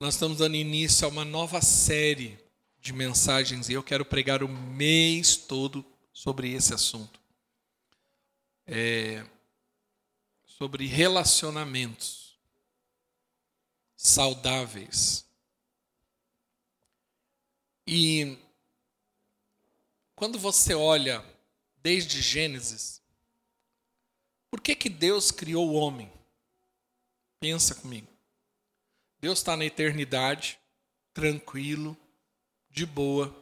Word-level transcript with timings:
Nós 0.00 0.14
estamos 0.14 0.38
dando 0.38 0.54
início 0.54 1.04
a 1.04 1.10
uma 1.10 1.24
nova 1.24 1.60
série 1.60 2.38
de 2.80 2.92
mensagens 2.92 3.68
e 3.68 3.72
eu 3.72 3.82
quero 3.82 4.04
pregar 4.04 4.44
o 4.44 4.48
mês 4.48 5.36
todo 5.36 5.84
sobre 6.12 6.52
esse 6.52 6.72
assunto. 6.72 7.20
É, 8.64 9.26
sobre 10.44 10.86
relacionamentos 10.86 12.38
saudáveis. 13.96 15.26
E 17.84 18.38
quando 20.14 20.38
você 20.38 20.74
olha 20.74 21.24
desde 21.82 22.22
Gênesis, 22.22 23.02
por 24.48 24.60
que, 24.60 24.76
que 24.76 24.88
Deus 24.88 25.32
criou 25.32 25.68
o 25.68 25.74
homem? 25.74 26.12
Pensa 27.40 27.74
comigo. 27.74 28.17
Deus 29.20 29.40
está 29.40 29.56
na 29.56 29.64
eternidade, 29.64 30.58
tranquilo, 31.12 31.96
de 32.70 32.86
boa, 32.86 33.34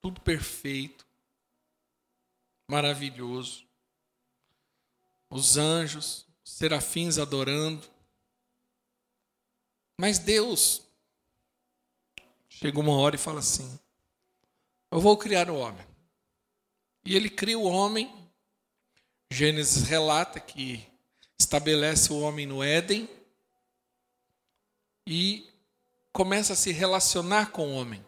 tudo 0.00 0.20
perfeito, 0.20 1.06
maravilhoso. 2.68 3.66
Os 5.28 5.56
anjos, 5.56 6.26
os 6.44 6.52
serafins 6.52 7.18
adorando. 7.18 7.90
Mas 9.98 10.18
Deus 10.18 10.82
chega 12.48 12.78
uma 12.78 12.96
hora 12.96 13.16
e 13.16 13.18
fala 13.18 13.40
assim: 13.40 13.80
Eu 14.90 15.00
vou 15.00 15.16
criar 15.16 15.50
o 15.50 15.56
homem. 15.56 15.86
E 17.04 17.16
ele 17.16 17.30
cria 17.30 17.58
o 17.58 17.64
homem. 17.64 18.12
Gênesis 19.30 19.84
relata 19.84 20.38
que 20.38 20.86
estabelece 21.38 22.12
o 22.12 22.20
homem 22.20 22.46
no 22.46 22.62
Éden 22.62 23.08
e 25.06 25.50
começa 26.12 26.52
a 26.52 26.56
se 26.56 26.72
relacionar 26.72 27.50
com 27.50 27.68
o 27.68 27.74
homem. 27.74 28.04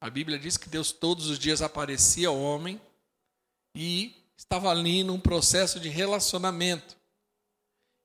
A 0.00 0.10
Bíblia 0.10 0.38
diz 0.38 0.56
que 0.56 0.68
Deus 0.68 0.92
todos 0.92 1.28
os 1.28 1.38
dias 1.38 1.62
aparecia 1.62 2.28
ao 2.28 2.38
homem 2.38 2.80
e 3.74 4.14
estava 4.36 4.70
ali 4.70 5.02
num 5.02 5.20
processo 5.20 5.80
de 5.80 5.88
relacionamento. 5.88 6.96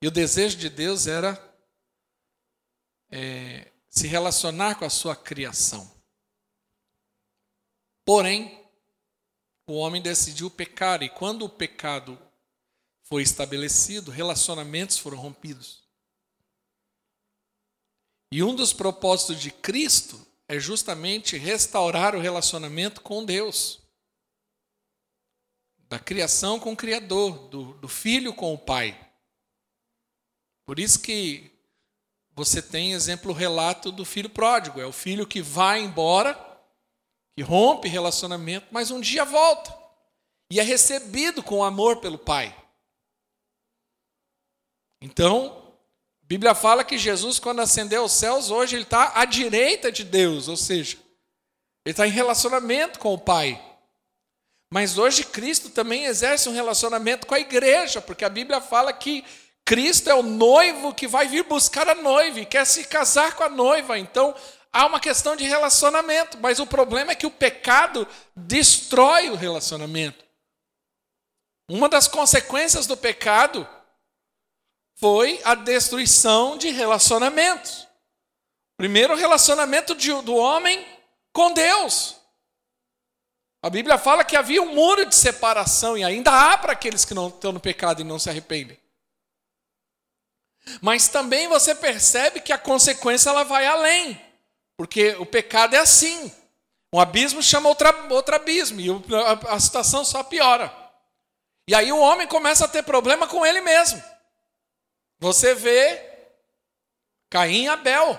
E 0.02 0.08
o 0.08 0.12
desejo 0.12 0.58
de 0.58 0.70
Deus 0.70 1.08
era 1.08 1.38
é, 3.12 3.72
se 3.90 4.08
relacionar 4.08 4.76
com 4.76 4.86
a 4.86 4.90
sua 4.90 5.16
criação. 5.16 5.92
Porém, 8.06 8.66
o 9.68 9.74
homem 9.74 10.02
decidiu 10.02 10.50
pecar, 10.50 11.04
e 11.04 11.10
quando 11.10 11.44
o 11.44 11.50
pecado 11.50 12.18
foi 13.04 13.22
estabelecido, 13.22 14.10
relacionamentos 14.10 14.98
foram 14.98 15.18
rompidos. 15.18 15.84
E 18.32 18.44
um 18.44 18.56
dos 18.56 18.74
propósitos 18.74 19.40
de 19.40 19.52
Cristo 19.52 20.26
é 20.48 20.60
justamente 20.60 21.38
restaurar 21.38 22.16
o 22.16 22.20
relacionamento 22.20 23.02
com 23.02 23.26
Deus. 23.26 23.80
Da 25.88 25.98
criação 25.98 26.60
com 26.60 26.74
o 26.74 26.78
Criador, 26.78 27.48
do, 27.50 27.74
do 27.74 27.88
filho 27.88 28.34
com 28.34 28.54
o 28.54 28.58
Pai. 28.58 29.10
Por 30.66 30.80
isso 30.80 31.00
que 31.02 31.52
você 32.34 32.62
tem 32.62 32.94
exemplo 32.94 33.34
relato 33.34 33.92
do 33.92 34.06
filho 34.06 34.30
pródigo. 34.30 34.80
É 34.80 34.86
o 34.86 34.94
filho 34.94 35.28
que 35.28 35.42
vai 35.42 35.82
embora, 35.82 36.36
que 37.36 37.42
rompe 37.42 37.88
relacionamento, 37.88 38.68
mas 38.72 38.92
um 38.92 39.02
dia 39.02 39.26
volta. 39.26 39.76
E 40.52 40.60
é 40.60 40.64
recebido 40.64 41.42
com 41.44 41.64
amor 41.64 42.00
pelo 42.00 42.18
Pai. 42.18 42.56
Então, 45.02 45.69
Bíblia 46.30 46.54
fala 46.54 46.84
que 46.84 46.96
Jesus, 46.96 47.40
quando 47.40 47.60
ascendeu 47.60 48.04
aos 48.04 48.12
céus, 48.12 48.52
hoje 48.52 48.76
ele 48.76 48.84
está 48.84 49.14
à 49.16 49.26
direita 49.26 49.92
de 49.92 50.04
Deus, 50.04 50.48
ou 50.48 50.56
seja, 50.56 50.96
ele 51.84 51.92
está 51.92 52.06
em 52.06 52.12
relacionamento 52.12 53.00
com 53.00 53.12
o 53.12 53.18
Pai. 53.18 53.60
Mas 54.72 55.00
hoje 55.00 55.24
Cristo 55.24 55.72
também 55.72 56.06
exerce 56.06 56.48
um 56.48 56.54
relacionamento 56.54 57.26
com 57.26 57.34
a 57.34 57.40
igreja, 57.40 58.00
porque 58.00 58.24
a 58.24 58.30
Bíblia 58.30 58.62
fala 58.62 58.94
que 58.94 59.26
Cristo 59.66 60.08
é 60.08 60.14
o 60.14 60.22
noivo 60.22 60.94
que 60.94 61.08
vai 61.08 61.28
vir 61.28 61.46
buscar 61.46 61.90
a 61.90 61.96
noiva 61.96 62.40
e 62.40 62.46
quer 62.46 62.64
se 62.68 62.84
casar 62.84 63.34
com 63.34 63.44
a 63.44 63.50
noiva. 63.50 63.98
Então, 63.98 64.36
há 64.72 64.86
uma 64.86 65.00
questão 65.00 65.36
de 65.36 65.46
relacionamento, 65.46 66.38
mas 66.40 66.60
o 66.60 66.68
problema 66.68 67.12
é 67.12 67.16
que 67.16 67.26
o 67.26 67.32
pecado 67.32 68.08
destrói 68.36 69.32
o 69.32 69.36
relacionamento. 69.36 70.24
Uma 71.68 71.90
das 71.90 72.08
consequências 72.08 72.86
do 72.86 72.96
pecado 72.96 73.68
foi 75.00 75.40
a 75.46 75.56
destruição 75.56 76.58
de 76.58 76.70
relacionamentos. 76.70 77.88
Primeiro, 78.78 79.14
o 79.14 79.18
relacionamento 79.18 79.96
de, 79.96 80.10
do 80.22 80.36
homem 80.36 80.86
com 81.32 81.54
Deus. 81.54 82.18
A 83.62 83.70
Bíblia 83.70 83.98
fala 83.98 84.24
que 84.24 84.36
havia 84.36 84.62
um 84.62 84.74
muro 84.74 85.06
de 85.06 85.16
separação, 85.16 85.98
e 85.98 86.04
ainda 86.04 86.32
há 86.32 86.58
para 86.58 86.74
aqueles 86.74 87.06
que 87.06 87.14
não 87.14 87.30
estão 87.30 87.52
no 87.52 87.60
pecado 87.60 88.02
e 88.02 88.06
não 88.06 88.20
se 88.20 88.30
arrependem. 88.30 88.78
Mas 90.82 91.08
também 91.08 91.48
você 91.48 91.74
percebe 91.74 92.42
que 92.42 92.54
a 92.54 92.58
consequência 92.58 93.30
ela 93.30 93.44
vai 93.44 93.66
além, 93.66 94.20
porque 94.78 95.16
o 95.20 95.26
pecado 95.26 95.76
é 95.76 95.80
assim. 95.80 96.32
Um 96.94 97.00
abismo 97.00 97.42
chama 97.42 97.70
outro 97.70 98.36
abismo, 98.36 98.80
e 98.80 98.88
a 99.48 99.60
situação 99.60 100.04
só 100.04 100.24
piora. 100.24 100.74
E 101.68 101.76
aí 101.76 101.92
o 101.92 102.00
homem 102.00 102.28
começa 102.28 102.66
a 102.66 102.68
ter 102.68 102.84
problema 102.84 103.28
com 103.28 103.46
ele 103.46 103.62
mesmo. 103.62 104.02
Você 105.20 105.54
vê 105.54 106.10
Caim 107.30 107.66
e 107.66 107.68
Abel, 107.68 108.18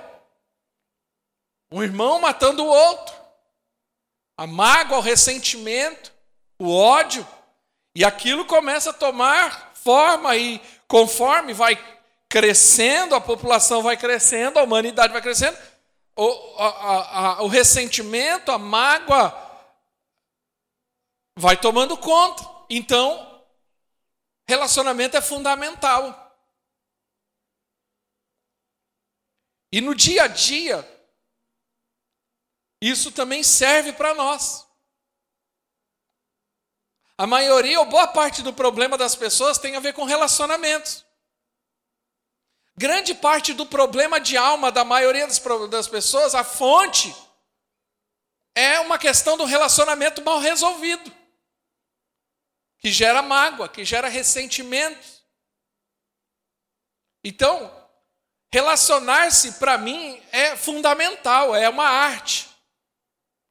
um 1.73 1.83
irmão 1.83 2.21
matando 2.21 2.65
o 2.65 2.69
outro, 2.69 3.15
a 4.37 4.47
mágoa, 4.47 4.99
o 4.99 5.03
ressentimento, 5.03 6.13
o 6.59 6.75
ódio, 6.75 7.27
e 7.95 8.05
aquilo 8.05 8.45
começa 8.45 8.91
a 8.91 8.95
tomar 8.95 9.73
forma, 9.75 10.37
e 10.37 10.61
conforme 10.87 11.53
vai 11.53 11.77
crescendo, 12.29 13.15
a 13.15 13.21
população 13.21 13.83
vai 13.83 13.97
crescendo, 13.97 14.59
a 14.59 14.63
humanidade 14.63 15.13
vai 15.13 15.23
crescendo, 15.23 15.59
o, 16.17 16.55
a, 16.59 17.39
a, 17.39 17.43
o 17.43 17.49
ressentimento, 17.49 18.53
a 18.53 18.59
mágoa 18.59 19.35
vai 21.37 21.57
tomando 21.57 21.97
conta. 21.97 22.49
Então, 22.69 23.45
relacionamento 24.47 25.17
é 25.17 25.21
fundamental. 25.21 26.30
E 29.73 29.81
no 29.81 29.95
dia 29.95 30.25
a 30.25 30.27
dia, 30.27 30.87
isso 32.81 33.13
também 33.13 33.43
serve 33.43 33.93
para 33.93 34.15
nós. 34.15 34.67
A 37.17 37.27
maioria 37.27 37.79
ou 37.79 37.87
boa 37.87 38.09
parte 38.09 38.43
do 38.43 38.53
problema 38.53 38.97
das 38.97 39.15
pessoas 39.15 39.59
tem 39.59 39.77
a 39.77 39.81
ver 39.81 39.93
com 39.93 40.05
relacionamentos. 40.05 41.05
Grande 42.77 43.15
parte 43.15 43.53
do 43.53 43.67
problema 43.67 44.19
de 44.19 44.39
alma 44.39 44.73
da 44.73 44.85
maioria 44.85 45.27
das 45.69 45.87
pessoas, 45.87 46.35
a 46.35 46.43
fonte, 46.43 47.15
é 48.55 48.81
uma 48.81 48.99
questão 48.99 49.37
do 49.37 49.45
relacionamento 49.45 50.23
mal 50.23 50.39
resolvido, 50.39 51.15
que 52.79 52.91
gera 52.91 53.21
mágoa, 53.21 53.69
que 53.69 53.85
gera 53.85 54.09
ressentimento. 54.09 55.07
Então, 57.23 57.80
Relacionar-se, 58.53 59.53
para 59.53 59.79
mim, 59.79 60.21
é 60.33 60.57
fundamental, 60.57 61.55
é 61.55 61.69
uma 61.69 61.89
arte. 61.89 62.49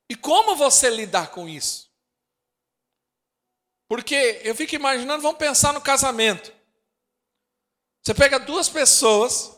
E 0.10 0.16
como 0.16 0.56
você 0.56 0.90
lidar 0.90 1.32
com 1.32 1.48
isso? 1.48 1.90
Porque 3.88 4.42
eu 4.44 4.54
fico 4.56 4.76
imaginando, 4.76 5.24
vamos 5.24 5.38
pensar 5.38 5.74
no 5.74 5.82
casamento. 5.82 6.54
Você 8.04 8.14
pega 8.14 8.40
duas 8.40 8.68
pessoas 8.68 9.58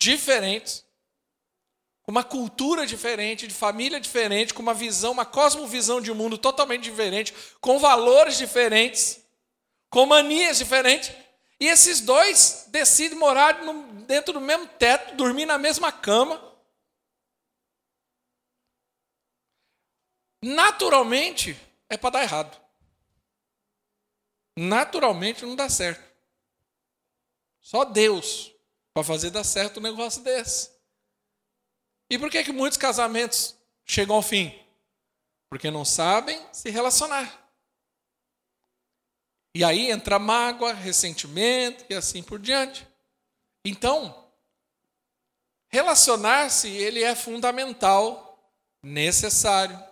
diferentes, 0.00 0.84
com 2.02 2.10
uma 2.10 2.24
cultura 2.24 2.86
diferente, 2.86 3.46
de 3.46 3.54
família 3.54 4.00
diferente, 4.00 4.54
com 4.54 4.62
uma 4.62 4.74
visão, 4.74 5.12
uma 5.12 5.26
cosmovisão 5.26 6.00
de 6.00 6.12
mundo 6.12 6.38
totalmente 6.38 6.84
diferente, 6.84 7.34
com 7.60 7.78
valores 7.78 8.36
diferentes, 8.36 9.20
com 9.90 10.06
manias 10.06 10.58
diferentes. 10.58 11.10
E 11.58 11.66
esses 11.66 12.00
dois 12.00 12.66
decidem 12.68 13.18
morar 13.18 13.62
no, 13.62 14.04
dentro 14.04 14.34
do 14.34 14.40
mesmo 14.40 14.68
teto, 14.68 15.16
dormir 15.16 15.46
na 15.46 15.58
mesma 15.58 15.90
cama. 15.90 16.42
Naturalmente 20.42 21.56
é 21.88 21.96
para 21.96 22.10
dar 22.10 22.22
errado. 22.22 22.60
Naturalmente 24.56 25.44
não 25.44 25.56
dá 25.56 25.68
certo. 25.68 26.04
Só 27.60 27.84
Deus 27.84 28.52
para 28.94 29.04
fazer 29.04 29.30
dar 29.30 29.44
certo 29.44 29.78
um 29.78 29.82
negócio 29.82 30.22
desse. 30.22 30.70
E 32.08 32.18
por 32.18 32.30
que, 32.30 32.44
que 32.44 32.52
muitos 32.52 32.78
casamentos 32.78 33.56
chegam 33.84 34.16
ao 34.16 34.22
fim? 34.22 34.54
Porque 35.50 35.70
não 35.70 35.84
sabem 35.84 36.40
se 36.52 36.70
relacionar. 36.70 37.45
E 39.56 39.64
aí 39.64 39.90
entra 39.90 40.18
mágoa, 40.18 40.74
ressentimento 40.74 41.82
e 41.88 41.94
assim 41.94 42.22
por 42.22 42.38
diante. 42.38 42.86
Então, 43.64 44.30
relacionar-se, 45.70 46.68
ele 46.68 47.02
é 47.02 47.14
fundamental, 47.14 48.54
necessário. 48.82 49.82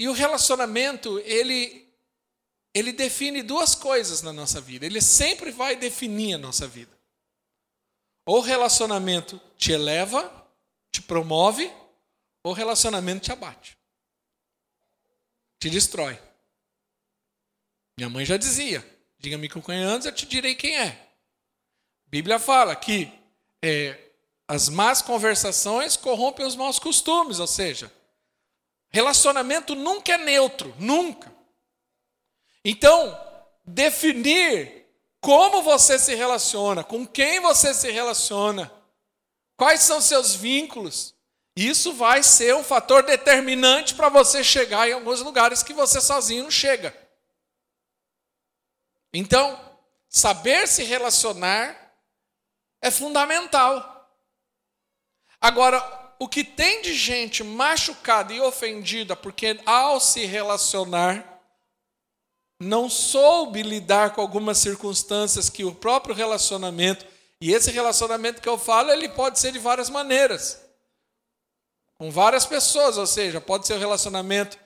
E 0.00 0.08
o 0.08 0.12
relacionamento, 0.12 1.20
ele, 1.20 1.88
ele 2.74 2.90
define 2.90 3.40
duas 3.40 3.76
coisas 3.76 4.20
na 4.20 4.32
nossa 4.32 4.60
vida. 4.60 4.84
Ele 4.84 5.00
sempre 5.00 5.52
vai 5.52 5.76
definir 5.76 6.34
a 6.34 6.38
nossa 6.38 6.66
vida. 6.66 6.98
Ou 8.26 8.38
o 8.38 8.40
relacionamento 8.40 9.40
te 9.56 9.70
eleva, 9.70 10.50
te 10.90 11.00
promove, 11.00 11.72
ou 12.42 12.52
relacionamento 12.52 13.22
te 13.22 13.30
abate. 13.30 13.78
Te 15.60 15.70
destrói. 15.70 16.23
Minha 17.98 18.10
mãe 18.10 18.24
já 18.24 18.36
dizia: 18.36 18.84
diga-me 19.18 19.48
quem 19.48 19.82
antes, 19.82 20.06
eu 20.06 20.12
te 20.12 20.26
direi 20.26 20.54
quem 20.54 20.76
é. 20.76 20.88
A 20.88 22.10
Bíblia 22.10 22.38
fala 22.38 22.76
que 22.76 23.12
é, 23.62 23.98
as 24.46 24.68
más 24.68 25.02
conversações 25.02 25.96
corrompem 25.96 26.46
os 26.46 26.56
maus 26.56 26.78
costumes, 26.78 27.38
ou 27.38 27.46
seja, 27.46 27.90
Relacionamento 28.94 29.74
nunca 29.74 30.12
é 30.12 30.18
neutro, 30.18 30.72
nunca. 30.78 31.28
Então, 32.64 33.20
definir 33.64 34.86
como 35.20 35.62
você 35.62 35.98
se 35.98 36.14
relaciona, 36.14 36.84
com 36.84 37.04
quem 37.04 37.40
você 37.40 37.74
se 37.74 37.90
relaciona, 37.90 38.72
quais 39.56 39.80
são 39.80 40.00
seus 40.00 40.36
vínculos, 40.36 41.12
isso 41.56 41.92
vai 41.92 42.22
ser 42.22 42.54
um 42.54 42.62
fator 42.62 43.02
determinante 43.02 43.96
para 43.96 44.08
você 44.08 44.44
chegar 44.44 44.88
em 44.88 44.92
alguns 44.92 45.20
lugares 45.22 45.60
que 45.60 45.74
você 45.74 46.00
sozinho 46.00 46.44
não 46.44 46.50
chega. 46.52 46.96
Então, 49.14 49.58
saber 50.08 50.66
se 50.66 50.82
relacionar 50.82 51.94
é 52.82 52.90
fundamental. 52.90 54.10
Agora, 55.40 56.16
o 56.18 56.28
que 56.28 56.42
tem 56.42 56.82
de 56.82 56.92
gente 56.92 57.44
machucada 57.44 58.32
e 58.32 58.40
ofendida 58.40 59.14
porque 59.14 59.60
ao 59.64 60.00
se 60.00 60.24
relacionar 60.24 61.40
não 62.58 62.90
soube 62.90 63.62
lidar 63.62 64.14
com 64.14 64.20
algumas 64.20 64.58
circunstâncias 64.58 65.48
que 65.48 65.64
o 65.64 65.74
próprio 65.74 66.14
relacionamento, 66.14 67.06
e 67.40 67.52
esse 67.52 67.70
relacionamento 67.70 68.40
que 68.40 68.48
eu 68.48 68.58
falo, 68.58 68.90
ele 68.90 69.08
pode 69.08 69.38
ser 69.38 69.52
de 69.52 69.58
várias 69.58 69.90
maneiras. 69.90 70.60
Com 71.94 72.10
várias 72.10 72.46
pessoas, 72.46 72.96
ou 72.96 73.06
seja, 73.06 73.40
pode 73.40 73.66
ser 73.66 73.74
um 73.74 73.78
relacionamento 73.78 74.58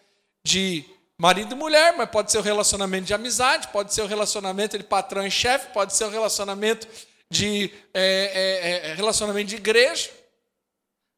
de 0.44 0.84
marido 1.18 1.52
e 1.52 1.58
mulher, 1.58 1.96
mas 1.96 2.08
pode 2.08 2.30
ser 2.30 2.38
o 2.38 2.42
relacionamento 2.42 3.06
de 3.06 3.14
amizade, 3.14 3.68
pode 3.68 3.92
ser 3.92 4.02
o 4.02 4.06
relacionamento 4.06 4.78
de 4.78 4.84
patrão 4.84 5.26
e 5.26 5.30
chefe, 5.30 5.72
pode 5.72 5.94
ser 5.94 6.04
o 6.04 6.10
relacionamento 6.10 6.86
de 7.28 7.74
é, 7.92 8.00
é, 8.02 8.90
é, 8.90 8.94
relacionamento 8.94 9.48
de 9.48 9.56
igreja. 9.56 10.10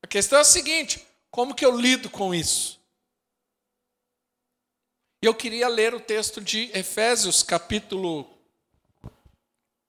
A 0.02 0.06
questão 0.06 0.38
é 0.38 0.40
a 0.40 0.44
seguinte: 0.44 1.06
como 1.30 1.54
que 1.54 1.64
eu 1.64 1.78
lido 1.78 2.08
com 2.08 2.34
isso? 2.34 2.80
Eu 5.22 5.34
queria 5.34 5.68
ler 5.68 5.94
o 5.94 6.00
texto 6.00 6.40
de 6.40 6.70
Efésios, 6.72 7.42
capítulo 7.42 8.26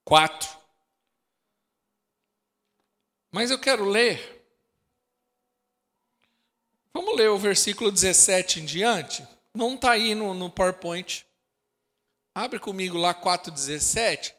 4. 0.04 0.50
Mas 3.32 3.50
eu 3.50 3.58
quero 3.58 3.86
ler. 3.86 4.46
Vamos 6.94 7.16
ler 7.16 7.30
o 7.30 7.38
versículo 7.38 7.90
17 7.90 8.60
em 8.60 8.66
diante? 8.66 9.26
Não 9.54 9.76
está 9.76 9.92
aí 9.92 10.16
no, 10.16 10.34
no 10.34 10.50
PowerPoint. 10.50 11.26
Abre 12.34 12.60
comigo 12.60 12.98
lá 12.98 13.14
4,17. 13.14 14.34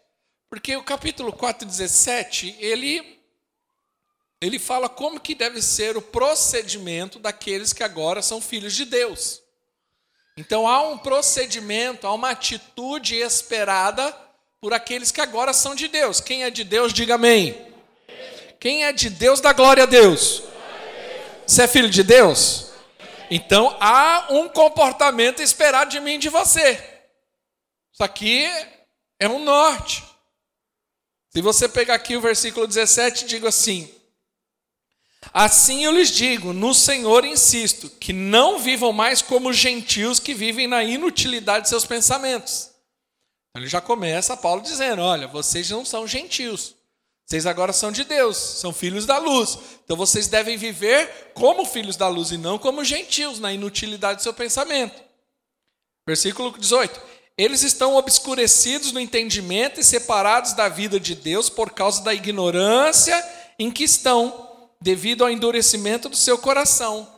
Porque 0.48 0.76
o 0.76 0.82
capítulo 0.82 1.32
4,17, 1.32 2.56
ele 2.58 3.20
ele 4.40 4.58
fala 4.58 4.88
como 4.88 5.20
que 5.20 5.36
deve 5.36 5.62
ser 5.62 5.96
o 5.96 6.02
procedimento 6.02 7.20
daqueles 7.20 7.72
que 7.72 7.84
agora 7.84 8.20
são 8.20 8.40
filhos 8.40 8.74
de 8.74 8.84
Deus. 8.84 9.40
Então 10.36 10.66
há 10.66 10.82
um 10.82 10.98
procedimento, 10.98 12.08
há 12.08 12.12
uma 12.12 12.30
atitude 12.30 13.14
esperada 13.14 14.12
por 14.60 14.74
aqueles 14.74 15.12
que 15.12 15.20
agora 15.20 15.52
são 15.52 15.76
de 15.76 15.86
Deus. 15.86 16.20
Quem 16.20 16.42
é 16.42 16.50
de 16.50 16.64
Deus, 16.64 16.92
diga 16.92 17.14
amém. 17.14 17.72
Quem 18.58 18.84
é 18.84 18.92
de 18.92 19.08
Deus, 19.08 19.40
dá 19.40 19.52
glória 19.52 19.84
a 19.84 19.86
Deus. 19.86 20.42
Você 21.46 21.62
é 21.62 21.68
filho 21.68 21.88
de 21.88 22.02
Deus? 22.02 22.71
Então 23.34 23.74
há 23.80 24.26
um 24.28 24.46
comportamento 24.46 25.40
esperado 25.40 25.90
de 25.90 25.98
mim 26.00 26.16
e 26.16 26.18
de 26.18 26.28
você. 26.28 26.74
Isso 27.90 28.04
aqui 28.04 28.46
é 29.18 29.26
um 29.26 29.42
norte. 29.42 30.04
Se 31.30 31.40
você 31.40 31.66
pegar 31.66 31.94
aqui 31.94 32.14
o 32.14 32.20
versículo 32.20 32.66
17, 32.66 33.24
digo 33.24 33.46
assim: 33.46 33.90
Assim 35.32 35.82
eu 35.82 35.92
lhes 35.92 36.10
digo, 36.10 36.52
no 36.52 36.74
Senhor 36.74 37.24
insisto, 37.24 37.88
que 37.88 38.12
não 38.12 38.58
vivam 38.58 38.92
mais 38.92 39.22
como 39.22 39.50
gentios 39.50 40.20
que 40.20 40.34
vivem 40.34 40.66
na 40.66 40.84
inutilidade 40.84 41.62
de 41.62 41.68
seus 41.70 41.86
pensamentos. 41.86 42.70
Então 43.48 43.62
ele 43.62 43.66
já 43.66 43.80
começa 43.80 44.36
Paulo 44.36 44.60
dizendo: 44.60 45.00
olha, 45.00 45.26
vocês 45.26 45.70
não 45.70 45.86
são 45.86 46.06
gentios. 46.06 46.74
Vocês 47.32 47.46
agora 47.46 47.72
são 47.72 47.90
de 47.90 48.04
Deus, 48.04 48.36
são 48.36 48.74
filhos 48.74 49.06
da 49.06 49.16
luz. 49.16 49.58
Então 49.82 49.96
vocês 49.96 50.28
devem 50.28 50.58
viver 50.58 51.30
como 51.32 51.64
filhos 51.64 51.96
da 51.96 52.06
luz 52.06 52.30
e 52.30 52.36
não 52.36 52.58
como 52.58 52.84
gentios, 52.84 53.40
na 53.40 53.50
inutilidade 53.50 54.16
do 54.16 54.22
seu 54.22 54.34
pensamento. 54.34 55.02
Versículo 56.06 56.54
18: 56.58 57.00
Eles 57.38 57.62
estão 57.62 57.96
obscurecidos 57.96 58.92
no 58.92 59.00
entendimento 59.00 59.80
e 59.80 59.82
separados 59.82 60.52
da 60.52 60.68
vida 60.68 61.00
de 61.00 61.14
Deus 61.14 61.48
por 61.48 61.70
causa 61.70 62.02
da 62.02 62.12
ignorância 62.12 63.16
em 63.58 63.70
que 63.70 63.84
estão 63.84 64.68
devido 64.78 65.24
ao 65.24 65.30
endurecimento 65.30 66.10
do 66.10 66.16
seu 66.16 66.36
coração. 66.36 67.10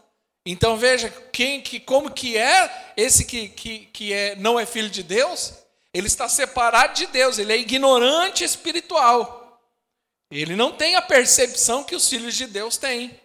Então 0.46 0.76
veja 0.76 1.12
quem, 1.32 1.60
que, 1.60 1.80
como 1.80 2.08
que 2.08 2.38
é 2.38 2.92
esse 2.96 3.24
que, 3.24 3.48
que, 3.48 3.88
que 3.92 4.12
é, 4.12 4.36
não 4.36 4.60
é 4.60 4.64
filho 4.64 4.90
de 4.90 5.02
Deus? 5.02 5.54
Ele 5.92 6.06
está 6.06 6.28
separado 6.28 6.94
de 6.94 7.06
Deus, 7.08 7.36
ele 7.36 7.52
é 7.52 7.58
ignorante 7.58 8.44
espiritual. 8.44 9.43
Ele 10.30 10.56
não 10.56 10.72
tem 10.72 10.96
a 10.96 11.02
percepção 11.02 11.84
que 11.84 11.94
os 11.94 12.08
filhos 12.08 12.34
de 12.34 12.46
Deus 12.46 12.76
têm. 12.76 13.18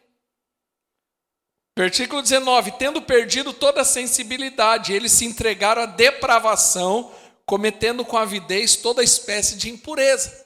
Versículo 1.78 2.22
19: 2.22 2.74
Tendo 2.74 3.02
perdido 3.02 3.54
toda 3.54 3.82
a 3.82 3.86
sensibilidade, 3.86 4.94
eles 4.94 5.14
se 5.14 5.26
entregaram 5.26 5.84
à 5.84 5.86
depravação, 5.86 7.12
cometendo 7.46 8.04
com 8.04 8.18
avidez 8.18 8.76
toda 8.76 9.04
espécie 9.04 9.56
de 9.56 9.70
impureza. 9.70 10.46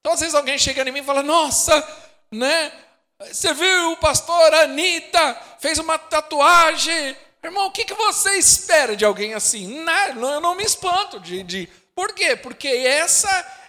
Então, 0.00 0.12
às 0.12 0.20
vezes, 0.20 0.34
alguém 0.34 0.56
chega 0.56 0.88
em 0.88 0.92
mim 0.92 1.00
e 1.00 1.04
fala: 1.04 1.22
Nossa, 1.22 1.86
né? 2.30 2.72
Você 3.20 3.52
viu 3.52 3.92
o 3.92 3.96
pastor 3.96 4.54
Anitta 4.54 5.36
fez 5.58 5.78
uma 5.78 5.98
tatuagem. 5.98 7.16
Irmão, 7.42 7.66
o 7.66 7.72
que, 7.72 7.84
que 7.84 7.94
você 7.94 8.36
espera 8.36 8.96
de 8.96 9.04
alguém 9.04 9.34
assim? 9.34 9.82
Não, 9.82 10.34
eu 10.34 10.40
não 10.40 10.54
me 10.54 10.62
espanto 10.62 11.18
de, 11.18 11.42
de. 11.42 11.68
Por 11.94 12.12
quê? 12.12 12.36
Porque 12.36 12.68
essa 12.68 13.28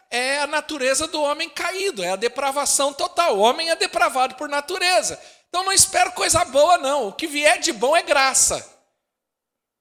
é 0.10 0.40
a 0.40 0.48
natureza 0.48 1.08
do 1.08 1.22
homem 1.22 1.50
caído, 1.50 2.04
é 2.04 2.12
a 2.12 2.16
depravação 2.16 2.94
total. 2.94 3.38
O 3.38 3.42
homem 3.42 3.70
é 3.70 3.76
depravado 3.76 4.36
por 4.36 4.50
natureza. 4.50 5.22
Então 5.48 5.64
não 5.64 5.72
espero 5.72 6.12
coisa 6.14 6.44
boa, 6.46 6.78
não. 6.78 7.08
O 7.08 7.14
que 7.14 7.28
vier 7.28 7.60
de 7.60 7.72
bom 7.72 7.96
é 7.96 8.02
graça. 8.02 8.66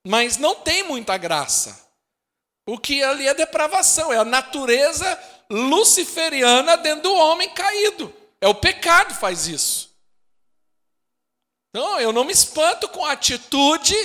Mas 0.05 0.37
não 0.37 0.55
tem 0.55 0.83
muita 0.83 1.17
graça. 1.17 1.87
O 2.67 2.77
que 2.77 3.03
ali 3.03 3.27
é 3.27 3.33
depravação, 3.33 4.13
é 4.13 4.17
a 4.17 4.25
natureza 4.25 5.19
luciferiana 5.49 6.77
dentro 6.77 7.03
do 7.03 7.15
homem 7.15 7.49
caído. 7.49 8.13
É 8.39 8.47
o 8.47 8.55
pecado 8.55 9.13
que 9.13 9.19
faz 9.19 9.47
isso. 9.47 9.89
Então, 11.69 11.99
eu 11.99 12.11
não 12.13 12.23
me 12.23 12.31
espanto 12.31 12.87
com 12.89 13.05
a 13.05 13.11
atitude 13.11 13.95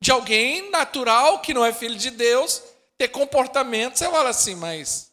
de 0.00 0.10
alguém 0.10 0.70
natural 0.70 1.40
que 1.40 1.54
não 1.54 1.64
é 1.64 1.72
filho 1.72 1.96
de 1.96 2.10
Deus 2.10 2.62
ter 2.96 3.08
comportamento. 3.08 3.98
Você 3.98 4.08
fala 4.08 4.30
assim, 4.30 4.54
mas 4.54 5.07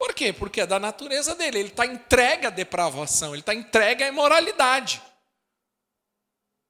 por 0.00 0.14
quê? 0.14 0.32
Porque 0.32 0.62
é 0.62 0.66
da 0.66 0.78
natureza 0.78 1.34
dele. 1.34 1.58
Ele 1.58 1.68
está 1.68 1.84
entregue 1.84 2.46
à 2.46 2.50
depravação, 2.50 3.34
ele 3.34 3.40
está 3.40 3.52
entregue 3.54 4.02
à 4.02 4.08
imoralidade. 4.08 5.02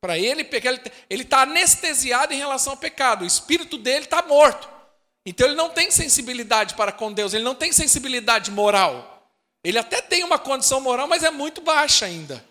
Para 0.00 0.18
ele, 0.18 0.42
ele 1.08 1.22
está 1.22 1.42
anestesiado 1.42 2.34
em 2.34 2.38
relação 2.38 2.72
ao 2.72 2.76
pecado. 2.76 3.22
O 3.22 3.26
espírito 3.26 3.78
dele 3.78 4.06
está 4.06 4.20
morto. 4.20 4.68
Então 5.25 5.46
ele 5.46 5.54
não 5.54 5.70
tem 5.70 5.92
sensibilidade 5.92 6.75
para 6.75 6.90
com 6.90 7.12
Deus, 7.12 7.32
ele 7.32 7.44
não 7.44 7.54
tem 7.54 7.70
sensibilidade 7.70 8.50
moral. 8.50 9.32
Ele 9.62 9.78
até 9.78 10.02
tem 10.02 10.25
uma 10.25 10.38
condição 10.38 10.80
moral, 10.80 11.06
mas 11.06 11.22
é 11.22 11.30
muito 11.30 11.60
baixa 11.60 12.06
ainda. 12.06 12.44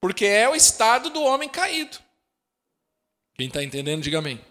Porque 0.00 0.26
é 0.26 0.48
o 0.48 0.56
estado 0.56 1.10
do 1.10 1.22
homem 1.22 1.48
caído. 1.48 1.96
Quem 3.34 3.46
está 3.46 3.62
entendendo, 3.62 4.02
diga 4.02 4.18
amém. 4.18 4.44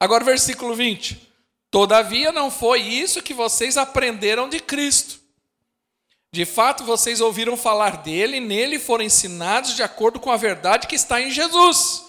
Agora, 0.00 0.24
versículo 0.24 0.74
20. 0.74 1.33
Todavia 1.74 2.30
não 2.30 2.52
foi 2.52 2.82
isso 2.82 3.20
que 3.20 3.34
vocês 3.34 3.76
aprenderam 3.76 4.48
de 4.48 4.60
Cristo. 4.60 5.18
De 6.30 6.44
fato, 6.44 6.84
vocês 6.84 7.20
ouviram 7.20 7.56
falar 7.56 7.96
dele, 7.96 8.36
e 8.36 8.40
nele 8.40 8.78
foram 8.78 9.02
ensinados 9.02 9.74
de 9.74 9.82
acordo 9.82 10.20
com 10.20 10.30
a 10.30 10.36
verdade 10.36 10.86
que 10.86 10.94
está 10.94 11.20
em 11.20 11.32
Jesus. 11.32 12.04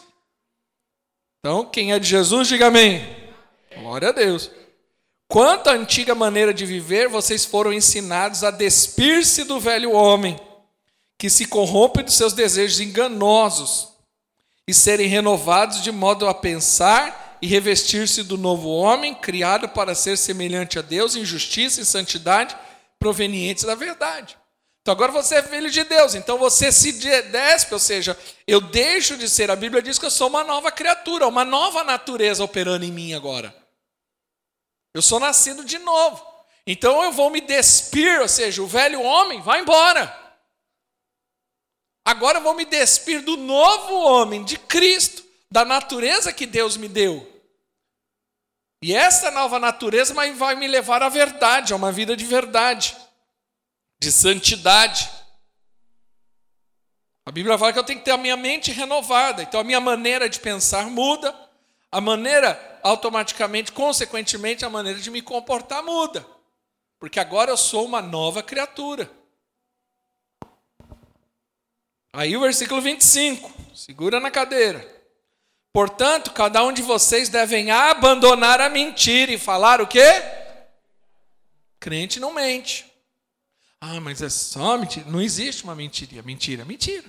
Então, 1.40 1.66
quem 1.66 1.94
é 1.94 1.98
de 1.98 2.08
Jesus, 2.08 2.48
diga 2.48 2.68
amém. 2.68 3.04
Glória 3.76 4.10
a 4.10 4.12
Deus. 4.12 4.52
Quanto 5.28 5.68
à 5.68 5.74
antiga 5.74 6.14
maneira 6.14 6.54
de 6.54 6.64
viver, 6.64 7.10
vocês 7.10 7.44
foram 7.44 7.74
ensinados 7.74 8.44
a 8.44 8.52
despir-se 8.52 9.46
do 9.46 9.60
velho 9.60 9.94
homem, 9.94 10.40
que 11.18 11.28
se 11.28 11.48
corrompe 11.48 12.04
dos 12.04 12.14
seus 12.14 12.34
desejos 12.34 12.80
enganosos, 12.80 13.88
e 14.68 14.76
serem 14.76 15.08
renovados 15.08 15.82
de 15.82 15.92
modo 15.92 16.28
a 16.28 16.36
pensar 16.36 17.25
e 17.46 17.48
revestir-se 17.48 18.24
do 18.24 18.40
novo 18.40 18.70
homem, 18.70 19.14
criado 19.14 19.70
para 19.70 19.94
ser 19.94 20.18
semelhante 20.18 20.80
a 20.80 20.82
Deus 20.82 21.16
em 21.16 21.24
justiça 21.24 21.80
e 21.80 21.86
santidade, 21.86 22.58
provenientes 22.98 23.66
da 23.66 23.76
verdade. 23.76 24.36
Então 24.82 24.92
agora 24.92 25.12
você 25.12 25.36
é 25.36 25.44
filho 25.44 25.70
de 25.70 25.84
Deus, 25.84 26.16
então 26.16 26.40
você 26.40 26.72
se 26.72 26.92
despe, 26.94 27.72
ou 27.72 27.80
seja, 27.80 28.18
eu 28.48 28.60
deixo 28.60 29.16
de 29.16 29.30
ser. 29.30 29.52
A 29.52 29.56
Bíblia 29.56 29.80
diz 29.80 30.00
que 30.00 30.08
eu 30.08 30.10
sou 30.10 30.28
uma 30.28 30.44
nova 30.44 30.72
criatura, 30.72 31.28
uma 31.28 31.46
nova 31.46 31.84
natureza 31.84 32.44
operando 32.44 32.84
em 32.84 32.92
mim 32.92 33.14
agora. 33.14 33.56
Eu 34.92 35.04
sou 35.04 35.20
nascido 35.20 35.64
de 35.64 35.78
novo. 35.78 36.26
Então 36.66 37.04
eu 37.04 37.12
vou 37.12 37.30
me 37.30 37.42
despir, 37.42 38.22
ou 38.22 38.28
seja, 38.28 38.64
o 38.64 38.68
velho 38.68 39.04
homem 39.04 39.40
vai 39.40 39.62
embora. 39.62 40.20
Agora 42.04 42.40
eu 42.40 42.44
vou 42.44 42.56
me 42.56 42.66
despir 42.66 43.22
do 43.22 43.38
novo 43.38 43.94
homem, 44.00 44.44
de 44.44 44.58
Cristo, 44.58 45.24
da 45.52 45.64
natureza 45.64 46.34
que 46.34 46.48
Deus 46.48 46.76
me 46.76 46.88
deu. 46.88 47.35
E 48.86 48.94
essa 48.94 49.32
nova 49.32 49.58
natureza 49.58 50.14
vai 50.14 50.54
me 50.54 50.68
levar 50.68 51.02
à 51.02 51.10
verdade, 51.10 51.74
a 51.74 51.76
uma 51.76 51.92
vida 51.92 52.16
de 52.16 52.24
verdade 52.24 52.96
de 53.98 54.12
santidade. 54.12 55.10
A 57.26 57.32
Bíblia 57.32 57.58
fala 57.58 57.74
que 57.74 57.80
eu 57.80 57.84
tenho 57.84 57.98
que 57.98 58.06
ter 58.06 58.12
a 58.12 58.18
minha 58.18 58.38
mente 58.38 58.72
renovada, 58.72 59.42
então 59.42 59.60
a 59.60 59.64
minha 59.64 59.80
maneira 59.80 60.30
de 60.30 60.40
pensar 60.40 60.86
muda, 60.86 61.34
a 61.92 62.00
maneira, 62.00 62.80
automaticamente, 62.84 63.72
consequentemente, 63.72 64.64
a 64.64 64.70
maneira 64.70 65.00
de 65.00 65.10
me 65.10 65.24
comportar 65.24 65.82
muda, 65.82 66.24
porque 67.00 67.20
agora 67.20 67.50
eu 67.50 67.58
sou 67.58 67.86
uma 67.86 68.04
nova 68.04 68.44
criatura. 68.44 69.10
Aí 72.14 72.38
o 72.38 72.42
versículo 72.42 72.80
25, 72.82 73.52
segura 73.74 74.20
na 74.20 74.30
cadeira. 74.30 74.95
Portanto, 75.76 76.32
cada 76.32 76.64
um 76.64 76.72
de 76.72 76.82
vocês 76.82 77.28
devem 77.28 77.70
abandonar 77.70 78.62
a 78.62 78.70
mentira 78.70 79.34
e 79.34 79.38
falar 79.38 79.82
o 79.82 79.88
quê? 79.88 80.24
Crente 81.82 82.18
não 82.18 82.34
mente. 82.34 82.90
Ah, 83.82 84.00
mas 84.00 84.22
é 84.22 84.30
só 84.30 84.78
mentira. 84.78 85.06
Não 85.12 85.22
existe 85.22 85.66
uma 85.66 85.76
mentira. 85.76 86.24
Mentira, 86.24 86.64
mentira. 86.64 87.04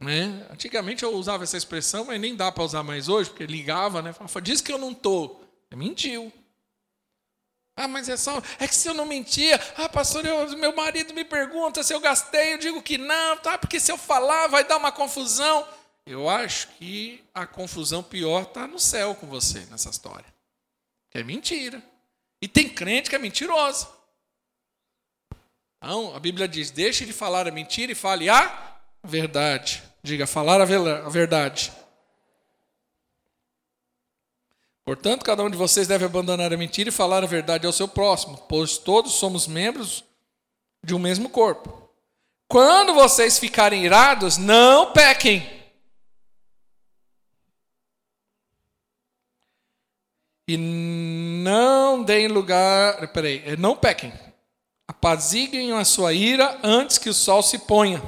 Né? 0.00 0.44
Antigamente 0.50 1.04
eu 1.04 1.14
usava 1.14 1.44
essa 1.44 1.56
expressão, 1.56 2.06
mas 2.06 2.20
nem 2.20 2.34
dá 2.34 2.50
para 2.50 2.64
usar 2.64 2.82
mais 2.82 3.08
hoje, 3.08 3.30
porque 3.30 3.46
ligava, 3.46 4.02
né? 4.02 4.12
Falava, 4.12 4.42
diz 4.42 4.60
que 4.60 4.72
eu 4.72 4.78
não 4.78 4.90
estou. 4.90 5.48
Mentiu. 5.72 6.32
Ah, 7.76 7.86
mas 7.86 8.08
é 8.08 8.16
só. 8.16 8.42
É 8.58 8.66
que 8.66 8.74
se 8.74 8.88
eu 8.88 8.94
não 8.94 9.06
mentia, 9.06 9.60
ah, 9.76 9.88
pastor, 9.88 10.26
eu, 10.26 10.58
meu 10.58 10.74
marido 10.74 11.14
me 11.14 11.24
pergunta 11.24 11.84
se 11.84 11.94
eu 11.94 12.00
gastei, 12.00 12.54
eu 12.54 12.58
digo 12.58 12.82
que 12.82 12.98
não, 12.98 13.36
tá? 13.36 13.56
Porque 13.56 13.78
se 13.78 13.92
eu 13.92 13.96
falar 13.96 14.48
vai 14.48 14.64
dar 14.64 14.76
uma 14.76 14.90
confusão. 14.90 15.64
Eu 16.06 16.28
acho 16.28 16.68
que 16.78 17.24
a 17.32 17.46
confusão 17.46 18.02
pior 18.02 18.42
está 18.42 18.66
no 18.66 18.78
céu 18.78 19.14
com 19.14 19.26
você 19.26 19.60
nessa 19.70 19.88
história. 19.88 20.26
Que 21.10 21.18
é 21.18 21.24
mentira. 21.24 21.82
E 22.42 22.48
tem 22.48 22.68
crente 22.68 23.08
que 23.08 23.16
é 23.16 23.18
mentiroso. 23.18 23.88
Então, 25.78 26.14
a 26.14 26.20
Bíblia 26.20 26.46
diz: 26.46 26.70
deixe 26.70 27.06
de 27.06 27.12
falar 27.12 27.48
a 27.48 27.50
mentira 27.50 27.92
e 27.92 27.94
fale 27.94 28.28
a 28.28 28.78
verdade. 29.02 29.82
Diga, 30.02 30.26
falar 30.26 30.60
a 30.60 30.64
verdade. 31.08 31.72
Portanto, 34.84 35.24
cada 35.24 35.42
um 35.42 35.48
de 35.48 35.56
vocês 35.56 35.86
deve 35.86 36.04
abandonar 36.04 36.52
a 36.52 36.56
mentira 36.58 36.90
e 36.90 36.92
falar 36.92 37.24
a 37.24 37.26
verdade 37.26 37.66
ao 37.66 37.72
seu 37.72 37.88
próximo, 37.88 38.36
pois 38.48 38.76
todos 38.76 39.14
somos 39.14 39.46
membros 39.46 40.04
de 40.82 40.94
um 40.94 40.98
mesmo 40.98 41.30
corpo. 41.30 41.88
Quando 42.46 42.92
vocês 42.92 43.38
ficarem 43.38 43.86
irados, 43.86 44.36
não 44.36 44.92
pequem. 44.92 45.53
E 50.46 50.56
não 50.56 52.02
deem 52.02 52.28
lugar. 52.28 53.08
Peraí, 53.12 53.42
é, 53.46 53.56
não 53.56 53.76
pequem. 53.76 54.12
Apaziguem 54.86 55.72
a 55.72 55.84
sua 55.84 56.12
ira 56.12 56.58
antes 56.62 56.98
que 56.98 57.08
o 57.08 57.14
sol 57.14 57.42
se 57.42 57.58
ponha. 57.60 58.02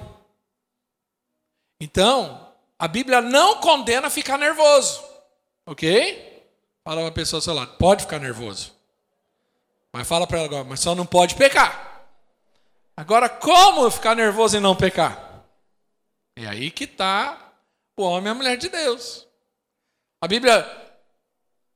Então, 1.81 2.53
a 2.79 2.87
Bíblia 2.87 3.21
não 3.21 3.61
condena 3.61 4.11
ficar 4.11 4.39
nervoso. 4.39 5.03
Ok? 5.65 6.45
Fala 6.85 7.01
uma 7.01 7.11
pessoa 7.11 7.39
ao 7.39 7.43
seu 7.43 7.55
lado, 7.55 7.77
pode 7.79 8.05
ficar 8.05 8.19
nervoso. 8.19 8.73
Mas 9.93 10.07
fala 10.07 10.27
para 10.27 10.39
ela 10.39 10.47
agora, 10.47 10.65
mas 10.65 10.81
só 10.81 10.95
não 10.95 11.07
pode 11.07 11.35
pecar. 11.35 12.07
Agora, 12.97 13.29
como 13.29 13.91
ficar 13.91 14.15
nervoso 14.15 14.57
e 14.57 14.61
não 14.61 14.77
pecar? 14.77 15.45
É 16.37 16.47
aí 16.47 16.71
que 16.71 16.85
está 16.85 17.53
o 17.97 18.03
homem 18.03 18.29
e 18.29 18.31
a 18.31 18.35
mulher 18.35 18.57
de 18.57 18.69
Deus. 18.69 19.27
A 20.21 20.29
Bíblia 20.29 20.86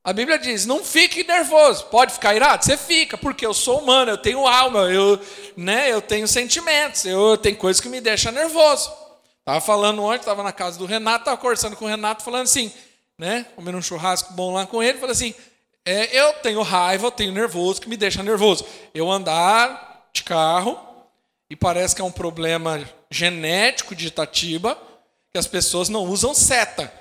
a 0.03 0.11
Bíblia 0.13 0.39
diz: 0.39 0.65
não 0.65 0.83
fique 0.83 1.23
nervoso. 1.23 1.85
Pode 1.85 2.13
ficar 2.13 2.35
irado? 2.35 2.65
Você 2.65 2.75
fica, 2.75 3.17
porque 3.17 3.45
eu 3.45 3.53
sou 3.53 3.79
humano, 3.79 4.11
eu 4.11 4.17
tenho 4.17 4.47
alma, 4.47 4.91
eu, 4.91 5.19
né, 5.55 5.91
eu 5.91 6.01
tenho 6.01 6.27
sentimentos, 6.27 7.05
eu 7.05 7.37
tenho 7.37 7.55
coisas 7.55 7.79
que 7.79 7.89
me 7.89 8.01
deixam 8.01 8.31
nervoso. 8.31 8.91
Estava 9.39 9.61
falando 9.61 10.03
ontem, 10.03 10.19
estava 10.19 10.43
na 10.43 10.51
casa 10.51 10.77
do 10.77 10.85
Renato, 10.85 11.21
estava 11.21 11.37
conversando 11.37 11.75
com 11.75 11.85
o 11.85 11.87
Renato, 11.87 12.23
falando 12.23 12.43
assim, 12.43 12.71
né, 13.17 13.45
comendo 13.55 13.77
um 13.77 13.81
churrasco 13.81 14.33
bom 14.33 14.53
lá 14.53 14.65
com 14.65 14.81
ele, 14.81 14.97
falando 14.97 15.11
assim: 15.11 15.35
é, 15.85 16.17
eu 16.17 16.33
tenho 16.33 16.61
raiva, 16.61 17.07
eu 17.07 17.11
tenho 17.11 17.31
nervoso, 17.31 17.81
que 17.81 17.89
me 17.89 17.97
deixa 17.97 18.23
nervoso. 18.23 18.65
Eu 18.93 19.09
andar 19.09 20.09
de 20.13 20.23
carro, 20.23 20.79
e 21.49 21.55
parece 21.55 21.95
que 21.95 22.01
é 22.01 22.05
um 22.05 22.11
problema 22.11 22.83
genético 23.09 23.93
de 23.93 24.07
Itatiba, 24.07 24.77
que 25.31 25.37
as 25.37 25.47
pessoas 25.47 25.89
não 25.89 26.05
usam 26.05 26.33
seta. 26.33 27.00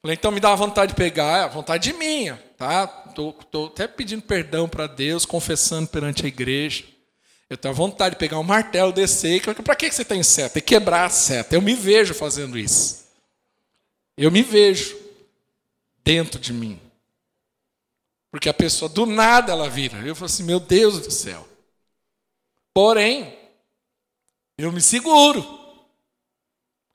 Falei, 0.00 0.16
então 0.16 0.30
me 0.30 0.40
dá 0.40 0.54
vontade 0.54 0.92
de 0.92 0.96
pegar, 0.96 1.46
é 1.46 1.48
vontade 1.48 1.92
minha, 1.92 2.36
tá? 2.56 2.86
Tô, 2.86 3.32
tô 3.32 3.66
até 3.66 3.88
pedindo 3.88 4.22
perdão 4.22 4.68
para 4.68 4.86
Deus, 4.86 5.26
confessando 5.26 5.88
perante 5.88 6.24
a 6.24 6.28
igreja. 6.28 6.84
Eu 7.50 7.56
tenho 7.56 7.74
vontade 7.74 8.14
de 8.14 8.18
pegar 8.18 8.38
um 8.38 8.44
martelo, 8.44 8.92
descer. 8.92 9.42
Para 9.42 9.74
que 9.74 9.90
você 9.90 10.04
tem 10.04 10.22
seta? 10.22 10.58
E 10.58 10.62
quebrar 10.62 11.06
a 11.06 11.10
seta. 11.10 11.54
Eu 11.54 11.62
me 11.62 11.74
vejo 11.74 12.14
fazendo 12.14 12.58
isso. 12.58 13.06
Eu 14.16 14.30
me 14.30 14.42
vejo 14.42 14.96
dentro 16.04 16.38
de 16.38 16.52
mim. 16.52 16.78
Porque 18.30 18.50
a 18.50 18.54
pessoa 18.54 18.88
do 18.88 19.06
nada 19.06 19.52
ela 19.52 19.68
vira. 19.68 19.98
Eu 20.06 20.14
falo 20.14 20.26
assim, 20.26 20.42
meu 20.42 20.60
Deus 20.60 21.00
do 21.00 21.10
céu. 21.10 21.48
Porém, 22.74 23.36
eu 24.58 24.70
me 24.70 24.82
seguro. 24.82 25.57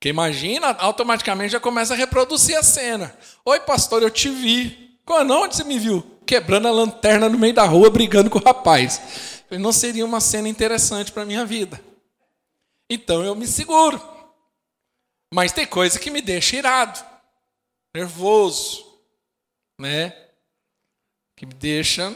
Porque 0.03 0.09
imagina, 0.09 0.67
automaticamente 0.79 1.53
já 1.53 1.61
começa 1.61 1.93
a 1.93 1.95
reproduzir 1.95 2.57
a 2.57 2.61
cena. 2.61 3.17
Oi, 3.45 3.61
pastor, 3.61 4.03
eu 4.03 4.11
te 4.11 4.29
vi. 4.29 4.99
Quando 5.05 5.31
onde 5.31 5.55
você 5.55 5.63
me 5.63 5.79
viu? 5.79 6.01
Quebrando 6.25 6.67
a 6.67 6.71
lanterna 6.71 7.29
no 7.29 7.39
meio 7.39 7.53
da 7.53 7.63
rua, 7.63 7.89
brigando 7.89 8.29
com 8.29 8.37
o 8.37 8.43
rapaz. 8.43 9.43
Não 9.49 9.71
seria 9.71 10.05
uma 10.05 10.19
cena 10.19 10.49
interessante 10.49 11.09
para 11.09 11.23
minha 11.23 11.45
vida. 11.45 11.81
Então 12.89 13.23
eu 13.23 13.33
me 13.33 13.47
seguro. 13.47 13.97
Mas 15.33 15.53
tem 15.53 15.65
coisa 15.65 15.97
que 15.97 16.11
me 16.11 16.21
deixa 16.21 16.57
irado, 16.57 16.99
nervoso, 17.95 18.85
né? 19.79 20.13
Que 21.37 21.45
me 21.45 21.53
deixa 21.53 22.13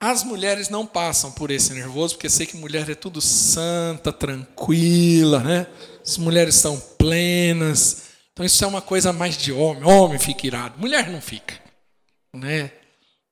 as 0.00 0.22
mulheres 0.22 0.68
não 0.68 0.86
passam 0.86 1.32
por 1.32 1.50
esse 1.50 1.72
nervoso, 1.72 2.14
porque 2.14 2.28
sei 2.28 2.46
que 2.46 2.56
mulher 2.56 2.88
é 2.88 2.94
tudo 2.94 3.20
santa, 3.20 4.12
tranquila, 4.12 5.40
né? 5.40 5.66
As 6.04 6.18
mulheres 6.18 6.54
são 6.54 6.78
plenas. 6.98 8.10
Então 8.32 8.44
isso 8.44 8.62
é 8.62 8.66
uma 8.66 8.82
coisa 8.82 9.12
mais 9.12 9.36
de 9.36 9.52
homem. 9.52 9.84
Homem 9.84 10.18
fica 10.18 10.46
irado, 10.46 10.78
mulher 10.78 11.08
não 11.08 11.20
fica, 11.20 11.54
né? 12.34 12.70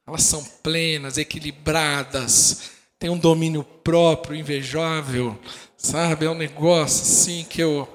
Elas 0.06 0.22
são 0.22 0.42
plenas, 0.62 1.18
equilibradas, 1.18 2.70
têm 2.98 3.10
um 3.10 3.18
domínio 3.18 3.64
próprio, 3.64 4.36
invejável, 4.36 5.38
sabe? 5.76 6.26
É 6.26 6.30
um 6.30 6.34
negócio 6.34 7.02
assim 7.02 7.44
que 7.44 7.62
eu 7.62 7.88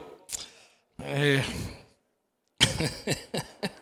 é... 1.02 1.44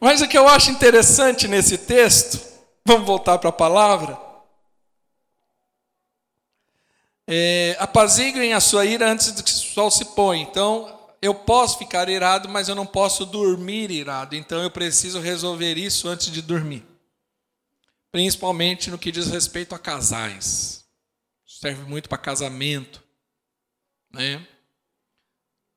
Mas 0.00 0.20
o 0.20 0.28
que 0.28 0.36
eu 0.36 0.46
acho 0.46 0.70
interessante 0.70 1.48
nesse 1.48 1.78
texto, 1.78 2.40
vamos 2.84 3.06
voltar 3.06 3.38
para 3.38 3.48
a 3.48 3.52
palavra. 3.52 4.18
É, 7.26 7.76
apaziguem 7.80 8.52
a 8.52 8.60
sua 8.60 8.84
ira 8.84 9.10
antes 9.10 9.34
de 9.34 9.42
que 9.42 9.50
o 9.50 9.54
sol 9.54 9.90
se 9.90 10.04
põe. 10.14 10.40
Então, 10.40 10.96
eu 11.20 11.34
posso 11.34 11.78
ficar 11.78 12.08
irado, 12.08 12.48
mas 12.48 12.68
eu 12.68 12.74
não 12.74 12.86
posso 12.86 13.24
dormir 13.24 13.90
irado. 13.90 14.36
Então, 14.36 14.62
eu 14.62 14.70
preciso 14.70 15.18
resolver 15.18 15.76
isso 15.76 16.08
antes 16.08 16.30
de 16.30 16.42
dormir. 16.42 16.84
Principalmente 18.12 18.90
no 18.90 18.98
que 18.98 19.10
diz 19.10 19.26
respeito 19.28 19.74
a 19.74 19.78
casais. 19.78 20.84
Serve 21.44 21.82
muito 21.84 22.08
para 22.08 22.18
casamento. 22.18 23.02
Né? 24.12 24.46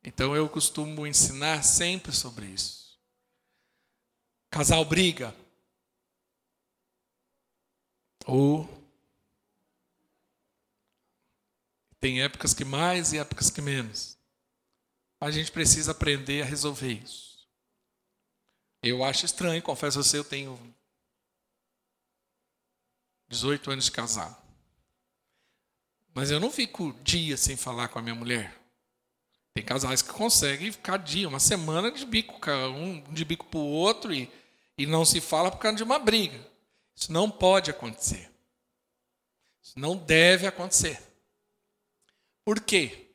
Então, 0.03 0.35
eu 0.35 0.47
costumo 0.47 1.07
ensinar 1.07 1.63
sempre 1.63 2.11
sobre 2.11 2.45
isso. 2.45 2.78
Casal 4.49 4.83
briga. 4.85 5.35
Ou 8.25 8.67
tem 11.99 12.21
épocas 12.21 12.53
que 12.53 12.63
mais 12.63 13.11
e 13.13 13.17
épocas 13.17 13.49
que 13.49 13.61
menos. 13.61 14.17
A 15.19 15.29
gente 15.31 15.51
precisa 15.51 15.91
aprender 15.91 16.41
a 16.41 16.45
resolver 16.45 16.93
isso. 16.93 17.47
Eu 18.81 19.03
acho 19.03 19.25
estranho, 19.25 19.61
confesso 19.61 19.99
a 19.99 20.03
você, 20.03 20.17
eu 20.17 20.23
tenho 20.23 20.57
18 23.27 23.71
anos 23.71 23.85
de 23.85 23.91
casado. 23.91 24.37
Mas 26.13 26.31
eu 26.31 26.39
não 26.39 26.49
fico 26.49 26.93
dias 27.03 27.41
sem 27.41 27.57
falar 27.57 27.89
com 27.89 27.99
a 27.99 28.01
minha 28.01 28.15
mulher. 28.15 28.57
Tem 29.53 29.63
casais 29.63 30.01
que 30.01 30.13
conseguem 30.13 30.71
ficar 30.71 30.97
dia, 30.97 31.27
uma 31.27 31.39
semana 31.39 31.91
de 31.91 32.05
bico, 32.05 32.39
um 32.73 33.01
de 33.13 33.25
bico 33.25 33.45
para 33.45 33.59
o 33.59 33.63
outro 33.63 34.13
e, 34.13 34.31
e 34.79 34.85
não 34.85 35.03
se 35.03 35.19
fala 35.19 35.51
por 35.51 35.57
causa 35.57 35.75
de 35.75 35.83
uma 35.83 35.99
briga. 35.99 36.39
Isso 36.95 37.11
não 37.11 37.29
pode 37.29 37.69
acontecer. 37.69 38.31
Isso 39.61 39.77
não 39.77 39.97
deve 39.97 40.47
acontecer. 40.47 40.97
Por 42.45 42.61
quê? 42.61 43.11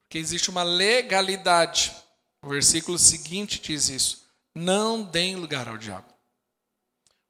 Porque 0.00 0.16
existe 0.16 0.48
uma 0.48 0.62
legalidade. 0.62 1.94
O 2.40 2.48
versículo 2.48 2.98
seguinte 2.98 3.60
diz 3.60 3.90
isso: 3.90 4.26
Não 4.54 5.02
deem 5.02 5.36
lugar 5.36 5.68
ao 5.68 5.76
diabo. 5.76 6.10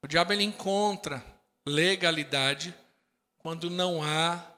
O 0.01 0.07
diabo 0.07 0.33
ele 0.33 0.45
encontra 0.45 1.25
legalidade 1.67 2.73
quando 3.39 3.69
não 3.69 4.05
há 4.05 4.53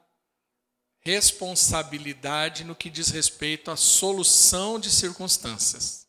responsabilidade 1.00 2.64
no 2.64 2.74
que 2.74 2.90
diz 2.90 3.08
respeito 3.08 3.70
à 3.70 3.76
solução 3.76 4.78
de 4.78 4.90
circunstâncias. 4.90 6.05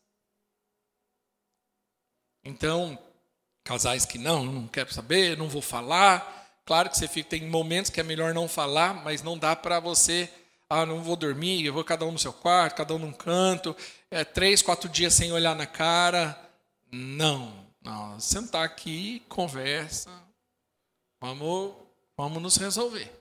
Então, 2.48 2.98
casais 3.62 4.06
que 4.06 4.16
não, 4.16 4.46
não 4.46 4.66
quero 4.66 4.90
saber, 4.92 5.36
não 5.36 5.50
vou 5.50 5.60
falar. 5.60 6.48
Claro 6.64 6.88
que 6.88 6.96
você 6.96 7.06
fica, 7.06 7.28
tem 7.28 7.46
momentos 7.46 7.90
que 7.90 8.00
é 8.00 8.02
melhor 8.02 8.32
não 8.32 8.48
falar, 8.48 8.94
mas 9.04 9.22
não 9.22 9.36
dá 9.36 9.54
para 9.54 9.78
você, 9.78 10.32
ah, 10.66 10.86
não 10.86 11.02
vou 11.02 11.14
dormir, 11.14 11.62
eu 11.62 11.74
vou 11.74 11.84
cada 11.84 12.06
um 12.06 12.12
no 12.12 12.18
seu 12.18 12.32
quarto, 12.32 12.76
cada 12.76 12.94
um 12.94 12.98
num 12.98 13.12
canto, 13.12 13.76
é, 14.10 14.24
três, 14.24 14.62
quatro 14.62 14.88
dias 14.88 15.12
sem 15.12 15.30
olhar 15.30 15.54
na 15.54 15.66
cara. 15.66 16.40
Não, 16.90 17.66
não. 17.82 18.18
Sentar 18.18 18.64
aqui, 18.64 19.20
conversa, 19.28 20.10
vamos, 21.20 21.74
vamos 22.16 22.42
nos 22.42 22.56
resolver. 22.56 23.12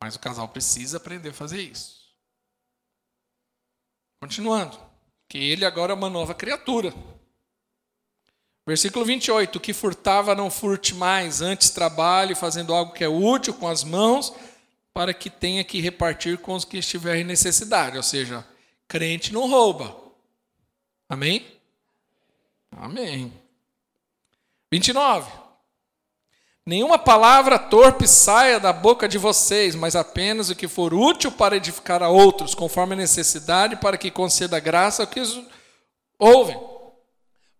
Mas 0.00 0.14
o 0.14 0.20
casal 0.20 0.48
precisa 0.48 0.98
aprender 0.98 1.30
a 1.30 1.34
fazer 1.34 1.60
isso. 1.60 2.00
Continuando, 4.20 4.78
que 5.28 5.38
ele 5.38 5.64
agora 5.64 5.92
é 5.92 5.96
uma 5.96 6.08
nova 6.08 6.32
criatura. 6.32 6.94
Versículo 8.64 9.04
28, 9.04 9.58
que 9.58 9.72
furtava 9.72 10.34
não 10.34 10.48
furte 10.48 10.94
mais, 10.94 11.42
antes 11.42 11.70
trabalhe 11.70 12.34
fazendo 12.34 12.72
algo 12.72 12.92
que 12.92 13.02
é 13.02 13.08
útil 13.08 13.54
com 13.54 13.66
as 13.66 13.82
mãos, 13.82 14.32
para 14.94 15.12
que 15.12 15.28
tenha 15.28 15.64
que 15.64 15.80
repartir 15.80 16.38
com 16.38 16.54
os 16.54 16.64
que 16.64 16.78
estiverem 16.78 17.22
em 17.22 17.24
necessidade. 17.24 17.96
Ou 17.96 18.02
seja, 18.02 18.46
crente 18.86 19.32
não 19.32 19.50
rouba. 19.50 19.96
Amém? 21.08 21.44
Amém. 22.70 23.32
29. 24.70 25.30
Nenhuma 26.64 26.98
palavra 26.98 27.58
torpe 27.58 28.06
saia 28.06 28.60
da 28.60 28.72
boca 28.72 29.08
de 29.08 29.18
vocês, 29.18 29.74
mas 29.74 29.96
apenas 29.96 30.48
o 30.48 30.54
que 30.54 30.68
for 30.68 30.94
útil 30.94 31.32
para 31.32 31.56
edificar 31.56 32.02
a 32.02 32.08
outros, 32.08 32.54
conforme 32.54 32.94
a 32.94 32.98
necessidade, 32.98 33.76
para 33.76 33.98
que 33.98 34.12
conceda 34.12 34.60
graça 34.60 35.02
ao 35.02 35.08
que 35.08 35.20
ouvem. 36.16 36.71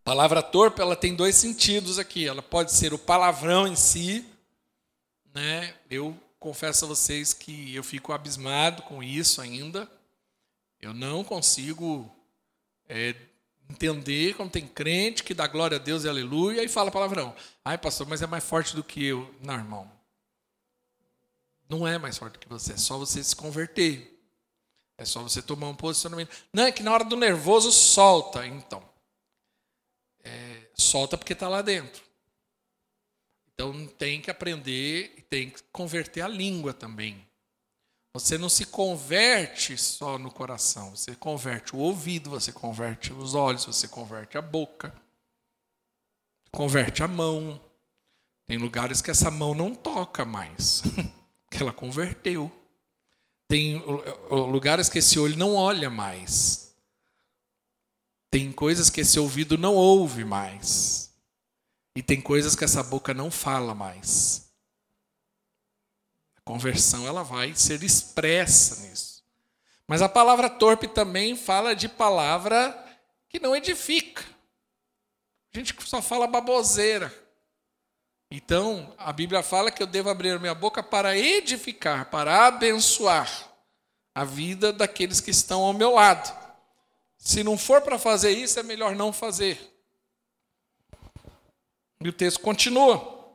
Palavra 0.04 0.42
torpe, 0.42 0.80
ela 0.80 0.97
tem 0.97 1.14
dois 1.14 1.37
sentidos 1.37 1.99
aqui. 1.99 2.26
Ela 2.26 2.42
pode 2.42 2.73
ser 2.73 2.92
o 2.92 2.99
palavrão 2.99 3.66
em 3.66 3.76
si, 3.76 4.26
né? 5.33 5.74
Eu 5.88 6.18
confesso 6.40 6.85
a 6.85 6.88
vocês 6.88 7.33
que 7.33 7.74
eu 7.74 7.85
fico 7.85 8.12
abismado 8.12 8.83
com 8.83 9.03
isso 9.03 9.40
ainda. 9.40 9.88
Eu 10.81 10.92
não 10.92 11.22
consigo 11.22 12.11
é, 12.88 13.14
entender 13.70 14.35
como 14.35 14.50
tem 14.50 14.66
crente 14.66 15.22
que 15.22 15.33
dá 15.33 15.46
glória 15.46 15.76
a 15.76 15.81
Deus 15.81 16.03
e 16.03 16.09
aleluia 16.09 16.64
e 16.64 16.68
fala 16.68 16.90
palavrão. 16.90 17.35
Ai, 17.64 17.79
pastor, 17.79 18.07
mas 18.09 18.22
é 18.22 18.26
mais 18.26 18.42
forte 18.42 18.74
do 18.74 18.83
que 18.83 19.05
eu. 19.05 19.33
Não, 19.40 19.55
irmão. 19.55 19.90
Não 21.68 21.87
é 21.87 21.96
mais 21.96 22.18
forte 22.18 22.35
do 22.35 22.38
que 22.40 22.48
você, 22.48 22.72
é 22.72 22.76
só 22.76 22.98
você 22.98 23.22
se 23.22 23.37
converter. 23.37 24.09
É 24.98 25.05
só 25.05 25.22
você 25.22 25.40
tomar 25.40 25.68
um 25.68 25.74
posicionamento. 25.74 26.31
Não, 26.53 26.64
é 26.64 26.72
que 26.72 26.83
na 26.83 26.92
hora 26.92 27.05
do 27.05 27.16
nervoso 27.16 27.72
solta. 27.72 28.46
Então, 28.46 28.83
solta 30.74 31.16
porque 31.16 31.32
está 31.32 31.48
lá 31.48 31.62
dentro. 31.62 32.02
Então 33.54 33.87
tem 33.87 34.20
que 34.20 34.30
aprender 34.30 35.14
e 35.16 35.22
tem 35.22 35.50
que 35.50 35.62
converter 35.72 36.22
a 36.22 36.28
língua 36.28 36.72
também. 36.72 37.26
Você 38.14 38.37
não 38.37 38.48
se 38.48 38.66
converte 38.66 39.76
só 39.78 40.18
no 40.18 40.30
coração, 40.30 40.94
você 40.94 41.14
converte 41.14 41.74
o 41.74 41.78
ouvido, 41.78 42.28
você 42.28 42.52
converte 42.52 43.12
os 43.12 43.35
olhos, 43.35 43.64
você 43.64 43.88
converte 43.88 44.37
a 44.37 44.42
boca, 44.42 44.94
converte 46.50 47.02
a 47.02 47.08
mão. 47.08 47.58
Tem 48.46 48.58
lugares 48.58 49.00
que 49.00 49.11
essa 49.11 49.30
mão 49.30 49.54
não 49.54 49.74
toca 49.74 50.26
mais, 50.26 50.82
que 51.50 51.62
ela 51.62 51.72
converteu. 51.72 52.52
Tem 53.48 53.82
lugares 54.30 54.88
que 54.90 54.98
esse 54.98 55.18
olho 55.18 55.38
não 55.38 55.54
olha 55.54 55.88
mais. 55.88 56.71
Tem 58.33 58.51
coisas 58.51 58.88
que 58.88 59.03
esse 59.03 59.21
ouvido 59.21 59.59
não 59.59 59.75
ouve 59.75 60.25
mais. 60.25 61.12
E 61.95 62.03
tem 62.03 62.18
coisas 62.18 62.57
que 62.57 62.64
essa 62.64 62.83
boca 62.83 63.12
não 63.12 63.31
fala 63.31 63.75
mais. 63.75 64.51
Conversão 66.42 67.07
ela 67.07 67.23
vai 67.23 67.55
ser 67.55 67.83
expressa 67.83 68.88
nisso. 68.88 69.23
Mas 69.87 70.01
a 70.01 70.09
palavra 70.09 70.49
torpe 70.49 70.88
também 70.88 71.37
fala 71.37 71.77
de 71.77 71.90
palavra 71.90 72.75
que 73.29 73.38
não 73.38 73.55
edifica. 73.55 74.25
A 75.55 75.59
gente 75.59 75.77
só 75.87 76.01
fala 76.01 76.27
baboseira. 76.27 77.14
Então, 78.31 78.95
a 78.97 79.12
Bíblia 79.12 79.42
fala 79.42 79.71
que 79.71 79.83
eu 79.83 79.87
devo 79.87 80.09
abrir 80.09 80.40
minha 80.40 80.55
boca 80.55 80.83
para 80.83 81.18
edificar, 81.18 82.07
para 82.07 82.47
abençoar 82.47 83.31
a 84.14 84.25
vida 84.25 84.73
daqueles 84.73 85.21
que 85.21 85.31
estão 85.31 85.61
ao 85.61 85.75
meu 85.75 85.92
lado. 85.92 86.41
Se 87.22 87.44
não 87.44 87.56
for 87.56 87.80
para 87.82 88.00
fazer 88.00 88.32
isso, 88.32 88.58
é 88.58 88.64
melhor 88.64 88.96
não 88.96 89.12
fazer. 89.12 89.56
E 92.00 92.08
o 92.08 92.12
texto 92.12 92.40
continua. 92.40 93.30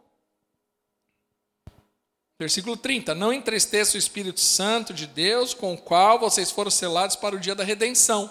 Versículo 2.38 2.76
30. 2.76 3.16
Não 3.16 3.32
entristeça 3.32 3.96
o 3.96 3.98
Espírito 3.98 4.42
Santo 4.42 4.94
de 4.94 5.08
Deus, 5.08 5.54
com 5.54 5.74
o 5.74 5.78
qual 5.78 6.20
vocês 6.20 6.52
foram 6.52 6.70
selados 6.70 7.16
para 7.16 7.34
o 7.34 7.40
dia 7.40 7.56
da 7.56 7.64
redenção. 7.64 8.30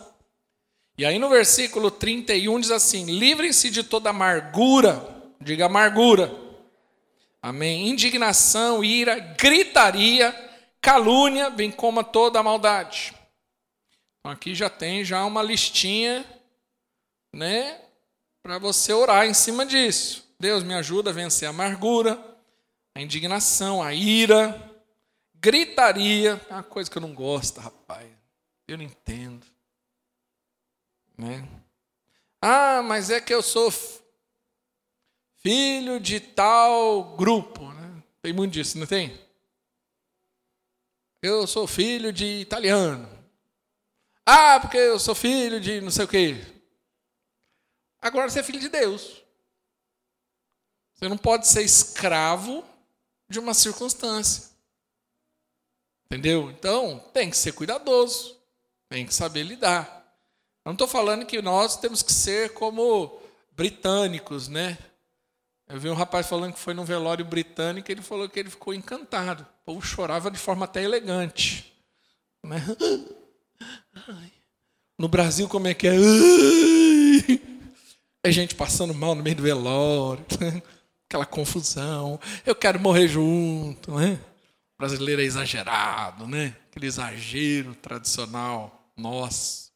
E 0.99 1.07
aí 1.07 1.19
no 1.19 1.31
versículo 1.31 1.91
31 1.91 2.61
diz 2.61 2.71
assim: 2.71 3.07
livrem-se 3.19 3.71
de 3.71 3.83
toda 3.83 4.11
amargura, 4.11 5.09
diga 5.41 5.65
amargura, 5.65 6.39
amém, 7.41 7.89
indignação, 7.89 8.85
ira, 8.85 9.19
gritaria, 9.19 10.37
calúnia, 10.83 11.49
bem 11.49 11.71
como 11.71 12.05
toda 12.05 12.43
maldade. 12.43 13.16
Então 14.27 14.33
aqui 14.33 14.57
já 14.57 14.69
tem 14.69 15.05
já 15.05 15.25
uma 15.25 15.41
listinha, 15.41 16.27
né, 17.33 17.81
para 18.43 18.59
você 18.59 18.93
orar 18.93 19.25
em 19.25 19.33
cima 19.33 19.65
disso. 19.65 20.29
Deus 20.37 20.65
me 20.65 20.75
ajuda 20.75 21.11
a 21.11 21.13
vencer 21.13 21.47
a 21.47 21.51
amargura, 21.51 22.21
a 22.93 23.01
indignação, 23.01 23.81
a 23.81 23.95
ira, 23.95 24.75
gritaria, 25.33 26.45
é 26.51 26.55
uma 26.55 26.65
coisa 26.65 26.91
que 26.91 26.99
eu 26.99 27.03
não 27.03 27.15
gosto, 27.15 27.61
rapaz. 27.61 28.11
Eu 28.67 28.77
não 28.77 28.83
entendo. 28.83 29.47
Né? 31.17 31.49
Ah, 32.43 32.83
mas 32.83 33.11
é 33.11 33.21
que 33.21 33.33
eu 33.33 33.43
sou 33.43 33.73
filho 35.37 36.01
de 36.01 36.19
tal 36.19 37.15
grupo. 37.17 37.63
Né? 37.73 38.03
Tem 38.21 38.33
muito 38.33 38.55
disso, 38.55 38.77
não 38.77 38.89
tem? 38.89 39.17
Eu 41.23 41.47
sou 41.47 41.69
filho 41.69 42.13
de 42.13 42.41
italiano. 42.41 43.16
Ah, 44.29 44.59
porque 44.61 44.77
eu 44.77 44.99
sou 44.99 45.15
filho 45.15 45.61
de 45.61 45.81
não 45.81 45.91
sei 45.91 46.05
o 46.05 46.09
quê. 46.09 46.45
Agora 48.03 48.29
você 48.29 48.41
é 48.41 48.43
filho 48.43 48.59
de 48.59 48.69
Deus. 48.69 49.23
Você 50.95 51.09
não 51.09 51.17
pode 51.17 51.47
ser 51.47 51.63
escravo 51.63 52.65
de 53.29 53.39
uma 53.39 53.55
circunstância. 53.55 54.51
Entendeu? 56.07 56.51
Então, 56.51 56.99
tem 57.13 57.31
que 57.31 57.37
ser 57.37 57.53
cuidadoso, 57.53 58.37
tem 58.89 59.07
que 59.07 59.15
saber 59.15 59.45
lidar. 59.45 59.87
Eu 60.65 60.71
não 60.71 60.73
estou 60.73 60.89
falando 60.89 61.25
que 61.25 61.41
nós 61.41 61.77
temos 61.77 62.03
que 62.03 62.13
ser 62.13 62.53
como 62.53 63.21
britânicos, 63.53 64.49
né? 64.49 64.77
Eu 65.69 65.79
vi 65.79 65.89
um 65.89 65.95
rapaz 65.95 66.27
falando 66.29 66.53
que 66.53 66.61
foi 66.61 66.75
num 66.75 66.85
velório 66.85 67.25
britânico 67.25 67.91
e 67.91 67.93
ele 67.93 68.03
falou 68.03 68.29
que 68.29 68.39
ele 68.39 68.51
ficou 68.51 68.75
encantado. 68.75 69.43
O 69.43 69.65
povo 69.65 69.83
chorava 69.83 70.31
de 70.31 70.39
forma 70.39 70.65
até 70.65 70.83
elegante. 70.83 71.73
Né? 72.43 72.61
No 74.99 75.09
Brasil, 75.09 75.49
como 75.49 75.69
é 75.69 75.75
que 75.75 75.87
é? 75.87 75.95
É 78.25 78.33
gente 78.33 78.55
passando 78.55 78.95
mal 78.95 79.15
no 79.15 79.23
meio 79.23 79.37
do 79.37 79.43
velório, 79.43 80.25
aquela 81.09 81.27
confusão. 81.27 82.19
Eu 82.45 82.55
quero 82.55 82.81
morrer 82.81 83.07
junto, 83.07 83.95
né? 83.95 84.19
O 84.75 84.79
brasileiro 84.79 85.23
é 85.23 85.25
exagerado, 85.25 86.27
né? 86.27 86.57
Aquele 86.71 86.87
exagero 86.87 87.75
tradicional 87.77 88.91
nosso. 88.97 89.71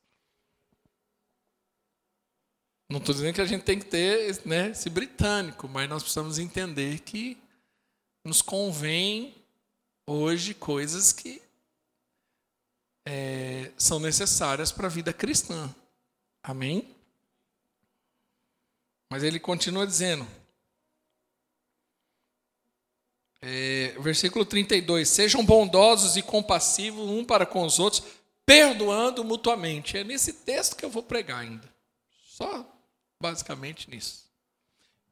Não 2.91 2.99
estou 2.99 3.15
dizendo 3.15 3.35
que 3.35 3.41
a 3.41 3.47
gente 3.47 3.63
tem 3.63 3.79
que 3.79 3.85
ter 3.85 4.41
né, 4.45 4.71
esse 4.71 4.91
britânico, 4.91 5.69
mas 5.69 5.89
nós 5.89 6.03
precisamos 6.03 6.41
entender 6.41 6.99
que 7.01 7.39
nos 8.25 8.43
convém 8.43 9.33
hoje 10.09 10.55
coisas 10.55 11.13
que 11.13 11.41
é, 13.05 13.73
são 13.77 13.99
necessárias 13.99 14.71
para 14.73 14.87
a 14.87 14.91
vida 14.91 15.13
cristã. 15.13 15.75
Amém? 16.43 16.95
Mas 19.11 19.23
ele 19.23 19.41
continua 19.41 19.87
dizendo, 19.87 20.27
é, 23.43 23.97
versículo 23.99 24.45
32: 24.45 25.09
Sejam 25.09 25.45
bondosos 25.45 26.17
e 26.17 26.23
compassivos 26.23 27.09
um 27.09 27.25
para 27.25 27.47
com 27.47 27.65
os 27.65 27.79
outros, 27.79 28.03
perdoando 28.45 29.25
mutuamente. 29.25 29.97
É 29.97 30.05
nesse 30.05 30.33
texto 30.33 30.77
que 30.77 30.85
eu 30.85 30.91
vou 30.91 31.03
pregar 31.03 31.41
ainda. 31.41 31.69
Só 32.25 32.67
basicamente 33.21 33.91
nisso. 33.91 34.25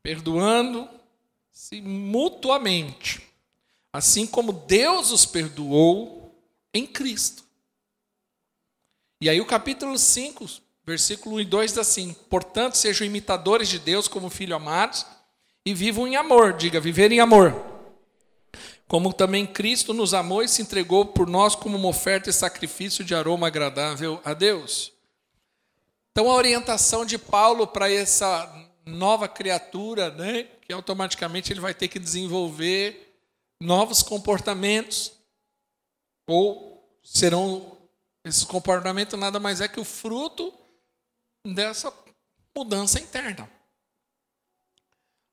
Perdoando-se 0.02 1.80
mutuamente, 1.80 3.26
assim 3.92 4.26
como 4.26 4.52
Deus 4.52 5.10
os 5.10 5.26
perdoou 5.26 6.34
em 6.72 6.86
Cristo. 6.86 7.47
E 9.20 9.28
aí 9.28 9.40
o 9.40 9.46
capítulo 9.46 9.98
5, 9.98 10.46
versículo 10.86 11.36
1 11.36 11.40
e 11.40 11.44
2 11.44 11.70
diz 11.72 11.78
assim: 11.78 12.14
Portanto, 12.30 12.76
sejam 12.76 13.06
imitadores 13.06 13.68
de 13.68 13.78
Deus 13.78 14.06
como 14.06 14.30
filhos 14.30 14.56
amados 14.56 15.04
e 15.66 15.74
vivam 15.74 16.06
em 16.06 16.14
amor. 16.14 16.52
Diga, 16.52 16.78
viver 16.78 17.10
em 17.10 17.18
amor. 17.18 17.52
Como 18.86 19.12
também 19.12 19.44
Cristo 19.44 19.92
nos 19.92 20.14
amou 20.14 20.42
e 20.42 20.48
se 20.48 20.62
entregou 20.62 21.06
por 21.06 21.26
nós 21.26 21.54
como 21.54 21.76
uma 21.76 21.88
oferta 21.88 22.30
e 22.30 22.32
sacrifício 22.32 23.04
de 23.04 23.14
aroma 23.14 23.48
agradável 23.48 24.20
a 24.24 24.32
Deus. 24.32 24.92
Então, 26.12 26.30
a 26.30 26.34
orientação 26.34 27.04
de 27.04 27.18
Paulo 27.18 27.66
para 27.66 27.90
essa 27.92 28.50
nova 28.86 29.28
criatura, 29.28 30.10
né, 30.10 30.44
que 30.62 30.72
automaticamente 30.72 31.52
ele 31.52 31.60
vai 31.60 31.74
ter 31.74 31.88
que 31.88 31.98
desenvolver 31.98 33.14
novos 33.60 34.02
comportamentos, 34.02 35.12
ou 36.26 36.88
serão 37.02 37.77
esse 38.28 38.46
comportamento 38.46 39.16
nada 39.16 39.40
mais 39.40 39.60
é 39.60 39.68
que 39.68 39.80
o 39.80 39.84
fruto 39.84 40.52
dessa 41.44 41.92
mudança 42.56 43.00
interna. 43.00 43.50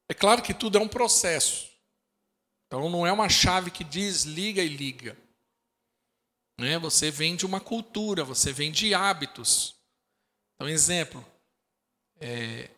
É 0.08 0.14
claro 0.14 0.42
que 0.42 0.54
tudo 0.54 0.78
é 0.78 0.82
um 0.82 0.88
processo. 0.88 1.70
Então 2.68 2.90
não 2.90 3.06
é 3.06 3.12
uma 3.12 3.30
chave 3.30 3.72
que 3.72 3.84
diz 3.84 4.24
liga 4.24 4.62
e 4.62 4.70
liga. 4.70 5.18
Né? 6.60 6.78
Você 6.80 7.12
vem 7.12 7.36
de 7.36 7.46
uma 7.46 7.60
cultura, 7.60 8.24
você 8.24 8.54
vem 8.54 8.72
de 8.72 8.94
hábitos. 8.94 9.76
Então, 10.56 10.70
exemplo, 10.70 11.26
é, 12.20 12.70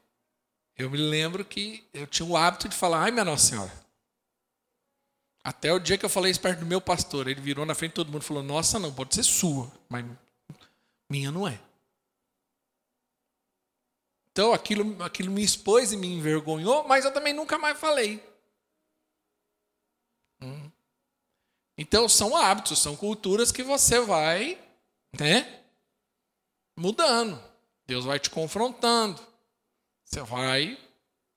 eu 0.76 0.90
me 0.90 0.98
lembro 0.98 1.46
que 1.46 1.88
eu 1.94 2.08
tinha 2.08 2.28
o 2.28 2.36
hábito 2.36 2.68
de 2.68 2.76
falar, 2.76 3.04
ai 3.04 3.12
minha 3.12 3.26
Nossa 3.26 3.50
Senhora. 3.50 3.87
Até 5.48 5.72
o 5.72 5.80
dia 5.80 5.98
que 5.98 6.04
eu 6.04 6.10
falei 6.10 6.30
isso 6.30 6.42
perto 6.42 6.60
do 6.60 6.66
meu 6.66 6.82
pastor, 6.82 7.26
ele 7.26 7.40
virou 7.40 7.66
na 7.66 7.74
frente 7.74 7.92
de 7.92 7.96
todo 7.96 8.12
mundo 8.12 8.22
e 8.22 8.26
falou, 8.26 8.44
nossa 8.44 8.78
não, 8.80 8.94
pode 8.94 9.16
ser 9.16 9.24
sua, 9.24 9.72
mas 9.88 10.06
minha 11.10 11.32
não 11.32 11.48
é. 11.48 11.58
Então 14.30 14.52
aquilo, 14.52 15.02
aquilo 15.02 15.32
me 15.32 15.42
expôs 15.42 15.94
e 15.94 15.96
me 15.96 16.06
envergonhou, 16.06 16.86
mas 16.86 17.06
eu 17.06 17.14
também 17.14 17.32
nunca 17.32 17.58
mais 17.58 17.80
falei. 17.80 18.22
Hum. 20.42 20.70
Então 21.78 22.10
são 22.10 22.36
hábitos, 22.36 22.80
são 22.80 22.98
culturas 22.98 23.50
que 23.50 23.64
você 23.64 24.02
vai, 24.02 24.62
né, 25.18 25.64
mudando. 26.76 27.42
Deus 27.86 28.04
vai 28.04 28.20
te 28.20 28.30
confrontando. 28.30 29.26
Você 30.04 30.20
vai 30.24 30.78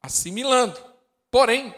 assimilando. 0.03 0.85
Porém, 1.31 1.73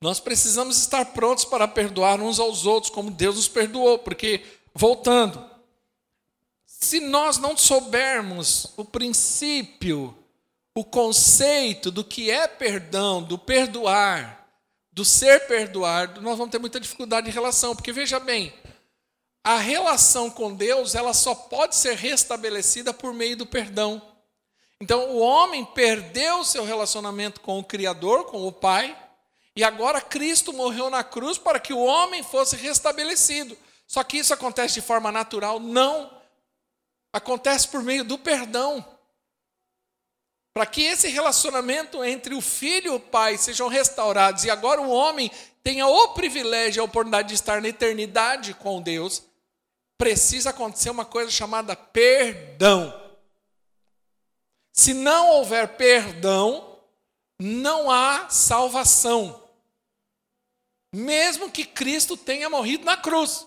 nós 0.00 0.20
precisamos 0.20 0.78
estar 0.78 1.06
prontos 1.06 1.44
para 1.44 1.66
perdoar 1.66 2.20
uns 2.20 2.38
aos 2.38 2.66
outros, 2.66 2.92
como 2.92 3.10
Deus 3.10 3.36
nos 3.36 3.48
perdoou, 3.48 3.98
porque, 3.98 4.44
voltando, 4.74 5.42
se 6.66 7.00
nós 7.00 7.38
não 7.38 7.56
soubermos 7.56 8.72
o 8.76 8.84
princípio, 8.84 10.16
o 10.74 10.84
conceito 10.84 11.90
do 11.90 12.04
que 12.04 12.30
é 12.30 12.46
perdão, 12.46 13.22
do 13.22 13.38
perdoar, 13.38 14.46
do 14.92 15.04
ser 15.04 15.46
perdoado, 15.46 16.20
nós 16.20 16.36
vamos 16.36 16.52
ter 16.52 16.58
muita 16.58 16.78
dificuldade 16.78 17.28
em 17.28 17.32
relação, 17.32 17.74
porque 17.74 17.92
veja 17.92 18.20
bem, 18.20 18.52
a 19.42 19.56
relação 19.56 20.28
com 20.28 20.54
Deus, 20.54 20.94
ela 20.94 21.14
só 21.14 21.34
pode 21.34 21.76
ser 21.76 21.94
restabelecida 21.96 22.92
por 22.92 23.14
meio 23.14 23.36
do 23.36 23.46
perdão. 23.46 24.02
Então, 24.80 25.10
o 25.12 25.18
homem 25.18 25.64
perdeu 25.64 26.44
seu 26.44 26.64
relacionamento 26.64 27.40
com 27.40 27.58
o 27.58 27.64
Criador, 27.64 28.24
com 28.24 28.46
o 28.46 28.52
Pai, 28.52 28.94
e 29.56 29.64
agora 29.64 30.02
Cristo 30.02 30.52
morreu 30.52 30.90
na 30.90 31.02
cruz 31.02 31.38
para 31.38 31.58
que 31.58 31.72
o 31.72 31.82
homem 31.82 32.22
fosse 32.22 32.54
restabelecido. 32.56 33.56
Só 33.86 34.04
que 34.04 34.18
isso 34.18 34.34
acontece 34.34 34.74
de 34.74 34.82
forma 34.82 35.10
natural? 35.10 35.58
Não. 35.58 36.14
Acontece 37.10 37.66
por 37.68 37.82
meio 37.82 38.04
do 38.04 38.18
perdão. 38.18 38.84
Para 40.52 40.66
que 40.66 40.82
esse 40.82 41.08
relacionamento 41.08 42.04
entre 42.04 42.34
o 42.34 42.40
filho 42.42 42.92
e 42.92 42.96
o 42.96 43.00
pai 43.00 43.38
sejam 43.38 43.68
restaurados 43.68 44.44
e 44.44 44.50
agora 44.50 44.80
o 44.80 44.90
homem 44.90 45.30
tenha 45.62 45.86
o 45.86 46.08
privilégio 46.08 46.80
e 46.80 46.82
a 46.82 46.84
oportunidade 46.84 47.28
de 47.28 47.34
estar 47.34 47.62
na 47.62 47.68
eternidade 47.68 48.52
com 48.52 48.80
Deus, 48.82 49.22
precisa 49.96 50.50
acontecer 50.50 50.90
uma 50.90 51.04
coisa 51.04 51.30
chamada 51.30 51.74
perdão. 51.74 52.94
Se 54.72 54.92
não 54.92 55.30
houver 55.30 55.76
perdão, 55.76 56.78
não 57.40 57.90
há 57.90 58.28
salvação. 58.28 59.45
Mesmo 60.96 61.50
que 61.50 61.62
Cristo 61.62 62.16
tenha 62.16 62.48
morrido 62.48 62.86
na 62.86 62.96
cruz. 62.96 63.46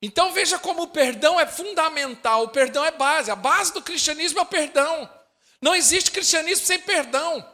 Então 0.00 0.32
veja 0.32 0.60
como 0.60 0.82
o 0.82 0.86
perdão 0.86 1.40
é 1.40 1.44
fundamental, 1.44 2.44
o 2.44 2.48
perdão 2.50 2.84
é 2.84 2.92
base, 2.92 3.28
a 3.28 3.34
base 3.34 3.72
do 3.72 3.82
cristianismo 3.82 4.38
é 4.38 4.42
o 4.42 4.46
perdão. 4.46 5.12
Não 5.60 5.74
existe 5.74 6.12
cristianismo 6.12 6.64
sem 6.64 6.78
perdão. 6.78 7.44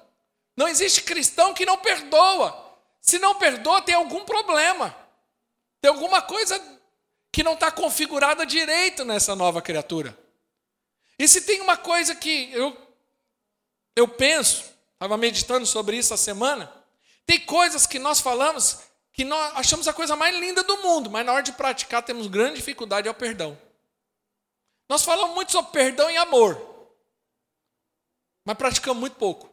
Não 0.55 0.69
existe 0.69 1.03
cristão 1.03 1.55
que 1.55 1.65
não 1.65 1.79
perdoa. 1.79 2.77
Se 3.01 3.19
não 3.19 3.39
perdoa, 3.39 3.81
tem 3.81 3.95
algum 3.95 4.27
problema. 4.27 4.95
Tem 5.81 5.91
alguma 5.91 6.21
coisa 6.21 6.63
que 7.33 7.43
não 7.43 7.55
está 7.55 7.71
configurada 7.71 8.45
direito 8.45 9.07
nessa 9.07 9.35
nova 9.35 9.63
criatura. 9.63 10.15
E 11.19 11.27
se 11.27 11.41
tem 11.41 11.63
uma 11.63 11.79
coisa 11.79 12.15
que 12.15 12.53
eu, 12.53 12.77
eu 13.97 14.07
penso, 14.07 14.65
estava 14.93 15.17
meditando 15.17 15.65
sobre 15.65 15.97
isso 15.97 16.13
a 16.13 16.19
semana, 16.19 16.78
tem 17.29 17.38
coisas 17.38 17.87
que 17.87 17.99
nós 17.99 18.21
falamos 18.21 18.79
que 19.12 19.23
nós 19.23 19.55
achamos 19.55 19.87
a 19.87 19.93
coisa 19.93 20.17
mais 20.17 20.35
linda 20.35 20.62
do 20.62 20.79
mundo, 20.79 21.11
mas 21.11 21.27
na 21.27 21.33
hora 21.33 21.43
de 21.43 21.53
praticar 21.53 22.03
temos 22.03 22.27
grande 22.27 22.57
dificuldade 22.57 23.07
ao 23.07 23.14
perdão. 23.14 23.61
Nós 24.88 25.05
falamos 25.05 25.35
muito 25.35 25.53
sobre 25.53 25.71
perdão 25.73 26.11
e 26.11 26.17
amor, 26.17 26.57
mas 28.47 28.57
praticamos 28.57 28.99
muito 28.99 29.17
pouco. 29.17 29.53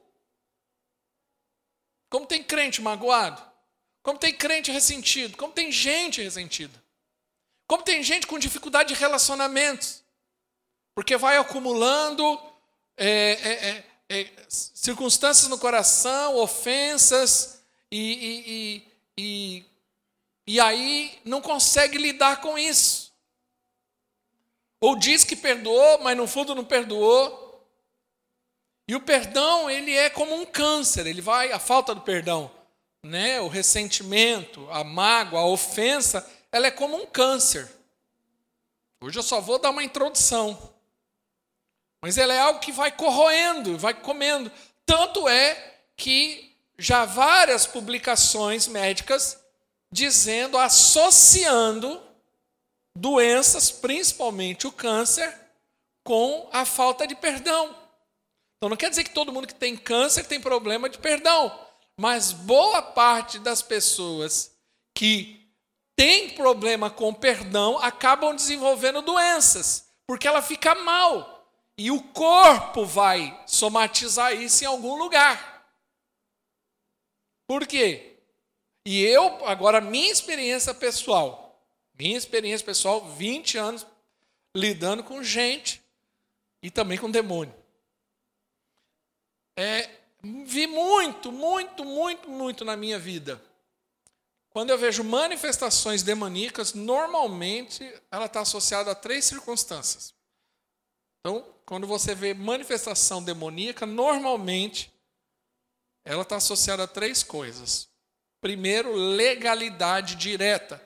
Como 2.09 2.25
tem 2.25 2.41
crente 2.41 2.81
magoado, 2.81 3.43
como 4.01 4.17
tem 4.17 4.33
crente 4.33 4.71
ressentido, 4.71 5.35
como 5.35 5.51
tem 5.51 5.69
gente 5.69 6.21
ressentida, 6.21 6.81
como 7.67 7.83
tem 7.83 8.01
gente 8.01 8.25
com 8.25 8.39
dificuldade 8.39 8.93
de 8.93 8.99
relacionamentos, 8.99 10.01
porque 10.93 11.17
vai 11.17 11.35
acumulando 11.35 12.41
é, 12.95 13.09
é, 13.31 13.69
é, 13.69 14.21
é 14.21 14.45
circunstâncias 14.47 15.49
no 15.49 15.57
coração, 15.57 16.37
ofensas, 16.37 17.54
e, 17.97 18.43
e, 18.47 18.87
e, 19.17 19.65
e, 20.47 20.59
aí 20.59 21.19
não 21.23 21.41
consegue 21.41 21.97
lidar 21.97 22.41
com 22.41 22.57
isso. 22.57 23.13
Ou 24.81 24.95
diz 24.97 25.23
que 25.23 25.35
perdoou, 25.35 25.99
mas 26.03 26.17
no 26.17 26.27
fundo 26.27 26.53
não 26.53 26.65
perdoou. 26.65 27.65
E 28.87 28.95
o 28.95 29.01
perdão, 29.01 29.69
ele 29.69 29.91
é 29.93 30.09
como 30.09 30.35
um 30.35 30.45
câncer, 30.45 31.07
ele 31.07 31.21
vai, 31.21 31.51
a 31.51 31.59
falta 31.59 31.95
do 31.95 32.01
perdão 32.01 32.51
né, 33.05 33.39
o 33.39 33.47
ressentimento, 33.47 34.67
a 34.71 34.83
mágoa, 34.83 35.41
a 35.41 35.45
ofensa, 35.45 36.27
ela 36.51 36.67
é 36.67 36.71
como 36.71 36.97
um 36.97 37.05
câncer. 37.05 37.71
Hoje 38.99 39.19
eu 39.19 39.23
só 39.23 39.39
vou 39.39 39.59
dar 39.59 39.69
uma 39.69 39.83
introdução. 39.83 40.73
Mas 42.01 42.17
ela 42.17 42.33
é 42.33 42.39
algo 42.39 42.59
que 42.59 42.71
vai 42.71 42.91
corroendo, 42.91 43.77
vai 43.77 43.93
comendo. 43.93 44.51
Tanto 44.85 45.29
é 45.29 45.75
que 45.95 46.44
já 46.77 47.05
várias 47.05 47.65
publicações 47.65 48.67
médicas 48.67 49.39
dizendo, 49.91 50.57
associando 50.57 52.01
doenças, 52.95 53.71
principalmente 53.71 54.67
o 54.67 54.71
câncer, 54.71 55.33
com 56.03 56.49
a 56.51 56.65
falta 56.65 57.07
de 57.07 57.15
perdão. 57.15 57.75
Então 58.57 58.69
não 58.69 58.77
quer 58.77 58.89
dizer 58.89 59.03
que 59.03 59.09
todo 59.09 59.31
mundo 59.31 59.47
que 59.47 59.55
tem 59.55 59.75
câncer 59.75 60.25
tem 60.25 60.39
problema 60.39 60.89
de 60.89 60.97
perdão, 60.97 61.57
mas 61.97 62.31
boa 62.31 62.81
parte 62.81 63.39
das 63.39 63.61
pessoas 63.61 64.51
que 64.93 65.49
tem 65.95 66.31
problema 66.31 66.89
com 66.89 67.13
perdão 67.13 67.77
acabam 67.79 68.35
desenvolvendo 68.35 69.01
doenças, 69.01 69.87
porque 70.05 70.27
ela 70.27 70.41
fica 70.41 70.75
mal 70.75 71.49
e 71.77 71.91
o 71.91 72.01
corpo 72.01 72.85
vai 72.85 73.37
somatizar 73.45 74.33
isso 74.33 74.63
em 74.63 74.67
algum 74.67 74.95
lugar. 74.95 75.54
Por 77.47 77.67
quê? 77.67 78.17
E 78.85 79.01
eu, 79.03 79.45
agora, 79.47 79.81
minha 79.81 80.11
experiência 80.11 80.73
pessoal, 80.73 81.59
minha 81.97 82.17
experiência 82.17 82.65
pessoal, 82.65 83.03
20 83.15 83.57
anos 83.57 83.85
lidando 84.55 85.03
com 85.03 85.23
gente 85.23 85.81
e 86.61 86.69
também 86.69 86.97
com 86.97 87.09
demônio. 87.09 87.53
É, 89.57 89.89
vi 90.21 90.67
muito, 90.67 91.31
muito, 91.31 91.83
muito, 91.83 92.29
muito 92.29 92.65
na 92.65 92.75
minha 92.75 92.99
vida. 92.99 93.41
Quando 94.49 94.69
eu 94.69 94.77
vejo 94.77 95.03
manifestações 95.03 96.01
demoníacas, 96.01 96.73
normalmente 96.73 97.83
ela 98.09 98.25
está 98.25 98.39
associada 98.39 98.91
a 98.91 98.95
três 98.95 99.25
circunstâncias. 99.25 100.13
Então, 101.19 101.45
quando 101.65 101.85
você 101.85 102.15
vê 102.15 102.33
manifestação 102.33 103.21
demoníaca, 103.21 103.85
normalmente 103.85 104.94
ela 106.05 106.21
está 106.21 106.37
associada 106.37 106.83
a 106.83 106.87
três 106.87 107.23
coisas. 107.23 107.89
Primeiro, 108.39 108.93
legalidade 108.93 110.15
direta. 110.15 110.81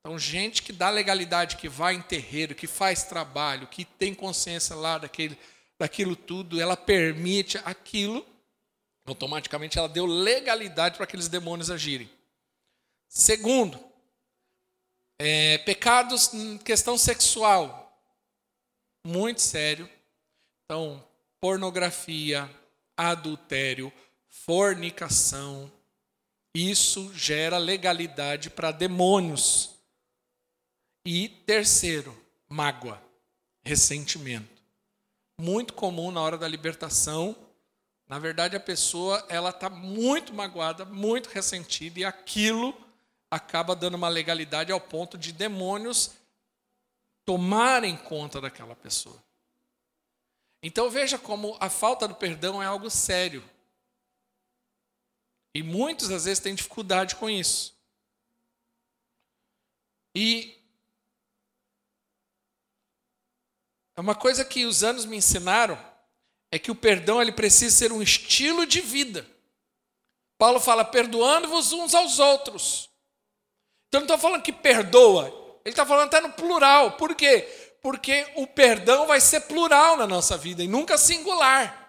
Então, 0.00 0.18
gente 0.18 0.62
que 0.62 0.72
dá 0.72 0.88
legalidade, 0.88 1.56
que 1.56 1.68
vai 1.68 1.94
em 1.94 2.02
terreiro, 2.02 2.54
que 2.54 2.66
faz 2.66 3.04
trabalho, 3.04 3.66
que 3.66 3.84
tem 3.84 4.14
consciência 4.14 4.74
lá 4.74 4.98
daquele, 4.98 5.38
daquilo 5.78 6.14
tudo, 6.14 6.60
ela 6.60 6.76
permite 6.76 7.58
aquilo, 7.64 8.24
automaticamente 9.04 9.78
ela 9.78 9.88
deu 9.88 10.06
legalidade 10.06 10.96
para 10.96 11.04
aqueles 11.04 11.28
demônios 11.28 11.70
agirem. 11.70 12.10
Segundo, 13.08 13.78
é, 15.18 15.58
pecados 15.58 16.32
em 16.32 16.58
questão 16.58 16.96
sexual, 16.96 17.82
muito 19.04 19.40
sério. 19.40 19.88
Então, 20.64 21.04
pornografia, 21.40 22.50
adultério, 22.96 23.92
fornicação, 24.32 25.70
isso 26.52 27.14
gera 27.14 27.56
legalidade 27.56 28.50
para 28.50 28.72
demônios. 28.72 29.70
E 31.04 31.28
terceiro, 31.28 32.16
mágoa, 32.48 33.00
ressentimento 33.62 34.52
muito 35.42 35.74
comum 35.74 36.12
na 36.12 36.20
hora 36.20 36.38
da 36.38 36.46
libertação. 36.46 37.36
Na 38.08 38.18
verdade, 38.18 38.56
a 38.56 38.60
pessoa 38.60 39.24
ela 39.28 39.50
está 39.50 39.68
muito 39.68 40.32
magoada, 40.32 40.84
muito 40.84 41.28
ressentida 41.28 42.00
e 42.00 42.04
aquilo 42.04 42.72
acaba 43.28 43.74
dando 43.74 43.94
uma 43.94 44.08
legalidade 44.08 44.70
ao 44.70 44.80
ponto 44.80 45.18
de 45.18 45.32
demônios 45.32 46.12
tomarem 47.24 47.96
conta 47.96 48.40
daquela 48.40 48.76
pessoa. 48.76 49.16
Então 50.62 50.88
veja 50.88 51.18
como 51.18 51.56
a 51.58 51.68
falta 51.68 52.06
do 52.06 52.14
perdão 52.14 52.62
é 52.62 52.66
algo 52.66 52.88
sério. 52.88 53.42
E 55.54 55.62
muitos 55.62 56.10
às 56.10 56.24
vezes 56.24 56.40
têm 56.40 56.54
dificuldade 56.54 57.16
com 57.16 57.28
isso. 57.28 57.76
E 60.14 60.62
É 63.96 64.00
uma 64.00 64.14
coisa 64.14 64.44
que 64.44 64.64
os 64.64 64.82
anos 64.82 65.04
me 65.04 65.16
ensinaram 65.16 65.78
é 66.50 66.58
que 66.58 66.70
o 66.70 66.74
perdão 66.74 67.20
ele 67.20 67.32
precisa 67.32 67.76
ser 67.76 67.92
um 67.92 68.02
estilo 68.02 68.66
de 68.66 68.80
vida. 68.80 69.26
Paulo 70.38 70.58
fala 70.60 70.84
perdoando-vos 70.84 71.72
uns 71.72 71.94
aos 71.94 72.18
outros. 72.18 72.90
Então 73.88 74.00
não 74.00 74.06
estou 74.06 74.18
falando 74.18 74.42
que 74.42 74.52
perdoa, 74.52 75.28
ele 75.64 75.72
está 75.72 75.84
falando 75.84 76.06
até 76.06 76.20
no 76.20 76.32
plural. 76.32 76.92
Por 76.92 77.14
quê? 77.14 77.42
Porque 77.82 78.26
o 78.36 78.46
perdão 78.46 79.06
vai 79.06 79.20
ser 79.20 79.42
plural 79.42 79.96
na 79.96 80.06
nossa 80.06 80.36
vida 80.36 80.62
e 80.62 80.68
nunca 80.68 80.96
singular. 80.96 81.81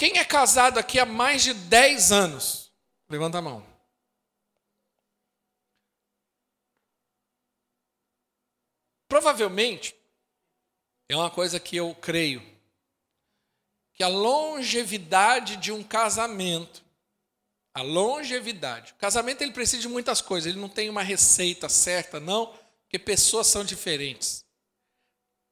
Quem 0.00 0.16
é 0.16 0.24
casado 0.24 0.78
aqui 0.78 0.98
há 0.98 1.04
mais 1.04 1.42
de 1.42 1.52
10 1.52 2.10
anos? 2.10 2.72
Levanta 3.06 3.36
a 3.36 3.42
mão. 3.42 3.62
Provavelmente, 9.06 9.94
é 11.06 11.14
uma 11.14 11.30
coisa 11.30 11.60
que 11.60 11.76
eu 11.76 11.94
creio, 11.94 12.40
que 13.92 14.02
a 14.02 14.08
longevidade 14.08 15.58
de 15.58 15.70
um 15.70 15.84
casamento, 15.84 16.82
a 17.74 17.82
longevidade, 17.82 18.94
o 18.94 18.96
casamento 18.96 19.42
ele 19.42 19.52
precisa 19.52 19.82
de 19.82 19.88
muitas 19.88 20.22
coisas, 20.22 20.50
ele 20.50 20.58
não 20.62 20.70
tem 20.70 20.88
uma 20.88 21.02
receita 21.02 21.68
certa, 21.68 22.18
não, 22.18 22.46
porque 22.84 22.98
pessoas 22.98 23.48
são 23.48 23.62
diferentes. 23.62 24.46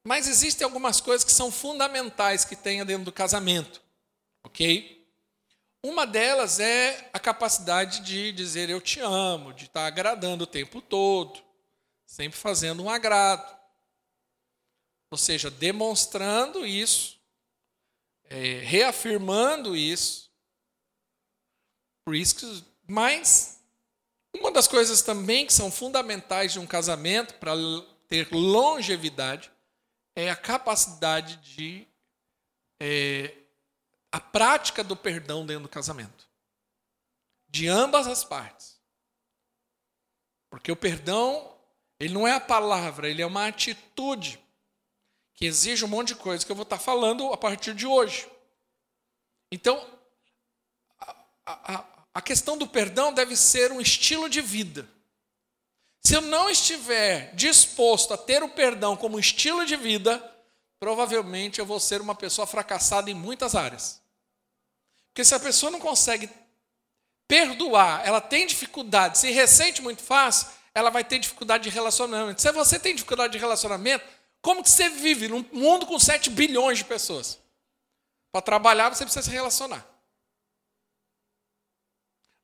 Mas 0.03 0.27
existem 0.27 0.65
algumas 0.65 0.99
coisas 0.99 1.23
que 1.23 1.31
são 1.31 1.51
fundamentais 1.51 2.43
que 2.43 2.55
tenha 2.55 2.83
dentro 2.83 3.05
do 3.05 3.11
casamento, 3.11 3.87
ok? 4.43 5.07
Uma 5.83 6.05
delas 6.05 6.59
é 6.59 7.09
a 7.13 7.19
capacidade 7.19 8.01
de 8.01 8.31
dizer 8.31 8.69
eu 8.69 8.81
te 8.81 8.99
amo, 8.99 9.53
de 9.53 9.65
estar 9.65 9.85
agradando 9.85 10.43
o 10.43 10.47
tempo 10.47 10.81
todo 10.81 11.49
sempre 12.09 12.39
fazendo 12.39 12.83
um 12.83 12.89
agrado. 12.89 13.57
Ou 15.11 15.17
seja, 15.17 15.51
demonstrando 15.51 16.65
isso, 16.65 17.19
é, 18.25 18.59
reafirmando 18.59 19.75
isso. 19.75 20.31
Por 22.03 22.15
isso 22.15 22.35
que, 22.35 22.65
mas 22.87 23.63
uma 24.35 24.51
das 24.51 24.67
coisas 24.67 25.03
também 25.03 25.45
que 25.45 25.53
são 25.53 25.71
fundamentais 25.71 26.53
de 26.53 26.59
um 26.59 26.65
casamento 26.65 27.35
para 27.35 27.53
ter 28.07 28.27
longevidade 28.31 29.51
é 30.15 30.31
a 30.31 30.35
capacidade 30.35 31.37
de 31.37 31.87
é, 32.81 33.35
a 34.11 34.19
prática 34.19 34.83
do 34.83 34.95
perdão 34.95 35.45
dentro 35.45 35.63
do 35.63 35.69
casamento, 35.69 36.27
de 37.47 37.67
ambas 37.67 38.07
as 38.07 38.23
partes, 38.23 38.79
porque 40.49 40.71
o 40.71 40.75
perdão 40.75 41.55
ele 41.99 42.13
não 42.13 42.27
é 42.27 42.31
a 42.31 42.39
palavra, 42.39 43.09
ele 43.09 43.21
é 43.21 43.25
uma 43.25 43.47
atitude 43.47 44.39
que 45.33 45.45
exige 45.45 45.83
um 45.83 45.87
monte 45.89 46.09
de 46.09 46.15
coisa 46.15 46.45
que 46.45 46.51
eu 46.51 46.55
vou 46.55 46.63
estar 46.63 46.79
falando 46.79 47.31
a 47.33 47.37
partir 47.37 47.73
de 47.73 47.85
hoje. 47.85 48.29
Então, 49.51 49.85
a, 51.45 51.75
a, 51.75 51.85
a 52.13 52.21
questão 52.21 52.57
do 52.57 52.67
perdão 52.67 53.13
deve 53.13 53.35
ser 53.35 53.71
um 53.71 53.81
estilo 53.81 54.29
de 54.29 54.41
vida. 54.41 54.87
Se 56.01 56.15
eu 56.15 56.21
não 56.21 56.49
estiver 56.49 57.33
disposto 57.35 58.13
a 58.13 58.17
ter 58.17 58.41
o 58.43 58.49
perdão 58.49 58.95
como 58.95 59.19
estilo 59.19 59.65
de 59.65 59.75
vida, 59.75 60.17
provavelmente 60.79 61.59
eu 61.59 61.65
vou 61.65 61.79
ser 61.79 61.99
uma 61.99 62.15
pessoa 62.15 62.47
fracassada 62.47 63.11
em 63.11 63.13
muitas 63.13 63.55
áreas. 63.55 63.98
Porque 65.19 65.27
se 65.27 65.35
a 65.35 65.39
pessoa 65.41 65.69
não 65.69 65.81
consegue 65.81 66.29
perdoar, 67.27 68.07
ela 68.07 68.21
tem 68.21 68.47
dificuldade, 68.47 69.17
se 69.17 69.29
ressente 69.31 69.81
muito 69.81 70.01
fácil, 70.01 70.47
ela 70.73 70.89
vai 70.89 71.03
ter 71.03 71.19
dificuldade 71.19 71.65
de 71.65 71.69
relacionamento. 71.69 72.41
Se 72.41 72.49
você 72.53 72.79
tem 72.79 72.95
dificuldade 72.95 73.33
de 73.33 73.37
relacionamento, 73.37 74.05
como 74.41 74.63
que 74.63 74.69
você 74.69 74.87
vive 74.87 75.27
num 75.27 75.43
mundo 75.51 75.85
com 75.85 75.99
7 75.99 76.29
bilhões 76.29 76.77
de 76.77 76.85
pessoas? 76.85 77.37
Para 78.31 78.41
trabalhar, 78.41 78.87
você 78.87 79.03
precisa 79.03 79.25
se 79.25 79.29
relacionar. 79.29 79.85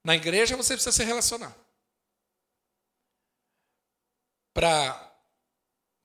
Na 0.03 0.13
igreja, 0.13 0.57
você 0.57 0.73
precisa 0.73 0.91
se 0.91 1.03
relacionar. 1.05 1.55
Para 4.53 5.17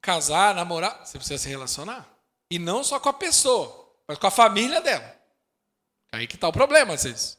casar, 0.00 0.54
namorar, 0.54 1.04
você 1.04 1.18
precisa 1.18 1.42
se 1.42 1.48
relacionar. 1.48 2.08
E 2.48 2.60
não 2.60 2.84
só 2.84 3.00
com 3.00 3.08
a 3.08 3.12
pessoa, 3.12 3.92
mas 4.06 4.18
com 4.18 4.28
a 4.28 4.30
família 4.30 4.80
dela. 4.80 5.19
Aí 6.12 6.26
que 6.26 6.34
está 6.34 6.48
o 6.48 6.52
problema, 6.52 6.94
às 6.94 7.04
vezes. 7.04 7.38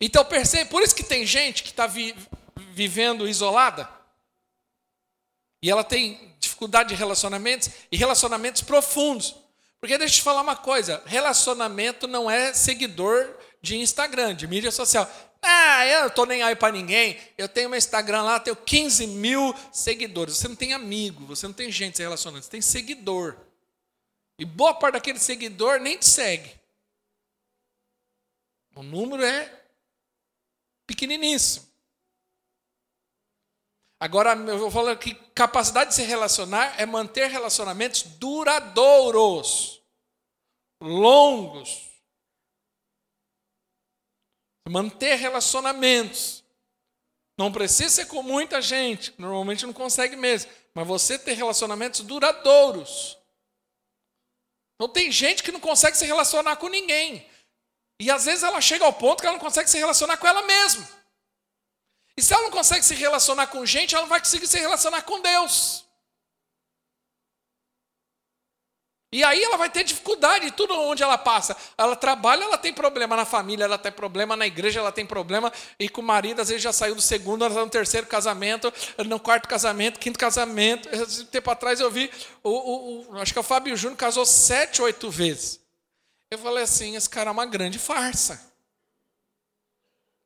Então, 0.00 0.24
percebe, 0.24 0.70
por 0.70 0.82
isso 0.82 0.94
que 0.94 1.02
tem 1.02 1.24
gente 1.26 1.62
que 1.62 1.70
está 1.70 1.86
vi, 1.86 2.14
vivendo 2.72 3.28
isolada. 3.28 3.88
E 5.62 5.70
ela 5.70 5.82
tem 5.82 6.34
dificuldade 6.38 6.90
de 6.90 6.94
relacionamentos 6.94 7.70
e 7.90 7.96
relacionamentos 7.96 8.62
profundos. 8.62 9.34
Porque 9.80 9.98
deixa 9.98 10.14
eu 10.14 10.18
te 10.18 10.22
falar 10.22 10.42
uma 10.42 10.56
coisa: 10.56 11.02
relacionamento 11.06 12.06
não 12.06 12.30
é 12.30 12.52
seguidor 12.52 13.34
de 13.62 13.76
Instagram, 13.76 14.34
de 14.34 14.46
mídia 14.46 14.70
social. 14.70 15.10
Ah, 15.40 15.86
eu 15.86 16.00
não 16.00 16.06
estou 16.08 16.24
nem 16.24 16.42
aí 16.42 16.56
para 16.56 16.72
ninguém. 16.72 17.18
Eu 17.36 17.48
tenho 17.48 17.68
meu 17.68 17.76
Instagram 17.76 18.22
lá, 18.22 18.40
tenho 18.40 18.56
15 18.56 19.06
mil 19.06 19.54
seguidores. 19.72 20.36
Você 20.36 20.48
não 20.48 20.56
tem 20.56 20.72
amigo, 20.72 21.26
você 21.26 21.46
não 21.46 21.52
tem 21.52 21.70
gente 21.70 21.96
se 21.96 22.02
relacionando, 22.02 22.42
você 22.42 22.50
tem 22.50 22.62
seguidor. 22.62 23.36
E 24.38 24.44
boa 24.44 24.74
parte 24.74 24.94
daquele 24.94 25.18
seguidor 25.18 25.80
nem 25.80 25.98
te 25.98 26.06
segue. 26.06 26.50
O 28.74 28.82
número 28.82 29.24
é 29.24 29.64
pequeniníssimo. 30.86 31.72
Agora, 34.00 34.34
eu 34.34 34.58
vou 34.58 34.70
falar 34.70 34.96
que 34.96 35.14
capacidade 35.34 35.90
de 35.90 35.96
se 35.96 36.02
relacionar 36.02 36.78
é 36.78 36.84
manter 36.84 37.28
relacionamentos 37.28 38.02
duradouros, 38.02 39.82
longos. 40.80 41.90
Manter 44.68 45.14
relacionamentos. 45.16 46.44
Não 47.38 47.50
precisa 47.52 47.88
ser 47.88 48.06
com 48.06 48.22
muita 48.22 48.60
gente, 48.60 49.14
normalmente 49.18 49.66
não 49.66 49.72
consegue 49.72 50.16
mesmo, 50.16 50.50
mas 50.72 50.86
você 50.86 51.18
ter 51.18 51.34
relacionamentos 51.34 52.00
duradouros. 52.00 53.18
Então 54.74 54.88
tem 54.92 55.10
gente 55.10 55.42
que 55.42 55.52
não 55.52 55.60
consegue 55.60 55.96
se 55.96 56.04
relacionar 56.04 56.56
com 56.56 56.68
ninguém. 56.68 57.28
E 58.00 58.10
às 58.10 58.24
vezes 58.24 58.42
ela 58.42 58.60
chega 58.60 58.84
ao 58.84 58.92
ponto 58.92 59.20
que 59.20 59.26
ela 59.26 59.36
não 59.36 59.44
consegue 59.44 59.70
se 59.70 59.78
relacionar 59.78 60.16
com 60.16 60.26
ela 60.26 60.42
mesma. 60.42 60.88
E 62.16 62.22
se 62.22 62.32
ela 62.32 62.44
não 62.44 62.50
consegue 62.50 62.84
se 62.84 62.94
relacionar 62.94 63.46
com 63.48 63.64
gente, 63.66 63.94
ela 63.94 64.02
não 64.02 64.08
vai 64.08 64.20
conseguir 64.20 64.46
se 64.46 64.58
relacionar 64.58 65.02
com 65.02 65.20
Deus. 65.20 65.84
E 69.14 69.22
aí 69.22 69.40
ela 69.44 69.56
vai 69.56 69.70
ter 69.70 69.84
dificuldade 69.84 70.50
tudo 70.50 70.74
onde 70.74 71.00
ela 71.00 71.16
passa. 71.16 71.56
Ela 71.78 71.94
trabalha, 71.94 72.42
ela 72.42 72.58
tem 72.58 72.72
problema 72.72 73.14
na 73.14 73.24
família, 73.24 73.62
ela 73.62 73.78
tem 73.78 73.92
problema 73.92 74.34
na 74.34 74.44
igreja, 74.44 74.80
ela 74.80 74.90
tem 74.90 75.06
problema. 75.06 75.52
E 75.78 75.88
com 75.88 76.00
o 76.00 76.04
marido, 76.04 76.42
às 76.42 76.48
vezes 76.48 76.60
já 76.60 76.72
saiu 76.72 76.96
do 76.96 77.00
segundo, 77.00 77.44
ela 77.44 77.54
está 77.54 77.64
no 77.64 77.70
terceiro 77.70 78.08
casamento, 78.08 78.72
no 79.06 79.20
quarto 79.20 79.48
casamento, 79.48 80.00
quinto 80.00 80.18
casamento. 80.18 80.88
Esse 80.88 81.26
tempo 81.26 81.48
atrás 81.48 81.78
eu 81.78 81.92
vi, 81.92 82.10
o, 82.42 82.50
o, 82.50 83.12
o, 83.12 83.18
acho 83.18 83.32
que 83.32 83.38
é 83.38 83.40
o 83.40 83.44
Fábio 83.44 83.76
Júnior 83.76 83.96
casou 83.96 84.26
sete, 84.26 84.82
oito 84.82 85.08
vezes. 85.08 85.63
Eu 86.34 86.38
falei 86.38 86.64
assim: 86.64 86.96
esse 86.96 87.08
cara 87.08 87.30
é 87.30 87.32
uma 87.32 87.46
grande 87.46 87.78
farsa. 87.78 88.52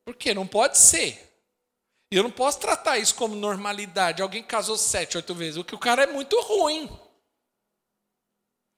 Por 0.03 0.15
quê? 0.15 0.33
Não 0.33 0.47
pode 0.47 0.77
ser. 0.77 1.29
E 2.11 2.17
eu 2.17 2.23
não 2.23 2.31
posso 2.31 2.59
tratar 2.59 2.97
isso 2.97 3.13
como 3.13 3.35
normalidade. 3.35 4.21
Alguém 4.21 4.41
casou 4.41 4.75
sete, 4.75 5.17
oito 5.17 5.35
vezes. 5.35 5.57
O 5.57 5.63
que 5.63 5.75
o 5.75 5.79
cara 5.79 6.03
é 6.03 6.07
muito 6.07 6.39
ruim. 6.41 6.89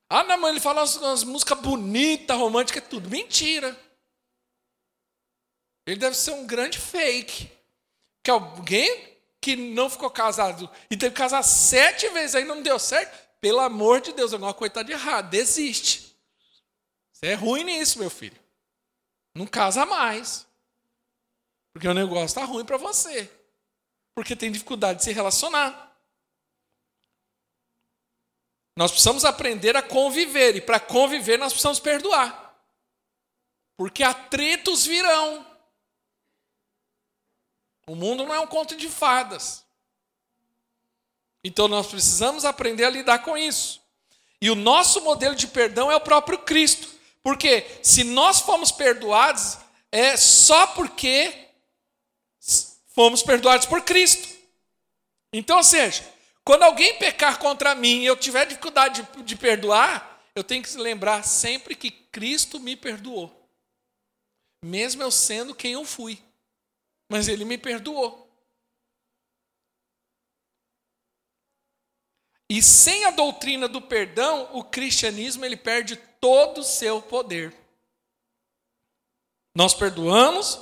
Ah, 0.09 0.25
não, 0.25 0.37
mãe, 0.37 0.51
ele 0.51 0.59
fala 0.59 0.81
umas, 0.81 0.97
umas 0.97 1.23
músicas 1.23 1.57
bonitas, 1.59 2.37
românticas, 2.37 2.83
é 2.83 2.85
tudo. 2.85 3.09
Mentira. 3.09 3.79
Ele 5.87 5.97
deve 5.97 6.17
ser 6.17 6.31
um 6.31 6.45
grande 6.45 6.77
fake. 6.77 7.49
Que 8.21 8.29
alguém 8.29 9.17
que 9.39 9.55
não 9.55 9.89
ficou 9.89 10.11
casado 10.11 10.69
e 10.89 10.97
teve 10.97 11.15
que 11.15 11.21
casar 11.21 11.41
sete 11.43 12.09
vezes 12.09 12.35
aí 12.35 12.43
não 12.43 12.61
deu 12.61 12.77
certo. 12.77 13.17
Pelo 13.39 13.61
amor 13.61 14.01
de 14.01 14.11
Deus, 14.11 14.33
alguma 14.33 14.53
coisa 14.53 14.71
está 14.71 14.83
de 14.83 14.91
errado. 14.91 15.29
Desiste. 15.29 16.10
Você 17.21 17.31
é 17.31 17.35
ruim 17.35 17.63
nisso, 17.63 17.99
meu 17.99 18.09
filho. 18.09 18.39
Não 19.35 19.45
casa 19.45 19.85
mais. 19.85 20.47
Porque 21.71 21.87
o 21.87 21.93
negócio 21.93 22.25
está 22.25 22.43
ruim 22.43 22.65
para 22.65 22.77
você. 22.77 23.31
Porque 24.15 24.35
tem 24.35 24.51
dificuldade 24.51 24.99
de 24.99 25.05
se 25.05 25.13
relacionar. 25.13 25.95
Nós 28.75 28.89
precisamos 28.89 29.23
aprender 29.23 29.75
a 29.77 29.83
conviver, 29.83 30.55
e 30.55 30.61
para 30.61 30.79
conviver 30.79 31.37
nós 31.37 31.53
precisamos 31.53 31.79
perdoar. 31.79 32.55
Porque 33.77 34.01
atritos 34.03 34.85
virão. 34.85 35.45
O 37.85 37.95
mundo 37.95 38.25
não 38.25 38.33
é 38.33 38.39
um 38.39 38.47
conto 38.47 38.75
de 38.75 38.89
fadas. 38.89 39.63
Então 41.43 41.67
nós 41.67 41.87
precisamos 41.87 42.45
aprender 42.45 42.85
a 42.85 42.89
lidar 42.89 43.19
com 43.19 43.37
isso. 43.37 43.81
E 44.41 44.49
o 44.49 44.55
nosso 44.55 45.01
modelo 45.01 45.35
de 45.35 45.47
perdão 45.47 45.91
é 45.91 45.95
o 45.95 46.01
próprio 46.01 46.39
Cristo. 46.39 47.00
Porque 47.23 47.65
se 47.83 48.03
nós 48.03 48.39
fomos 48.39 48.71
perdoados, 48.71 49.57
é 49.91 50.17
só 50.17 50.67
porque 50.67 51.47
fomos 52.87 53.21
perdoados 53.21 53.65
por 53.65 53.81
Cristo. 53.83 54.27
Então, 55.33 55.57
ou 55.57 55.63
seja, 55.63 56.03
quando 56.43 56.63
alguém 56.63 56.97
pecar 56.97 57.37
contra 57.39 57.75
mim 57.75 58.01
e 58.01 58.05
eu 58.05 58.17
tiver 58.17 58.45
dificuldade 58.45 59.07
de, 59.15 59.23
de 59.23 59.35
perdoar, 59.35 60.21
eu 60.35 60.43
tenho 60.43 60.63
que 60.63 60.75
lembrar 60.77 61.23
sempre 61.23 61.75
que 61.75 61.91
Cristo 61.91 62.59
me 62.59 62.75
perdoou. 62.75 63.31
Mesmo 64.63 65.03
eu 65.03 65.11
sendo 65.11 65.55
quem 65.55 65.73
eu 65.73 65.85
fui. 65.85 66.19
Mas 67.09 67.27
Ele 67.27 67.45
me 67.45 67.57
perdoou. 67.57 68.20
E 72.51 72.61
sem 72.61 73.05
a 73.05 73.11
doutrina 73.11 73.65
do 73.65 73.81
perdão, 73.81 74.49
o 74.51 74.61
cristianismo 74.61 75.45
ele 75.45 75.55
perde 75.55 75.95
todo 75.95 76.57
o 76.57 76.65
seu 76.65 77.01
poder. 77.01 77.55
Nós 79.55 79.73
perdoamos 79.73 80.59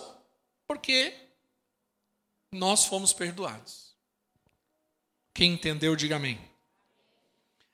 porque 0.68 1.12
nós 2.52 2.86
fomos 2.86 3.12
perdoados. 3.12 3.98
Quem 5.34 5.54
entendeu, 5.54 5.96
diga 5.96 6.18
amém. 6.18 6.40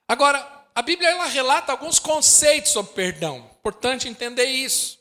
Agora, 0.08 0.66
a 0.74 0.80
Bíblia 0.80 1.10
ela 1.10 1.26
relata 1.26 1.72
alguns 1.72 1.98
conceitos 1.98 2.72
sobre 2.72 2.94
perdão. 2.94 3.50
Importante 3.58 4.08
entender 4.08 4.46
isso. 4.46 4.98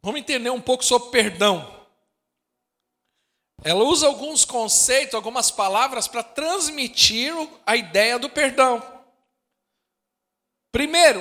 Vamos 0.00 0.20
entender 0.20 0.48
um 0.48 0.62
pouco 0.62 0.82
sobre 0.82 1.10
perdão. 1.10 1.75
Ela 3.66 3.82
usa 3.82 4.06
alguns 4.06 4.44
conceitos, 4.44 5.16
algumas 5.16 5.50
palavras 5.50 6.06
para 6.06 6.22
transmitir 6.22 7.34
a 7.66 7.74
ideia 7.74 8.16
do 8.16 8.30
perdão. 8.30 8.80
Primeiro, 10.70 11.20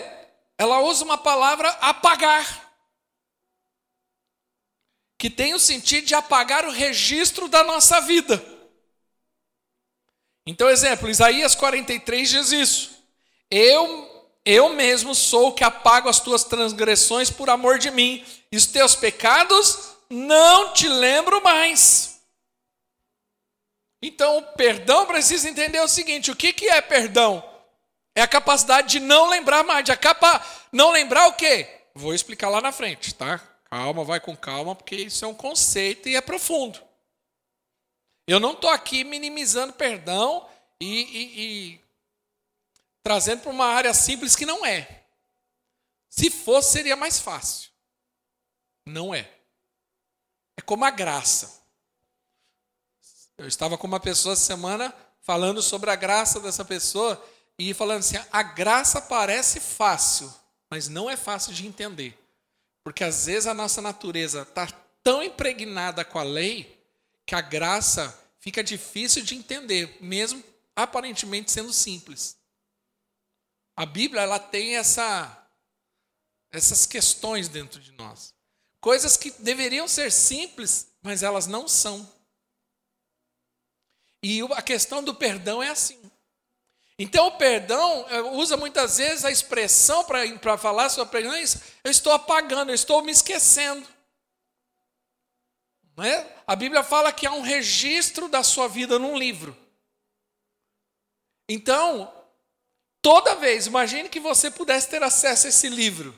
ela 0.56 0.80
usa 0.82 1.04
uma 1.04 1.18
palavra 1.18 1.68
apagar 1.82 2.72
que 5.18 5.28
tem 5.28 5.56
o 5.56 5.60
sentido 5.60 6.06
de 6.06 6.14
apagar 6.14 6.68
o 6.68 6.72
registro 6.72 7.48
da 7.48 7.64
nossa 7.64 8.00
vida. 8.02 8.46
Então, 10.46 10.70
exemplo, 10.70 11.10
Isaías 11.10 11.56
43 11.56 12.30
diz 12.30 12.52
isso. 12.52 13.04
Eu 13.50 14.14
eu 14.46 14.70
mesmo 14.70 15.16
sou 15.16 15.48
o 15.48 15.54
que 15.54 15.64
apago 15.64 16.08
as 16.08 16.20
tuas 16.20 16.44
transgressões 16.44 17.32
por 17.32 17.50
amor 17.50 17.80
de 17.80 17.90
mim, 17.90 18.24
e 18.52 18.56
os 18.56 18.68
teus 18.68 18.94
pecados 18.94 19.96
não 20.08 20.74
te 20.74 20.88
lembro 20.88 21.42
mais. 21.42 22.15
Então, 24.08 24.38
o 24.38 24.44
perdão 24.54 25.08
precisa 25.08 25.50
entender 25.50 25.80
o 25.80 25.88
seguinte: 25.88 26.30
o 26.30 26.36
que, 26.36 26.54
que 26.54 26.70
é 26.70 26.80
perdão? 26.80 27.44
É 28.14 28.22
a 28.22 28.28
capacidade 28.28 28.88
de 28.88 29.00
não 29.00 29.28
lembrar 29.28 29.64
mais. 29.64 29.84
De 29.84 29.92
a 29.92 29.98
capa, 29.98 30.46
não 30.72 30.92
lembrar 30.92 31.28
o 31.28 31.34
quê? 31.34 31.82
Vou 31.96 32.14
explicar 32.14 32.50
lá 32.50 32.62
na 32.62 32.72
frente, 32.72 33.16
tá? 33.16 33.40
Calma, 33.66 34.04
vai 34.04 34.20
com 34.20 34.38
calma, 34.38 34.76
porque 34.76 34.96
isso 34.96 35.26
é 35.26 35.28
um 35.28 35.34
conceito 35.34 36.08
e 36.08 36.16
é 36.16 36.22
profundo. 36.22 36.80
Eu 38.28 38.40
não 38.40 38.52
estou 38.52 38.70
aqui 38.70 39.04
minimizando 39.04 39.74
perdão 39.74 40.48
e, 40.80 41.02
e, 41.02 41.42
e 41.42 41.82
trazendo 43.04 43.42
para 43.42 43.52
uma 43.52 43.66
área 43.66 43.94
simples 43.94 44.36
que 44.36 44.46
não 44.46 44.64
é. 44.64 45.04
Se 46.10 46.30
fosse, 46.30 46.74
seria 46.74 46.96
mais 46.96 47.20
fácil. 47.20 47.72
Não 48.86 49.16
é. 49.16 49.32
É 50.58 50.62
como 50.62 50.86
a 50.86 50.92
graça. 50.92 51.65
Eu 53.38 53.48
estava 53.48 53.78
com 53.78 53.88
uma 53.88 54.00
pessoa 54.00 54.34
essa 54.34 54.46
semana 54.46 54.94
falando 55.22 55.62
sobre 55.62 55.90
a 55.90 55.96
graça 55.96 56.40
dessa 56.40 56.64
pessoa 56.64 57.24
e 57.58 57.74
falando 57.74 58.00
assim: 58.00 58.18
a 58.32 58.44
graça 58.44 59.02
parece 59.02 59.60
fácil, 59.60 60.34
mas 60.70 60.88
não 60.88 61.10
é 61.10 61.18
fácil 61.18 61.54
de 61.54 61.68
entender. 61.68 62.18
Porque 62.84 63.04
às 63.04 63.26
vezes 63.26 63.48
a 63.48 63.54
nossa 63.54 63.82
natureza 63.82 64.44
está 64.44 64.68
tão 65.04 65.24
impregnada 65.24 66.06
com 66.06 66.20
a 66.20 66.24
lei 66.24 66.80
que 67.26 67.36
a 67.36 67.42
graça 67.42 68.18
fica 68.40 68.64
difícil 68.64 69.24
de 69.24 69.36
entender, 69.36 69.98
mesmo 70.00 70.44
aparentemente 70.76 71.52
sendo 71.52 71.74
simples. 71.74 72.38
A 73.76 73.86
Bíblia 73.86 74.22
ela 74.22 74.40
tem 74.40 74.78
essa, 74.78 75.50
essas 76.52 76.86
questões 76.86 77.50
dentro 77.50 77.80
de 77.82 77.92
nós. 77.92 78.34
Coisas 78.80 79.18
que 79.18 79.32
deveriam 79.32 79.88
ser 79.88 80.12
simples, 80.12 80.88
mas 81.02 81.24
elas 81.24 81.48
não 81.48 81.68
são. 81.68 82.08
E 84.28 84.42
a 84.54 84.62
questão 84.64 85.04
do 85.04 85.14
perdão 85.14 85.62
é 85.62 85.70
assim. 85.70 86.02
Então, 86.98 87.28
o 87.28 87.38
perdão 87.38 88.08
eh, 88.10 88.22
usa 88.22 88.58
muitas 88.58 88.98
vezes 88.98 89.24
a 89.24 89.30
expressão 89.30 90.04
para 90.04 90.58
falar 90.58 90.90
sobre 90.90 91.12
perdão. 91.12 91.32
Eu 91.84 91.92
estou 91.92 92.12
apagando, 92.12 92.72
eu 92.72 92.76
estou 92.76 93.04
me 93.04 93.12
esquecendo. 93.12 93.88
É? 96.00 96.26
A 96.48 96.56
Bíblia 96.56 96.84
fala 96.84 97.14
que 97.14 97.28
há 97.28 97.32
um 97.34 97.42
registro 97.42 98.28
da 98.28 98.42
sua 98.42 98.68
vida 98.68 98.98
num 98.98 99.16
livro. 99.16 99.56
Então, 101.48 102.12
toda 103.04 103.36
vez, 103.36 103.68
imagine 103.68 104.10
que 104.10 104.20
você 104.20 104.50
pudesse 104.50 104.90
ter 104.90 105.04
acesso 105.04 105.46
a 105.46 105.50
esse 105.50 105.70
livro. 105.70 106.18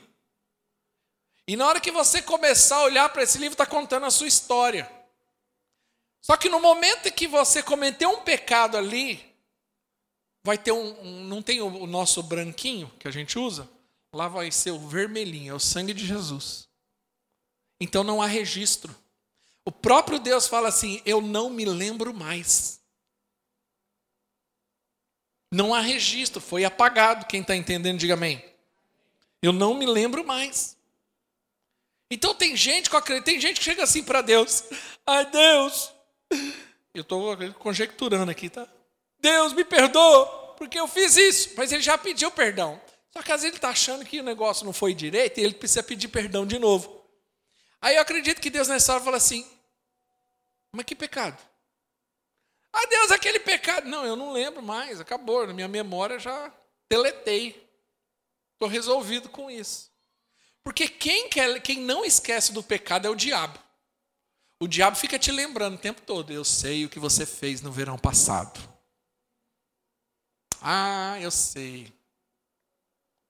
E 1.46 1.56
na 1.56 1.66
hora 1.66 1.78
que 1.78 1.90
você 1.90 2.22
começar 2.22 2.76
a 2.76 2.84
olhar 2.84 3.10
para 3.10 3.22
esse 3.22 3.36
livro, 3.36 3.52
está 3.52 3.66
contando 3.66 4.06
a 4.06 4.10
sua 4.10 4.26
história. 4.26 4.97
Só 6.20 6.36
que 6.36 6.48
no 6.48 6.60
momento 6.60 7.12
que 7.12 7.26
você 7.26 7.62
cometeu 7.62 8.10
um 8.10 8.20
pecado 8.20 8.76
ali, 8.76 9.24
vai 10.44 10.58
ter 10.58 10.72
um, 10.72 11.00
um 11.00 11.24
não 11.24 11.42
tem 11.42 11.60
o, 11.60 11.86
nosso 11.86 12.22
branquinho 12.22 12.90
que 12.98 13.08
a 13.08 13.10
gente 13.10 13.38
usa? 13.38 13.68
Lá 14.12 14.28
vai 14.28 14.50
ser 14.50 14.70
o 14.70 14.88
vermelhinho, 14.88 15.52
é 15.52 15.54
o 15.54 15.60
sangue 15.60 15.92
de 15.92 16.06
Jesus. 16.06 16.68
Então 17.80 18.02
não 18.02 18.20
há 18.22 18.26
registro. 18.26 18.94
O 19.64 19.70
próprio 19.70 20.18
Deus 20.18 20.46
fala 20.46 20.68
assim: 20.68 21.02
Eu 21.04 21.20
não 21.20 21.50
me 21.50 21.64
lembro 21.64 22.14
mais. 22.14 22.80
Não 25.52 25.74
há 25.74 25.80
registro, 25.80 26.40
foi 26.40 26.64
apagado. 26.64 27.26
Quem 27.26 27.40
está 27.42 27.54
entendendo, 27.54 27.98
diga 27.98 28.14
amém. 28.14 28.42
Eu 29.42 29.52
não 29.52 29.74
me 29.74 29.86
lembro 29.86 30.24
mais. 30.24 30.76
Então 32.10 32.34
tem 32.34 32.56
gente 32.56 32.90
que 32.90 33.20
tem 33.20 33.38
gente 33.38 33.58
que 33.58 33.64
chega 33.64 33.84
assim 33.84 34.02
para 34.02 34.22
Deus. 34.22 34.64
Ai, 35.06 35.26
Deus. 35.30 35.92
Eu 36.94 37.02
estou 37.02 37.36
conjecturando 37.54 38.30
aqui, 38.30 38.48
tá? 38.48 38.66
Deus, 39.20 39.52
me 39.52 39.64
perdoa, 39.64 40.26
porque 40.56 40.78
eu 40.78 40.88
fiz 40.88 41.16
isso. 41.16 41.50
Mas 41.56 41.72
ele 41.72 41.82
já 41.82 41.96
pediu 41.96 42.30
perdão. 42.30 42.80
Só 43.12 43.22
que 43.22 43.32
às 43.32 43.42
vezes 43.42 43.52
ele 43.52 43.56
está 43.56 43.70
achando 43.70 44.04
que 44.04 44.20
o 44.20 44.24
negócio 44.24 44.64
não 44.64 44.72
foi 44.72 44.94
direito 44.94 45.38
e 45.38 45.44
ele 45.44 45.54
precisa 45.54 45.82
pedir 45.82 46.08
perdão 46.08 46.46
de 46.46 46.58
novo. 46.58 47.04
Aí 47.80 47.96
eu 47.96 48.02
acredito 48.02 48.40
que 48.40 48.50
Deus 48.50 48.68
nessa 48.68 48.94
hora 48.94 49.04
fala 49.04 49.16
assim: 49.16 49.46
Mas 50.72 50.84
que 50.84 50.94
pecado? 50.94 51.38
Ah, 52.72 52.86
Deus, 52.86 53.10
aquele 53.10 53.40
pecado. 53.40 53.88
Não, 53.88 54.04
eu 54.04 54.14
não 54.14 54.32
lembro 54.32 54.62
mais, 54.62 55.00
acabou. 55.00 55.46
Na 55.46 55.52
minha 55.52 55.68
memória 55.68 56.18
já 56.18 56.52
deletei. 56.88 57.68
Estou 58.54 58.68
resolvido 58.68 59.28
com 59.28 59.50
isso. 59.50 59.90
Porque 60.62 60.88
quem, 60.88 61.28
quer, 61.28 61.60
quem 61.62 61.78
não 61.80 62.04
esquece 62.04 62.52
do 62.52 62.62
pecado 62.62 63.06
é 63.06 63.10
o 63.10 63.14
diabo. 63.14 63.58
O 64.60 64.66
diabo 64.66 64.96
fica 64.96 65.18
te 65.18 65.30
lembrando 65.30 65.74
o 65.74 65.78
tempo 65.78 66.00
todo. 66.02 66.32
Eu 66.32 66.44
sei 66.44 66.84
o 66.84 66.88
que 66.88 66.98
você 66.98 67.24
fez 67.24 67.60
no 67.60 67.70
verão 67.70 67.98
passado. 67.98 68.58
Ah, 70.60 71.18
eu 71.20 71.30
sei. 71.30 71.92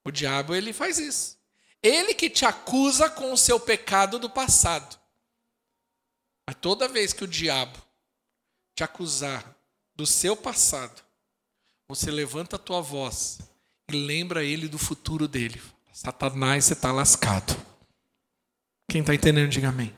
O 0.04 0.10
diabo 0.10 0.54
ele 0.54 0.72
faz 0.72 0.98
isso. 0.98 1.38
Ele 1.82 2.14
que 2.14 2.30
te 2.30 2.44
acusa 2.44 3.10
com 3.10 3.32
o 3.32 3.36
seu 3.36 3.60
pecado 3.60 4.18
do 4.18 4.30
passado. 4.30 4.98
Mas 6.46 6.56
toda 6.60 6.88
vez 6.88 7.12
que 7.12 7.24
o 7.24 7.28
diabo 7.28 7.78
te 8.74 8.82
acusar 8.82 9.54
do 9.94 10.06
seu 10.06 10.36
passado, 10.36 11.02
você 11.86 12.10
levanta 12.10 12.56
a 12.56 12.58
tua 12.58 12.80
voz 12.80 13.38
e 13.88 13.92
lembra 13.92 14.44
ele 14.44 14.66
do 14.68 14.78
futuro 14.78 15.28
dele. 15.28 15.60
Satanás, 15.92 16.64
você 16.64 16.72
está 16.72 16.92
lascado. 16.92 17.54
Quem 18.90 19.00
está 19.02 19.14
entendendo, 19.14 19.50
diga 19.50 19.68
amém. 19.68 19.97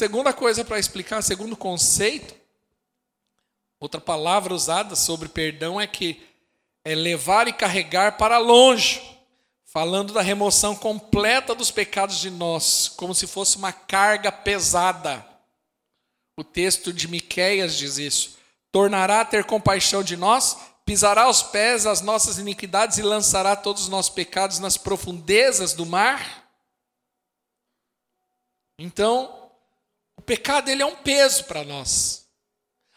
Segunda 0.00 0.32
coisa 0.32 0.64
para 0.64 0.78
explicar, 0.78 1.22
segundo 1.22 1.54
conceito, 1.54 2.34
outra 3.78 4.00
palavra 4.00 4.54
usada 4.54 4.96
sobre 4.96 5.28
perdão 5.28 5.78
é 5.78 5.86
que 5.86 6.26
é 6.82 6.94
levar 6.94 7.46
e 7.48 7.52
carregar 7.52 8.16
para 8.16 8.38
longe, 8.38 9.20
falando 9.66 10.14
da 10.14 10.22
remoção 10.22 10.74
completa 10.74 11.54
dos 11.54 11.70
pecados 11.70 12.18
de 12.18 12.30
nós, 12.30 12.88
como 12.88 13.14
se 13.14 13.26
fosse 13.26 13.58
uma 13.58 13.74
carga 13.74 14.32
pesada. 14.32 15.22
O 16.34 16.42
texto 16.42 16.94
de 16.94 17.06
Miqueias 17.06 17.76
diz 17.76 17.98
isso. 17.98 18.38
Tornará 18.72 19.20
a 19.20 19.26
ter 19.26 19.44
compaixão 19.44 20.02
de 20.02 20.16
nós, 20.16 20.56
pisará 20.86 21.24
aos 21.24 21.42
pés 21.42 21.84
as 21.84 22.00
nossas 22.00 22.38
iniquidades 22.38 22.96
e 22.96 23.02
lançará 23.02 23.54
todos 23.54 23.82
os 23.82 23.88
nossos 23.90 24.10
pecados 24.10 24.58
nas 24.60 24.78
profundezas 24.78 25.74
do 25.74 25.84
mar. 25.84 26.48
Então, 28.78 29.39
pecado 30.30 30.70
ele 30.70 30.80
é 30.80 30.86
um 30.86 30.94
peso 30.94 31.42
para 31.46 31.64
nós. 31.64 32.24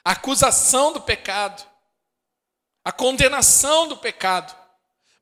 A 0.06 0.12
acusação 0.12 0.94
do 0.94 1.02
pecado, 1.02 1.66
a 2.86 2.92
condenação 2.92 3.88
do 3.88 3.98
pecado. 3.98 4.56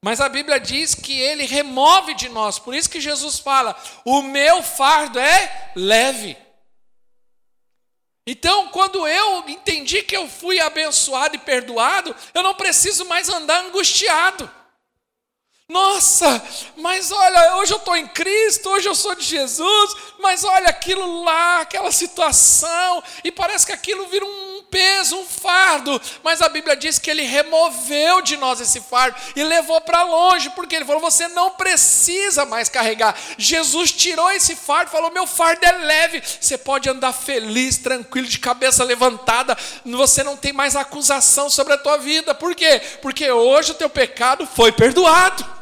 Mas 0.03 0.19
a 0.19 0.27
Bíblia 0.27 0.59
diz 0.59 0.93
que 0.93 1.17
ele 1.17 1.45
remove 1.45 2.13
de 2.15 2.27
nós. 2.27 2.59
Por 2.59 2.75
isso 2.75 2.89
que 2.89 2.99
Jesus 2.99 3.39
fala: 3.39 3.81
"O 4.03 4.21
meu 4.23 4.61
fardo 4.61 5.17
é 5.19 5.71
leve". 5.73 6.35
Então, 8.27 8.67
quando 8.67 9.07
eu 9.07 9.47
entendi 9.47 10.03
que 10.03 10.17
eu 10.17 10.27
fui 10.27 10.59
abençoado 10.59 11.37
e 11.37 11.39
perdoado, 11.39 12.13
eu 12.33 12.43
não 12.43 12.55
preciso 12.55 13.05
mais 13.05 13.29
andar 13.29 13.63
angustiado. 13.63 14.51
Nossa, 15.71 16.43
mas 16.75 17.13
olha, 17.13 17.55
hoje 17.55 17.71
eu 17.71 17.77
estou 17.77 17.95
em 17.95 18.05
Cristo, 18.05 18.69
hoje 18.69 18.89
eu 18.89 18.93
sou 18.93 19.15
de 19.15 19.23
Jesus, 19.23 19.95
mas 20.19 20.43
olha 20.43 20.67
aquilo 20.67 21.23
lá, 21.23 21.61
aquela 21.61 21.93
situação, 21.93 23.01
e 23.23 23.31
parece 23.31 23.65
que 23.65 23.71
aquilo 23.71 24.05
vira 24.07 24.25
um 24.25 24.63
peso, 24.69 25.15
um 25.15 25.25
fardo, 25.25 26.01
mas 26.21 26.41
a 26.41 26.49
Bíblia 26.49 26.75
diz 26.75 26.99
que 26.99 27.09
ele 27.09 27.21
removeu 27.21 28.21
de 28.21 28.35
nós 28.35 28.59
esse 28.59 28.81
fardo 28.81 29.17
e 29.33 29.41
levou 29.45 29.79
para 29.79 30.03
longe, 30.03 30.49
porque 30.49 30.75
ele 30.75 30.83
falou: 30.83 30.99
você 30.99 31.29
não 31.29 31.51
precisa 31.51 32.43
mais 32.43 32.67
carregar. 32.67 33.17
Jesus 33.37 33.93
tirou 33.93 34.29
esse 34.29 34.57
fardo, 34.57 34.91
falou: 34.91 35.09
meu 35.09 35.25
fardo 35.25 35.65
é 35.65 35.71
leve, 35.71 36.21
você 36.21 36.57
pode 36.57 36.89
andar 36.89 37.13
feliz, 37.13 37.77
tranquilo, 37.77 38.27
de 38.27 38.39
cabeça 38.39 38.83
levantada, 38.83 39.57
você 39.85 40.21
não 40.21 40.35
tem 40.35 40.51
mais 40.51 40.75
acusação 40.75 41.49
sobre 41.49 41.71
a 41.71 41.77
tua 41.77 41.97
vida, 41.97 42.35
por 42.35 42.53
quê? 42.53 42.81
Porque 43.01 43.31
hoje 43.31 43.71
o 43.71 43.75
teu 43.75 43.89
pecado 43.89 44.45
foi 44.45 44.73
perdoado. 44.73 45.60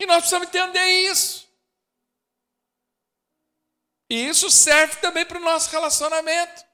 E 0.00 0.06
nós 0.06 0.20
precisamos 0.20 0.48
entender 0.48 1.10
isso. 1.10 1.46
E 4.08 4.28
isso 4.28 4.50
serve 4.50 4.96
também 4.96 5.26
para 5.26 5.38
o 5.38 5.42
nosso 5.42 5.70
relacionamento. 5.70 6.64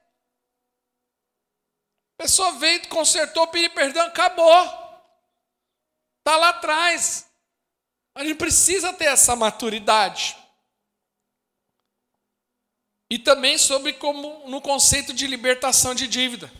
A 2.14 2.22
pessoa 2.22 2.52
veio, 2.52 2.88
consertou, 2.88 3.48
pediu 3.48 3.70
perdão, 3.70 4.06
acabou. 4.06 4.64
Está 6.20 6.36
lá 6.36 6.50
atrás. 6.50 7.28
A 8.14 8.24
gente 8.24 8.38
precisa 8.38 8.92
ter 8.92 9.06
essa 9.06 9.34
maturidade. 9.34 10.36
E 13.10 13.18
também 13.18 13.58
sobre 13.58 13.92
como 13.92 14.48
no 14.48 14.62
conceito 14.62 15.12
de 15.12 15.26
libertação 15.26 15.96
de 15.96 16.06
dívida. 16.06 16.50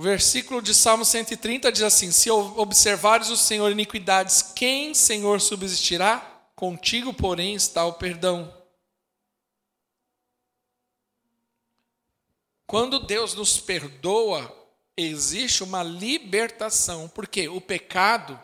O 0.00 0.02
versículo 0.02 0.62
de 0.62 0.74
Salmo 0.74 1.04
130 1.04 1.70
diz 1.70 1.82
assim: 1.82 2.10
Se 2.10 2.30
observares 2.30 3.28
o 3.28 3.36
Senhor 3.36 3.70
iniquidades, 3.70 4.40
quem, 4.40 4.94
Senhor, 4.94 5.42
subsistirá? 5.42 6.20
Contigo, 6.56 7.12
porém, 7.12 7.54
está 7.54 7.84
o 7.84 7.92
perdão. 7.92 8.50
Quando 12.66 12.98
Deus 12.98 13.34
nos 13.34 13.60
perdoa, 13.60 14.50
existe 14.96 15.62
uma 15.62 15.82
libertação, 15.82 17.06
porque 17.06 17.46
o 17.50 17.60
pecado, 17.60 18.40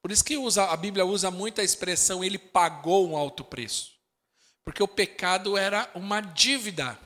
por 0.00 0.10
isso 0.10 0.24
que 0.24 0.38
usa, 0.38 0.64
a 0.64 0.76
Bíblia 0.78 1.04
usa 1.04 1.30
muito 1.30 1.60
a 1.60 1.64
expressão 1.64 2.24
ele 2.24 2.38
pagou 2.38 3.10
um 3.10 3.14
alto 3.14 3.44
preço. 3.44 3.92
Porque 4.64 4.82
o 4.82 4.88
pecado 4.88 5.54
era 5.54 5.90
uma 5.94 6.22
dívida. 6.22 6.98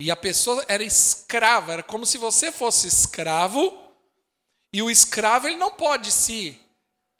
E 0.00 0.10
a 0.10 0.16
pessoa 0.16 0.64
era 0.68 0.82
escrava, 0.82 1.74
era 1.74 1.82
como 1.82 2.04
se 2.04 2.18
você 2.18 2.50
fosse 2.50 2.88
escravo, 2.88 3.78
e 4.72 4.82
o 4.82 4.90
escravo 4.90 5.46
ele 5.46 5.56
não 5.56 5.70
pode 5.70 6.10
se 6.10 6.58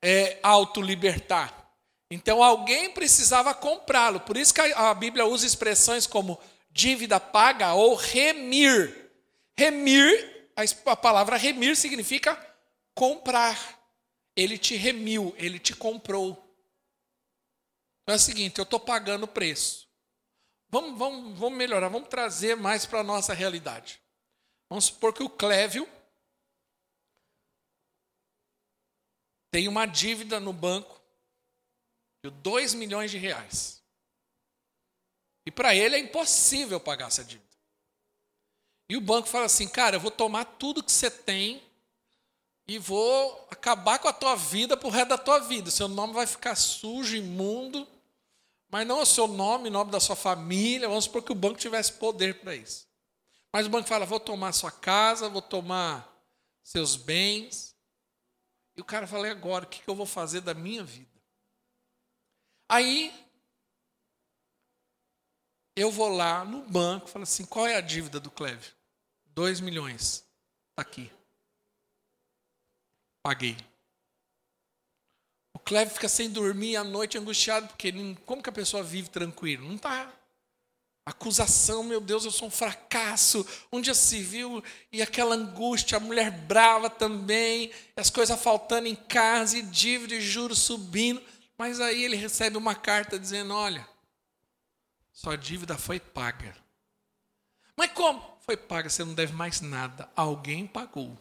é, 0.02 0.38
autolibertar. 0.42 1.62
Então 2.10 2.42
alguém 2.42 2.90
precisava 2.90 3.54
comprá-lo. 3.54 4.20
Por 4.20 4.36
isso 4.36 4.52
que 4.52 4.60
a, 4.60 4.92
Bíblia 4.92 5.24
usa 5.24 5.46
expressões 5.46 6.06
como 6.06 6.38
dívida 6.70 7.18
paga 7.18 7.72
ou 7.72 7.94
remir. 7.94 9.10
Remir, 9.58 10.50
a 10.84 10.96
palavra 10.96 11.36
remir 11.36 11.76
significa 11.76 12.38
comprar. 12.94 13.80
Ele 14.36 14.58
te 14.58 14.76
remiu, 14.76 15.34
ele 15.38 15.58
te 15.58 15.74
comprou. 15.74 16.32
Então 18.02 18.14
é 18.14 18.16
o 18.16 18.18
seguinte, 18.18 18.58
eu 18.58 18.64
estou 18.64 18.80
pagando 18.80 19.24
o 19.24 19.28
preço. 19.28 19.81
Vamos, 20.72 20.98
vamos, 20.98 21.38
vamos 21.38 21.58
melhorar, 21.58 21.88
vamos 21.90 22.08
trazer 22.08 22.56
mais 22.56 22.86
para 22.86 23.00
a 23.00 23.04
nossa 23.04 23.34
realidade. 23.34 24.00
Vamos 24.70 24.86
supor 24.86 25.12
que 25.12 25.22
o 25.22 25.28
Clévio 25.28 25.86
tem 29.50 29.68
uma 29.68 29.84
dívida 29.84 30.40
no 30.40 30.50
banco 30.50 30.98
de 32.24 32.30
2 32.30 32.72
milhões 32.72 33.10
de 33.10 33.18
reais. 33.18 33.82
E 35.44 35.50
para 35.50 35.74
ele 35.74 35.94
é 35.94 35.98
impossível 35.98 36.80
pagar 36.80 37.08
essa 37.08 37.22
dívida. 37.22 37.52
E 38.88 38.96
o 38.96 39.00
banco 39.00 39.28
fala 39.28 39.44
assim: 39.44 39.68
cara, 39.68 39.96
eu 39.96 40.00
vou 40.00 40.10
tomar 40.10 40.46
tudo 40.46 40.82
que 40.82 40.90
você 40.90 41.10
tem 41.10 41.62
e 42.66 42.78
vou 42.78 43.46
acabar 43.50 43.98
com 43.98 44.08
a 44.08 44.12
tua 44.12 44.36
vida 44.36 44.74
para 44.74 44.88
o 44.88 44.90
resto 44.90 45.08
da 45.08 45.18
tua 45.18 45.38
vida. 45.38 45.70
Seu 45.70 45.86
nome 45.86 46.14
vai 46.14 46.26
ficar 46.26 46.54
sujo, 46.54 47.14
imundo 47.14 47.86
mas 48.72 48.86
não 48.86 49.02
o 49.02 49.06
seu 49.06 49.28
nome, 49.28 49.68
o 49.68 49.70
nome 49.70 49.90
da 49.90 50.00
sua 50.00 50.16
família. 50.16 50.88
Vamos 50.88 51.04
supor 51.04 51.22
que 51.22 51.30
o 51.30 51.34
banco 51.34 51.58
tivesse 51.58 51.92
poder 51.92 52.40
para 52.40 52.56
isso. 52.56 52.88
Mas 53.52 53.66
o 53.66 53.70
banco 53.70 53.86
fala: 53.86 54.06
vou 54.06 54.18
tomar 54.18 54.52
sua 54.52 54.72
casa, 54.72 55.28
vou 55.28 55.42
tomar 55.42 56.10
seus 56.62 56.96
bens. 56.96 57.76
E 58.74 58.80
o 58.80 58.84
cara 58.84 59.06
fala: 59.06 59.28
e 59.28 59.30
agora? 59.30 59.66
O 59.66 59.68
que 59.68 59.86
eu 59.86 59.94
vou 59.94 60.06
fazer 60.06 60.40
da 60.40 60.54
minha 60.54 60.82
vida? 60.82 61.12
Aí, 62.66 63.12
eu 65.76 65.90
vou 65.90 66.08
lá 66.08 66.42
no 66.42 66.62
banco, 66.62 67.08
falo 67.08 67.24
assim: 67.24 67.44
qual 67.44 67.66
é 67.66 67.76
a 67.76 67.82
dívida 67.82 68.18
do 68.18 68.30
Cleve? 68.30 68.72
Dois 69.26 69.60
milhões. 69.60 70.24
Está 70.70 70.80
aqui. 70.80 71.12
Paguei. 73.22 73.71
Cleve 75.64 75.92
fica 75.92 76.08
sem 76.08 76.28
dormir 76.28 76.76
à 76.76 76.84
noite, 76.84 77.18
angustiado, 77.18 77.68
porque 77.68 77.92
como 78.26 78.42
que 78.42 78.48
a 78.48 78.52
pessoa 78.52 78.82
vive 78.82 79.08
tranquilo? 79.08 79.66
Não 79.66 79.76
está. 79.76 80.12
Acusação, 81.04 81.82
meu 81.82 82.00
Deus, 82.00 82.24
eu 82.24 82.30
sou 82.30 82.46
um 82.46 82.50
fracasso. 82.50 83.44
Um 83.72 83.80
dia 83.80 83.94
se 83.94 84.22
viu 84.22 84.62
e 84.92 85.02
aquela 85.02 85.34
angústia, 85.34 85.96
a 85.96 86.00
mulher 86.00 86.30
brava 86.30 86.88
também, 86.88 87.72
as 87.96 88.08
coisas 88.08 88.40
faltando 88.40 88.86
em 88.86 88.94
casa, 88.94 89.58
e 89.58 89.62
dívida 89.62 90.14
e 90.14 90.20
juros 90.20 90.60
subindo. 90.60 91.20
Mas 91.58 91.80
aí 91.80 92.04
ele 92.04 92.16
recebe 92.16 92.56
uma 92.56 92.74
carta 92.74 93.18
dizendo: 93.18 93.52
Olha, 93.52 93.86
sua 95.12 95.36
dívida 95.36 95.76
foi 95.76 95.98
paga. 95.98 96.56
Mas 97.76 97.90
como? 97.92 98.38
Foi 98.40 98.56
paga, 98.56 98.88
você 98.88 99.04
não 99.04 99.14
deve 99.14 99.32
mais 99.32 99.60
nada. 99.60 100.08
Alguém 100.14 100.66
pagou. 100.66 101.18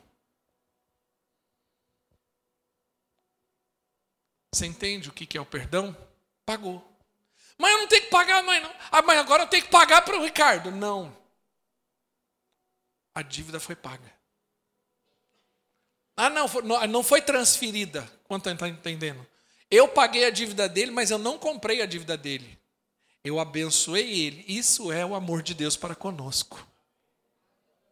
Você 4.54 4.66
entende 4.66 5.10
o 5.10 5.14
que 5.14 5.38
é 5.38 5.42
o 5.42 5.46
perdão? 5.46 5.96
Pagou. 6.46 6.86
Mas 7.58 7.72
eu 7.72 7.78
não 7.80 7.88
tenho 7.88 8.02
que 8.04 8.10
pagar 8.10 8.44
mais, 8.44 8.62
não. 8.62 8.74
Ah, 8.92 9.02
mas 9.02 9.20
agora 9.20 9.44
eu 9.44 9.48
tenho 9.48 9.64
que 9.64 9.70
pagar 9.70 10.02
para 10.02 10.18
o 10.18 10.24
Ricardo. 10.24 10.72
Não. 10.72 11.16
A 13.14 13.22
dívida 13.22 13.60
foi 13.60 13.76
paga. 13.76 14.12
Ah, 16.18 16.30
não, 16.30 16.48
não 16.90 17.04
foi 17.04 17.22
transferida. 17.22 18.10
Quanto 18.26 18.50
está 18.50 18.68
entendendo? 18.68 19.26
Eu 19.70 19.88
paguei 19.88 20.26
a 20.26 20.30
dívida 20.30 20.68
dele, 20.68 20.92
mas 20.92 21.12
eu 21.12 21.18
não 21.18 21.38
comprei 21.38 21.82
a 21.82 21.86
dívida 21.86 22.18
dele. 22.18 22.60
Eu 23.24 23.40
abençoei 23.40 24.22
ele. 24.22 24.44
Isso 24.48 24.92
é 24.92 25.06
o 25.06 25.16
amor 25.16 25.42
de 25.42 25.54
Deus 25.54 25.78
para 25.78 25.96
conosco. 25.96 26.68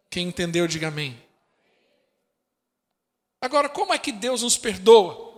Quem 0.10 0.28
entendeu, 0.28 0.68
diga 0.68 0.88
amém. 0.88 1.22
Agora, 3.39 3.70
como 3.70 3.93
é 3.93 3.97
que 3.97 4.12
Deus 4.12 4.41
nos 4.41 4.57
perdoa? 4.57 5.28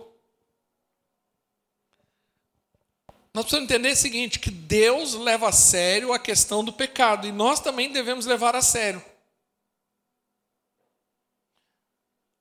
Nós 3.34 3.44
precisamos 3.44 3.70
entender 3.70 3.92
o 3.92 3.96
seguinte: 3.96 4.38
que 4.38 4.50
Deus 4.50 5.14
leva 5.14 5.48
a 5.48 5.52
sério 5.52 6.12
a 6.12 6.18
questão 6.18 6.64
do 6.64 6.72
pecado 6.72 7.26
e 7.26 7.32
nós 7.32 7.60
também 7.60 7.90
devemos 7.90 8.26
levar 8.26 8.54
a 8.54 8.62
sério. 8.62 9.02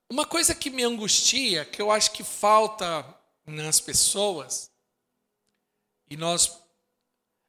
Uma 0.09 0.25
coisa 0.25 0.53
que 0.53 0.69
me 0.69 0.83
angustia, 0.83 1.63
que 1.63 1.81
eu 1.81 1.89
acho 1.89 2.11
que 2.11 2.23
falta 2.23 3.05
nas 3.45 3.79
pessoas, 3.79 4.69
e 6.09 6.17
nós 6.17 6.59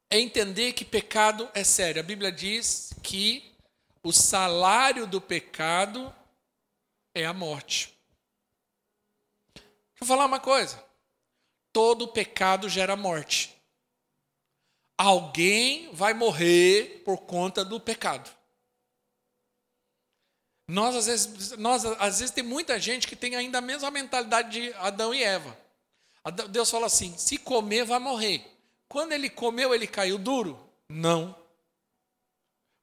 é 0.09 0.19
entender 0.19 0.71
que 0.71 0.85
pecado 0.85 1.49
é 1.53 1.63
sério. 1.63 1.99
A 1.99 2.03
Bíblia 2.03 2.31
diz 2.31 2.93
que 3.03 3.53
o 4.01 4.13
salário 4.13 5.05
do 5.05 5.19
pecado 5.19 6.13
é 7.13 7.25
a 7.25 7.33
morte. 7.33 7.93
Deixa 9.53 10.03
eu 10.03 10.07
falar 10.07 10.25
uma 10.25 10.39
coisa 10.39 10.92
todo 11.73 12.07
pecado 12.07 12.69
gera 12.69 12.95
morte. 12.95 13.53
Alguém 14.97 15.91
vai 15.91 16.13
morrer 16.13 17.01
por 17.03 17.17
conta 17.17 17.65
do 17.65 17.79
pecado. 17.79 18.29
Nós 20.67 20.95
às 20.95 21.07
vezes, 21.07 21.57
nós, 21.57 21.83
às 21.83 22.19
vezes 22.19 22.31
tem 22.31 22.43
muita 22.43 22.79
gente 22.79 23.07
que 23.07 23.15
tem 23.15 23.35
ainda 23.35 23.57
a 23.57 23.61
mesma 23.61 23.91
mentalidade 23.91 24.61
de 24.61 24.73
Adão 24.75 25.13
e 25.13 25.21
Eva. 25.21 25.57
Deus 26.49 26.69
fala 26.69 26.85
assim: 26.85 27.17
se 27.17 27.37
comer, 27.37 27.83
vai 27.83 27.99
morrer. 27.99 28.45
Quando 28.87 29.11
ele 29.11 29.29
comeu, 29.29 29.73
ele 29.73 29.87
caiu 29.87 30.17
duro? 30.17 30.57
Não. 30.87 31.35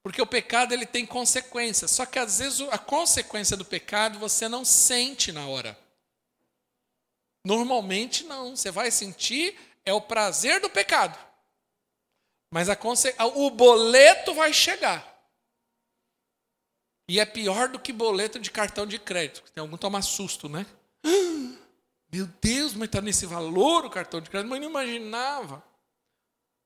Porque 0.02 0.20
o 0.20 0.26
pecado 0.26 0.72
ele 0.72 0.84
tem 0.84 1.06
consequências. 1.06 1.90
Só 1.90 2.04
que 2.04 2.18
às 2.18 2.38
vezes 2.38 2.60
a 2.70 2.78
consequência 2.78 3.56
do 3.56 3.64
pecado 3.64 4.18
você 4.18 4.48
não 4.48 4.64
sente 4.64 5.30
na 5.30 5.46
hora. 5.46 5.78
Normalmente 7.44 8.24
não. 8.24 8.56
Você 8.56 8.70
vai 8.70 8.90
sentir 8.90 9.58
é 9.84 9.92
o 9.92 10.00
prazer 10.00 10.60
do 10.60 10.68
pecado. 10.68 11.18
Mas 12.52 12.68
a 12.68 12.76
o 13.26 13.50
boleto 13.50 14.34
vai 14.34 14.52
chegar. 14.52 15.06
E 17.08 17.18
é 17.18 17.24
pior 17.24 17.68
do 17.68 17.78
que 17.78 17.92
boleto 17.92 18.38
de 18.38 18.50
cartão 18.50 18.86
de 18.86 18.98
crédito. 18.98 19.50
Tem 19.52 19.60
algum 19.60 19.76
toma 19.76 20.02
susto, 20.02 20.48
né? 20.48 20.66
Meu 22.12 22.26
Deus, 22.40 22.74
mas 22.74 22.86
está 22.86 23.00
nesse 23.00 23.26
valor 23.26 23.84
o 23.84 23.90
cartão 23.90 24.20
de 24.20 24.30
crédito, 24.30 24.48
mas 24.48 24.60
não 24.60 24.68
imaginava. 24.68 25.62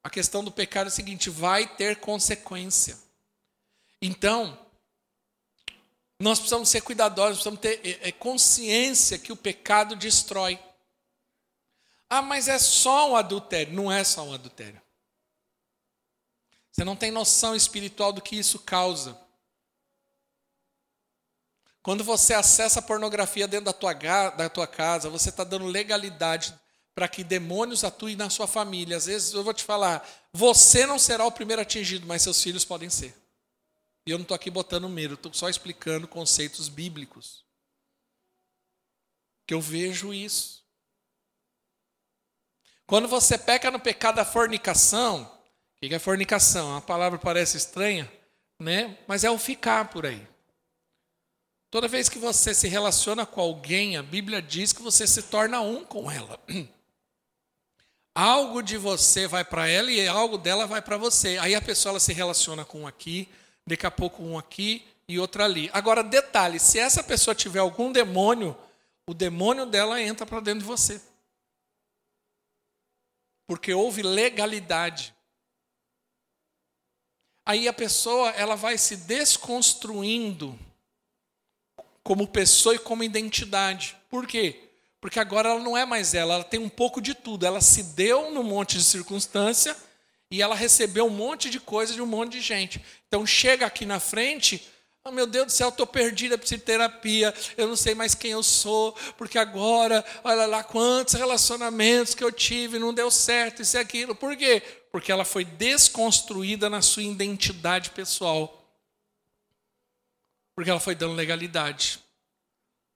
A 0.02 0.10
questão 0.10 0.44
do 0.44 0.50
pecado 0.50 0.86
é 0.86 0.88
a 0.88 0.90
seguinte: 0.90 1.30
vai 1.30 1.66
ter 1.66 1.96
consequência. 1.96 2.98
Então, 4.00 4.58
nós 6.18 6.38
precisamos 6.38 6.68
ser 6.68 6.80
cuidadosos, 6.82 7.42
precisamos 7.42 7.60
ter 7.60 7.80
é, 7.84 8.08
é, 8.08 8.12
consciência 8.12 9.18
que 9.18 9.32
o 9.32 9.36
pecado 9.36 9.96
destrói. 9.96 10.58
Ah, 12.08 12.22
mas 12.22 12.48
é 12.48 12.58
só 12.58 13.10
um 13.10 13.16
adultério. 13.16 13.74
Não 13.74 13.90
é 13.90 14.04
só 14.04 14.22
um 14.22 14.32
adultério. 14.32 14.80
Você 16.70 16.84
não 16.84 16.96
tem 16.96 17.10
noção 17.10 17.54
espiritual 17.54 18.12
do 18.12 18.22
que 18.22 18.36
isso 18.36 18.58
causa. 18.60 19.18
Quando 21.82 22.02
você 22.02 22.32
acessa 22.32 22.78
a 22.78 22.82
pornografia 22.82 23.46
dentro 23.46 23.66
da 23.66 23.72
tua, 23.72 23.92
da 24.30 24.48
tua 24.48 24.66
casa, 24.66 25.10
você 25.10 25.28
está 25.28 25.44
dando 25.44 25.66
legalidade 25.66 26.58
para 26.94 27.08
que 27.08 27.24
demônios 27.24 27.84
atuem 27.84 28.16
na 28.16 28.30
sua 28.30 28.46
família. 28.46 28.96
Às 28.96 29.06
vezes 29.06 29.32
eu 29.32 29.42
vou 29.42 29.52
te 29.52 29.64
falar, 29.64 30.08
você 30.32 30.86
não 30.86 30.98
será 30.98 31.26
o 31.26 31.32
primeiro 31.32 31.60
atingido, 31.60 32.06
mas 32.06 32.22
seus 32.22 32.42
filhos 32.42 32.64
podem 32.64 32.88
ser. 32.88 33.14
E 34.06 34.10
eu 34.10 34.18
não 34.18 34.22
estou 34.22 34.34
aqui 34.34 34.50
botando 34.50 34.88
medo, 34.88 35.14
estou 35.14 35.32
só 35.32 35.48
explicando 35.48 36.06
conceitos 36.06 36.68
bíblicos. 36.68 37.44
Que 39.46 39.54
eu 39.54 39.60
vejo 39.60 40.12
isso. 40.12 40.64
Quando 42.86 43.08
você 43.08 43.38
peca 43.38 43.70
no 43.70 43.80
pecado 43.80 44.16
da 44.16 44.24
fornicação, 44.24 45.22
o 45.22 45.88
que 45.88 45.94
é 45.94 45.98
fornicação? 45.98 46.76
A 46.76 46.80
palavra 46.80 47.18
parece 47.18 47.56
estranha, 47.56 48.10
né? 48.58 48.98
mas 49.06 49.24
é 49.24 49.30
o 49.30 49.38
ficar 49.38 49.88
por 49.88 50.04
aí. 50.04 50.26
Toda 51.70 51.88
vez 51.88 52.08
que 52.08 52.18
você 52.18 52.54
se 52.54 52.68
relaciona 52.68 53.26
com 53.26 53.40
alguém, 53.40 53.96
a 53.96 54.02
Bíblia 54.02 54.40
diz 54.40 54.72
que 54.72 54.80
você 54.80 55.06
se 55.06 55.22
torna 55.22 55.60
um 55.60 55.84
com 55.84 56.10
ela. 56.10 56.38
Algo 58.14 58.62
de 58.62 58.76
você 58.76 59.26
vai 59.26 59.44
para 59.44 59.66
ela 59.66 59.90
e 59.90 60.06
algo 60.06 60.38
dela 60.38 60.68
vai 60.68 60.80
para 60.80 60.96
você. 60.96 61.36
Aí 61.38 61.52
a 61.52 61.60
pessoa 61.60 61.98
se 61.98 62.12
relaciona 62.12 62.64
com 62.64 62.82
um 62.82 62.86
aqui, 62.86 63.28
daqui 63.66 63.86
a 63.86 63.90
pouco 63.90 64.22
um 64.22 64.38
aqui 64.38 64.86
e 65.08 65.18
outro 65.18 65.42
ali. 65.42 65.70
Agora, 65.72 66.02
detalhe: 66.02 66.58
se 66.58 66.78
essa 66.78 67.02
pessoa 67.02 67.34
tiver 67.34 67.60
algum 67.60 67.92
demônio, 67.92 68.56
o 69.06 69.14
demônio 69.14 69.66
dela 69.66 70.00
entra 70.00 70.26
para 70.26 70.40
dentro 70.40 70.60
de 70.60 70.66
você. 70.66 71.00
Porque 73.46 73.72
houve 73.72 74.02
legalidade. 74.02 75.14
Aí 77.46 77.68
a 77.68 77.72
pessoa 77.72 78.30
ela 78.30 78.56
vai 78.56 78.78
se 78.78 78.96
desconstruindo 78.96 80.58
como 82.02 82.26
pessoa 82.26 82.74
e 82.74 82.78
como 82.78 83.04
identidade. 83.04 83.96
Por 84.08 84.26
quê? 84.26 84.68
Porque 84.98 85.20
agora 85.20 85.50
ela 85.50 85.60
não 85.60 85.76
é 85.76 85.84
mais 85.84 86.14
ela, 86.14 86.34
ela 86.34 86.44
tem 86.44 86.58
um 86.58 86.70
pouco 86.70 87.02
de 87.02 87.14
tudo. 87.14 87.44
Ela 87.44 87.60
se 87.60 87.82
deu 87.82 88.30
num 88.30 88.42
monte 88.42 88.78
de 88.78 88.84
circunstância 88.84 89.76
e 90.30 90.42
ela 90.42 90.54
recebeu 90.54 91.06
um 91.06 91.10
monte 91.10 91.50
de 91.50 91.60
coisa 91.60 91.94
de 91.94 92.02
um 92.02 92.06
monte 92.06 92.32
de 92.32 92.40
gente. 92.40 92.84
Então 93.06 93.26
chega 93.26 93.66
aqui 93.66 93.86
na 93.86 94.00
frente, 94.00 94.66
oh, 95.04 95.12
meu 95.12 95.26
Deus 95.26 95.46
do 95.46 95.52
céu, 95.52 95.68
estou 95.68 95.86
perdida, 95.86 96.38
preciso 96.38 96.60
de 96.60 96.66
terapia, 96.66 97.34
eu 97.56 97.68
não 97.68 97.76
sei 97.76 97.94
mais 97.94 98.14
quem 98.14 98.30
eu 98.30 98.42
sou, 98.42 98.92
porque 99.18 99.38
agora, 99.38 100.04
olha 100.24 100.46
lá 100.46 100.64
quantos 100.64 101.14
relacionamentos 101.14 102.14
que 102.14 102.24
eu 102.24 102.32
tive, 102.32 102.78
não 102.78 102.94
deu 102.94 103.10
certo, 103.10 103.62
isso 103.62 103.76
e 103.76 103.80
aquilo. 103.80 104.14
Por 104.14 104.36
quê? 104.36 104.62
Porque 104.90 105.12
ela 105.12 105.24
foi 105.24 105.44
desconstruída 105.44 106.70
na 106.70 106.80
sua 106.80 107.02
identidade 107.02 107.90
pessoal. 107.90 108.60
Porque 110.56 110.70
ela 110.70 110.80
foi 110.80 110.94
dando 110.94 111.14
legalidade. 111.14 111.98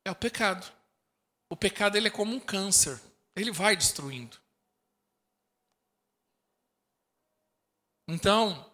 É 0.04 0.10
o 0.10 0.14
pecado. 0.14 0.66
O 1.50 1.56
pecado 1.56 1.96
ele 1.96 2.08
é 2.08 2.10
como 2.10 2.34
um 2.34 2.40
câncer, 2.40 3.00
ele 3.34 3.50
vai 3.50 3.76
destruindo. 3.76 4.38
Então, 8.09 8.68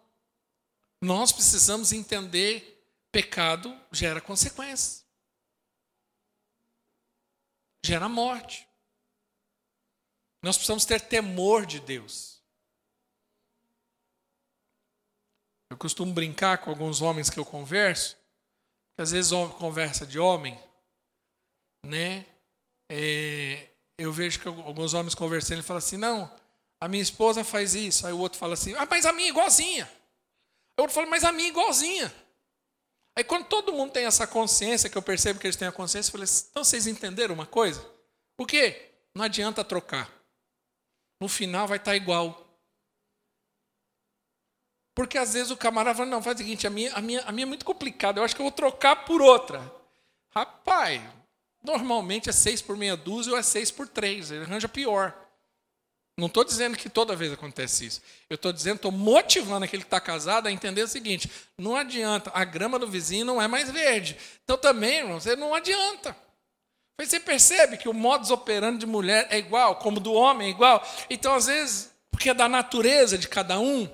nós 1.03 1.33
precisamos 1.33 1.93
entender 1.93 2.89
pecado 3.11 3.77
gera 3.91 4.21
consequências. 4.21 5.05
Gera 7.85 8.09
morte. 8.09 8.67
Nós 10.41 10.57
precisamos 10.57 10.85
ter 10.85 11.01
temor 11.01 11.67
de 11.67 11.81
Deus. 11.81 12.41
Eu 15.69 15.77
costumo 15.77 16.13
brincar 16.13 16.59
com 16.59 16.71
alguns 16.71 17.03
homens 17.03 17.29
que 17.29 17.39
eu 17.39 17.45
converso, 17.45 18.17
que 18.95 19.03
às 19.03 19.11
vezes 19.11 19.33
conversa 19.59 20.07
de 20.07 20.19
homem, 20.21 20.57
né? 21.85 22.25
É, 22.89 23.71
eu 23.99 24.13
vejo 24.13 24.39
que 24.39 24.47
alguns 24.47 24.95
homens 24.95 25.15
conversando 25.15 25.59
e 25.59 25.63
falam 25.63 25.79
assim: 25.79 25.97
não, 25.97 26.31
a 26.81 26.89
minha 26.89 27.03
esposa 27.03 27.45
faz 27.45 27.75
isso. 27.75 28.07
Aí 28.07 28.13
o 28.13 28.19
outro 28.19 28.39
fala 28.39 28.55
assim: 28.55 28.75
Ah, 28.75 28.87
mas 28.89 29.07
a 29.07 29.13
minha 29.13 29.29
é 29.29 29.31
igualzinha. 29.31 29.85
Aí 29.85 30.81
o 30.81 30.83
outro 30.83 30.95
fala: 30.95 31.07
Mas 31.07 31.25
a 31.25 31.33
minha 31.33 31.49
é 31.49 31.51
igualzinha. 31.51 32.15
Aí 33.17 33.25
quando 33.25 33.47
todo 33.47 33.73
mundo 33.73 33.93
tem 33.93 34.07
essa 34.07 34.27
consciência, 34.27 34.91
que 34.91 34.99
eu 34.99 35.03
percebo 35.03 35.39
que 35.39 35.47
eles 35.47 35.57
têm 35.57 35.69
a 35.69 35.73
consciência, 35.73 36.09
eu 36.09 36.13
falei: 36.13 36.29
Então 36.51 36.65
vocês 36.65 36.87
entenderam 36.87 37.35
uma 37.35 37.47
coisa? 37.47 37.85
O 38.37 38.45
quê? 38.45 38.91
Não 39.15 39.25
adianta 39.25 39.65
trocar. 39.65 40.11
No 41.21 41.29
final 41.29 41.67
vai 41.69 41.79
estar 41.79 41.95
igual. 41.95 42.45
Porque 44.95 45.19
às 45.19 45.35
vezes 45.35 45.51
o 45.51 45.57
camarada 45.57 45.97
fala, 45.97 46.09
não, 46.09 46.23
faz 46.23 46.37
o 46.37 46.39
seguinte, 46.39 46.67
a 46.67 46.71
minha, 46.71 46.93
a, 46.95 47.01
minha, 47.01 47.21
a 47.23 47.33
minha 47.33 47.45
é 47.45 47.47
muito 47.47 47.65
complicada, 47.65 48.21
eu 48.21 48.25
acho 48.25 48.35
que 48.35 48.41
eu 48.41 48.45
vou 48.45 48.53
trocar 48.53 49.05
por 49.05 49.21
outra. 49.21 49.61
Rapaz, 50.31 51.03
normalmente 51.63 52.31
é 52.31 52.33
seis 52.33 52.63
por 52.63 52.77
meia 52.77 52.97
dúzia 52.97 53.33
ou 53.33 53.39
é 53.39 53.43
seis 53.43 53.71
por 53.71 53.89
três, 53.89 54.31
ele 54.31 54.45
arranja 54.45 54.69
pior. 54.69 55.24
Não 56.17 56.29
estou 56.29 56.45
dizendo 56.45 56.77
que 56.77 56.89
toda 56.89 57.17
vez 57.17 57.33
acontece 57.33 57.87
isso. 57.87 58.03
Eu 58.31 58.37
estou 58.37 58.53
dizendo, 58.53 58.77
estou 58.77 58.93
motivando 58.93 59.65
aquele 59.65 59.83
que 59.83 59.89
está 59.89 60.01
casado 60.01 60.47
a 60.47 60.53
entender 60.53 60.83
o 60.83 60.89
seguinte: 60.89 61.31
não 61.59 61.75
adianta, 61.75 62.31
a 62.33 62.45
grama 62.45 62.79
do 62.79 62.87
vizinho 62.87 63.25
não 63.25 63.43
é 63.43 63.49
mais 63.49 63.71
verde. 63.71 64.17
Então 64.45 64.57
também, 64.57 64.99
irmão, 64.99 65.19
você 65.19 65.35
não 65.35 65.55
adianta. 65.55 66.17
Você 67.01 67.19
percebe 67.19 67.77
que 67.77 67.89
o 67.89 67.93
modus 67.93 68.31
operandi 68.31 68.79
de 68.79 68.87
mulher 68.87 69.27
é 69.29 69.39
igual, 69.39 69.77
como 69.77 69.99
do 69.99 70.13
homem 70.13 70.47
é 70.47 70.51
igual. 70.51 70.87
Então, 71.11 71.35
às 71.35 71.47
vezes, 71.47 71.91
porque 72.11 72.31
é 72.31 72.35
da 72.35 72.49
natureza 72.49 73.19
de 73.19 73.27
cada 73.27 73.59
um, 73.59 73.89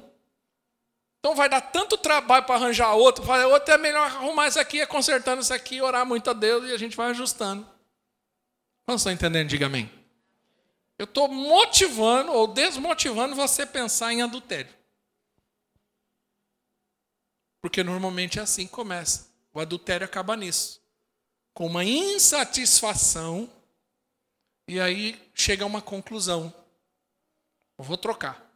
então 1.21 1.35
vai 1.35 1.49
dar 1.49 1.61
tanto 1.61 1.99
trabalho 1.99 2.45
para 2.45 2.55
arranjar 2.57 2.95
outro, 2.95 3.25
fazer 3.25 3.45
outro 3.45 3.73
é 3.73 3.79
melhor 3.79 4.07
arrumar 4.07 4.49
isso 4.49 4.59
aqui, 4.59 4.81
é 4.81 4.87
consertando 4.87 5.43
isso 5.43 5.53
aqui, 5.53 5.81
orar 5.81 6.05
muito 6.05 6.29
a 6.31 6.33
Deus 6.33 6.69
e 6.69 6.73
a 6.73 6.79
gente 6.79 6.97
vai 6.97 7.11
ajustando. 7.11 7.67
Não 8.89 8.97
estão 8.97 9.13
entendendo? 9.13 9.49
Diga 9.49 9.67
amém. 9.67 9.91
Eu 11.01 11.05
estou 11.05 11.29
motivando 11.29 12.31
ou 12.31 12.47
desmotivando 12.47 13.35
você 13.35 13.65
pensar 13.65 14.13
em 14.13 14.21
adultério. 14.21 14.71
Porque 17.59 17.83
normalmente 17.83 18.39
é 18.39 18.43
assim 18.43 18.67
que 18.67 18.73
começa. 18.75 19.33
O 19.51 19.61
adultério 19.61 20.05
acaba 20.05 20.37
nisso. 20.37 20.79
Com 21.55 21.69
uma 21.69 21.83
insatisfação. 21.83 23.51
E 24.69 24.79
aí 24.79 25.19
chega 25.35 25.65
a 25.65 25.67
uma 25.67 25.81
conclusão. 25.81 26.53
Eu 27.79 27.85
vou 27.85 27.97
trocar. 27.97 28.47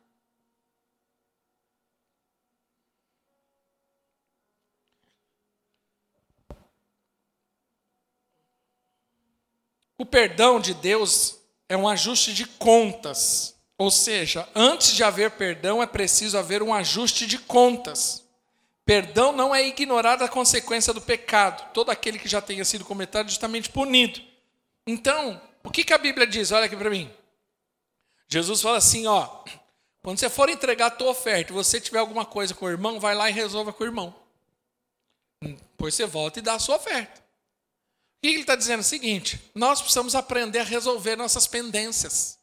O 9.97 10.05
perdão 10.05 10.61
de 10.61 10.75
Deus 10.75 11.43
é 11.69 11.77
um 11.77 11.89
ajuste 11.89 12.33
de 12.33 12.47
contas. 12.47 13.55
Ou 13.77 13.91
seja, 13.91 14.49
antes 14.55 14.95
de 14.95 15.03
haver 15.03 15.33
perdão, 15.33 15.83
é 15.83 15.87
preciso 15.87 16.39
haver 16.39 16.63
um 16.63 16.73
ajuste 16.73 17.27
de 17.27 17.39
contas. 17.39 18.25
Perdão 18.85 19.33
não 19.33 19.55
é 19.55 19.67
ignorar 19.67 20.23
a 20.23 20.29
consequência 20.29 20.93
do 20.93 21.01
pecado. 21.01 21.73
Todo 21.73 21.91
aquele 21.91 22.19
que 22.19 22.29
já 22.29 22.41
tenha 22.41 22.65
sido 22.65 22.85
cometido 22.85 23.19
é 23.19 23.29
justamente 23.29 23.71
punido. 23.71 24.21
Então, 24.87 25.41
o 25.63 25.71
que, 25.71 25.83
que 25.83 25.93
a 25.95 25.99
Bíblia 25.99 26.27
diz? 26.27 26.53
Olha 26.53 26.67
aqui 26.67 26.77
para 26.77 26.91
mim. 26.91 27.11
Jesus 28.29 28.61
fala 28.61 28.79
assim, 28.79 29.07
ó, 29.07 29.43
quando 30.03 30.19
você 30.19 30.29
for 30.29 30.51
entregar 30.51 30.87
a 30.87 30.91
tua 30.91 31.11
oferta, 31.11 31.51
e 31.51 31.55
você 31.55 31.81
tiver 31.81 31.99
alguma 31.99 32.27
coisa 32.27 32.55
com 32.55 32.67
o 32.67 32.71
irmão, 32.71 33.01
vai 33.01 33.15
lá 33.15 33.31
e 33.31 33.33
resolva 33.33 33.73
com 33.73 33.83
o 33.83 33.87
irmão. 33.87 34.15
Depois 35.41 35.95
você 35.95 36.05
volta 36.05 36.39
e 36.39 36.43
dá 36.43 36.55
a 36.55 36.59
sua 36.59 36.77
oferta. 36.77 37.24
Que 38.25 38.29
ele 38.29 38.41
está 38.41 38.57
dizendo? 38.57 38.81
O 38.81 38.85
seguinte: 38.85 39.39
nós 39.55 39.83
precisamos 39.83 40.15
aprender 40.15 40.61
a 40.61 40.65
resolver 40.65 41.15
nossas 41.15 41.47
pendências. 41.47 42.39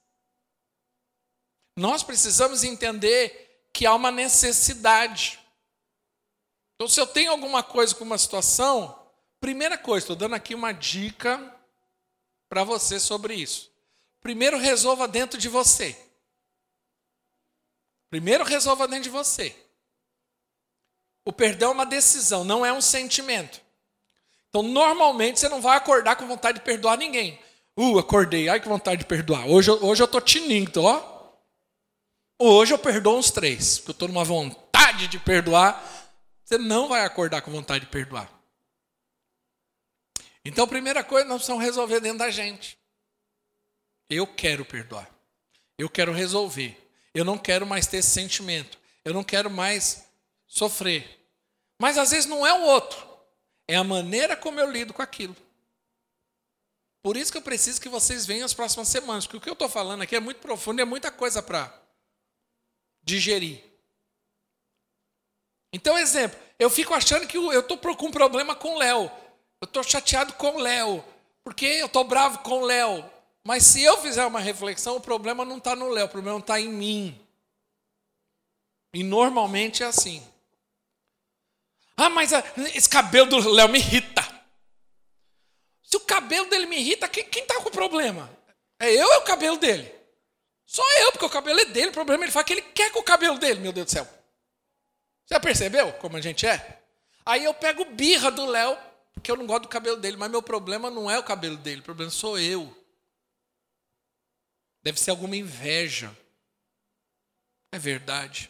Nós 1.76 2.04
precisamos 2.04 2.64
entender 2.64 3.68
que 3.74 3.88
há 3.88 3.96
uma 3.96 4.12
necessidade. 4.12 5.40
Então, 6.76 6.88
se 6.88 7.02
eu 7.02 7.08
tenho 7.08 7.32
alguma 7.32 7.64
coisa 7.64 7.96
com 7.96 8.04
uma 8.04 8.20
situação, 8.20 9.12
primeira 9.40 9.76
coisa, 9.76 10.04
estou 10.04 10.16
dando 10.16 10.36
aqui 10.36 10.54
uma 10.54 10.72
dica 10.72 11.52
para 12.48 12.64
você 12.64 13.00
sobre 13.00 13.34
isso. 13.34 13.72
Primeiro, 14.22 14.60
resolva 14.60 15.08
dentro 15.08 15.40
de 15.40 15.50
você. 15.50 16.00
Primeiro, 18.08 18.44
resolva 18.44 18.88
dentro 18.88 19.06
de 19.06 19.10
você. 19.10 19.56
O 21.26 21.34
perdão 21.34 21.72
é 21.72 21.74
uma 21.74 21.86
decisão, 21.88 22.44
não 22.44 22.64
é 22.64 22.72
um 22.72 22.82
sentimento. 22.82 23.71
Então, 24.52 24.64
normalmente, 24.64 25.40
você 25.40 25.48
não 25.48 25.62
vai 25.62 25.78
acordar 25.78 26.18
com 26.18 26.28
vontade 26.28 26.60
de 26.60 26.66
perdoar 26.66 26.98
ninguém. 26.98 27.40
Uh, 27.78 27.98
acordei, 27.98 28.50
ai 28.50 28.60
que 28.60 28.68
vontade 28.68 29.00
de 29.00 29.06
perdoar. 29.06 29.48
Hoje, 29.48 29.72
hoje 29.72 30.04
eu 30.04 30.08
tô 30.10 30.20
tininho, 30.20 30.70
ó. 30.76 31.32
Hoje 32.38 32.74
eu 32.74 32.78
perdoo 32.78 33.18
uns 33.18 33.32
três, 33.32 33.78
porque 33.78 33.92
eu 33.92 33.94
estou 33.94 34.08
numa 34.10 34.26
vontade 34.26 35.08
de 35.08 35.18
perdoar. 35.18 35.82
Você 36.44 36.58
não 36.58 36.90
vai 36.90 37.06
acordar 37.06 37.42
com 37.42 37.50
vontade 37.50 37.86
de 37.86 37.92
perdoar. 37.92 38.30
Então, 40.44 40.66
a 40.66 40.68
primeira 40.68 41.02
coisa, 41.02 41.26
nós 41.30 41.38
precisamos 41.38 41.64
resolver 41.64 42.02
dentro 42.02 42.18
da 42.18 42.30
gente. 42.30 42.78
Eu 44.10 44.28
quero 44.28 44.66
perdoar. 44.66 45.10
Eu 45.78 45.90
quero 45.90 46.12
resolver. 46.12 46.78
Eu 47.14 47.24
não 47.24 47.38
quero 47.38 47.66
mais 47.66 47.88
ter 47.88 47.98
esse 47.98 48.10
sentimento. 48.10 48.78
Eu 49.06 49.14
não 49.14 49.24
quero 49.24 49.50
mais 49.50 50.04
sofrer. 50.46 51.26
Mas 51.80 51.98
às 51.98 52.12
vezes 52.12 52.26
não 52.26 52.46
é 52.46 52.54
o 52.54 52.64
outro. 52.64 53.11
É 53.72 53.78
a 53.78 53.86
maneira 53.86 54.36
como 54.36 54.60
eu 54.60 54.70
lido 54.70 54.94
com 54.94 55.02
aquilo. 55.02 55.34
Por 57.02 57.16
isso 57.16 57.32
que 57.32 57.38
eu 57.38 57.42
preciso 57.42 57.80
que 57.80 57.88
vocês 57.88 58.26
venham 58.26 58.44
as 58.44 58.54
próximas 58.54 58.90
semanas, 58.90 59.26
porque 59.26 59.38
o 59.38 59.40
que 59.40 59.48
eu 59.48 59.54
estou 59.54 59.70
falando 59.70 60.02
aqui 60.02 60.14
é 60.14 60.20
muito 60.20 60.42
profundo 60.42 60.80
e 60.80 60.82
é 60.82 60.86
muita 60.86 61.10
coisa 61.10 61.42
para 61.42 61.74
digerir. 63.02 63.64
Então, 65.72 65.98
exemplo, 65.98 66.38
eu 66.60 66.70
fico 66.70 66.94
achando 66.94 67.26
que 67.26 67.38
eu 67.38 67.62
estou 67.62 67.78
com 67.78 68.08
um 68.08 68.12
problema 68.12 68.54
com 68.54 68.76
o 68.76 68.78
Léo. 68.78 69.10
Eu 69.62 69.66
estou 69.66 69.84
chateado 69.84 70.34
com 70.34 70.58
o 70.58 70.60
Léo, 70.60 71.02
porque 71.42 71.66
eu 71.66 71.86
estou 71.86 72.04
bravo 72.04 72.40
com 72.40 72.64
o 72.64 72.66
Léo. 72.66 73.10
Mas 73.42 73.64
se 73.64 73.82
eu 73.82 73.98
fizer 74.00 74.26
uma 74.26 74.42
reflexão, 74.42 74.98
o 74.98 75.02
problema 75.02 75.46
não 75.46 75.60
está 75.60 75.78
no 75.78 75.88
Léo, 75.88 76.08
o 76.08 76.10
problema 76.10 76.40
está 76.40 76.60
em 76.60 76.68
mim. 76.68 77.26
E 78.94 79.02
normalmente 79.02 79.82
é 79.82 79.86
assim. 79.86 80.22
Ah, 81.98 82.10
mas 82.10 82.34
ah, 82.34 82.44
esse 82.74 82.90
cabelo 82.90 83.30
do 83.30 83.50
Léo 83.50 83.70
me 83.70 83.80
irrita. 83.80 84.22
Se 85.84 85.98
o 85.98 86.02
cabelo 86.02 86.50
dele 86.50 86.66
me 86.66 86.78
irrita, 86.78 87.08
quem, 87.08 87.26
quem 87.26 87.46
tá 87.46 87.62
com 87.62 87.70
problema? 87.70 88.30
É 88.80 88.92
eu 88.92 89.06
ou 89.06 89.14
é 89.14 89.18
o 89.18 89.24
cabelo 89.24 89.58
dele? 89.58 89.94
Só 90.66 90.84
eu, 91.02 91.12
porque 91.12 91.26
o 91.26 91.30
cabelo 91.30 91.60
é 91.60 91.66
dele. 91.66 91.90
O 91.90 91.94
problema 91.94 92.24
é 92.24 92.26
ele 92.26 92.32
fala 92.32 92.46
que 92.46 92.54
ele 92.54 92.62
quer 92.62 92.92
com 92.92 93.00
o 93.00 93.04
cabelo 93.04 93.38
dele, 93.38 93.60
meu 93.60 93.74
Deus 93.74 93.88
do 93.88 93.92
céu. 93.92 94.08
Você 95.26 95.40
percebeu 95.40 95.94
como 95.94 96.18
a 96.18 96.22
gente 96.22 96.48
é? 96.48 96.82
Aí 97.26 97.44
eu 97.44 97.54
pego 97.54 97.86
birra 97.86 98.32
do 98.32 98.46
Léo, 98.46 98.78
porque 99.14 99.30
eu 99.30 99.38
não 99.38 99.46
gosto 99.46 99.64
do 99.64 99.70
cabelo 99.70 99.98
dele, 99.98 100.18
mas 100.18 100.32
meu 100.32 100.42
problema 100.42 100.90
não 100.90 101.12
é 101.12 101.20
o 101.20 101.24
cabelo 101.24 101.58
dele, 101.58 101.82
o 101.82 101.84
problema 101.84 102.10
sou 102.10 102.40
eu. 102.40 102.76
Deve 104.82 105.00
ser 105.00 105.12
alguma 105.12 105.36
inveja. 105.36 106.16
É 107.72 107.78
verdade. 107.78 108.50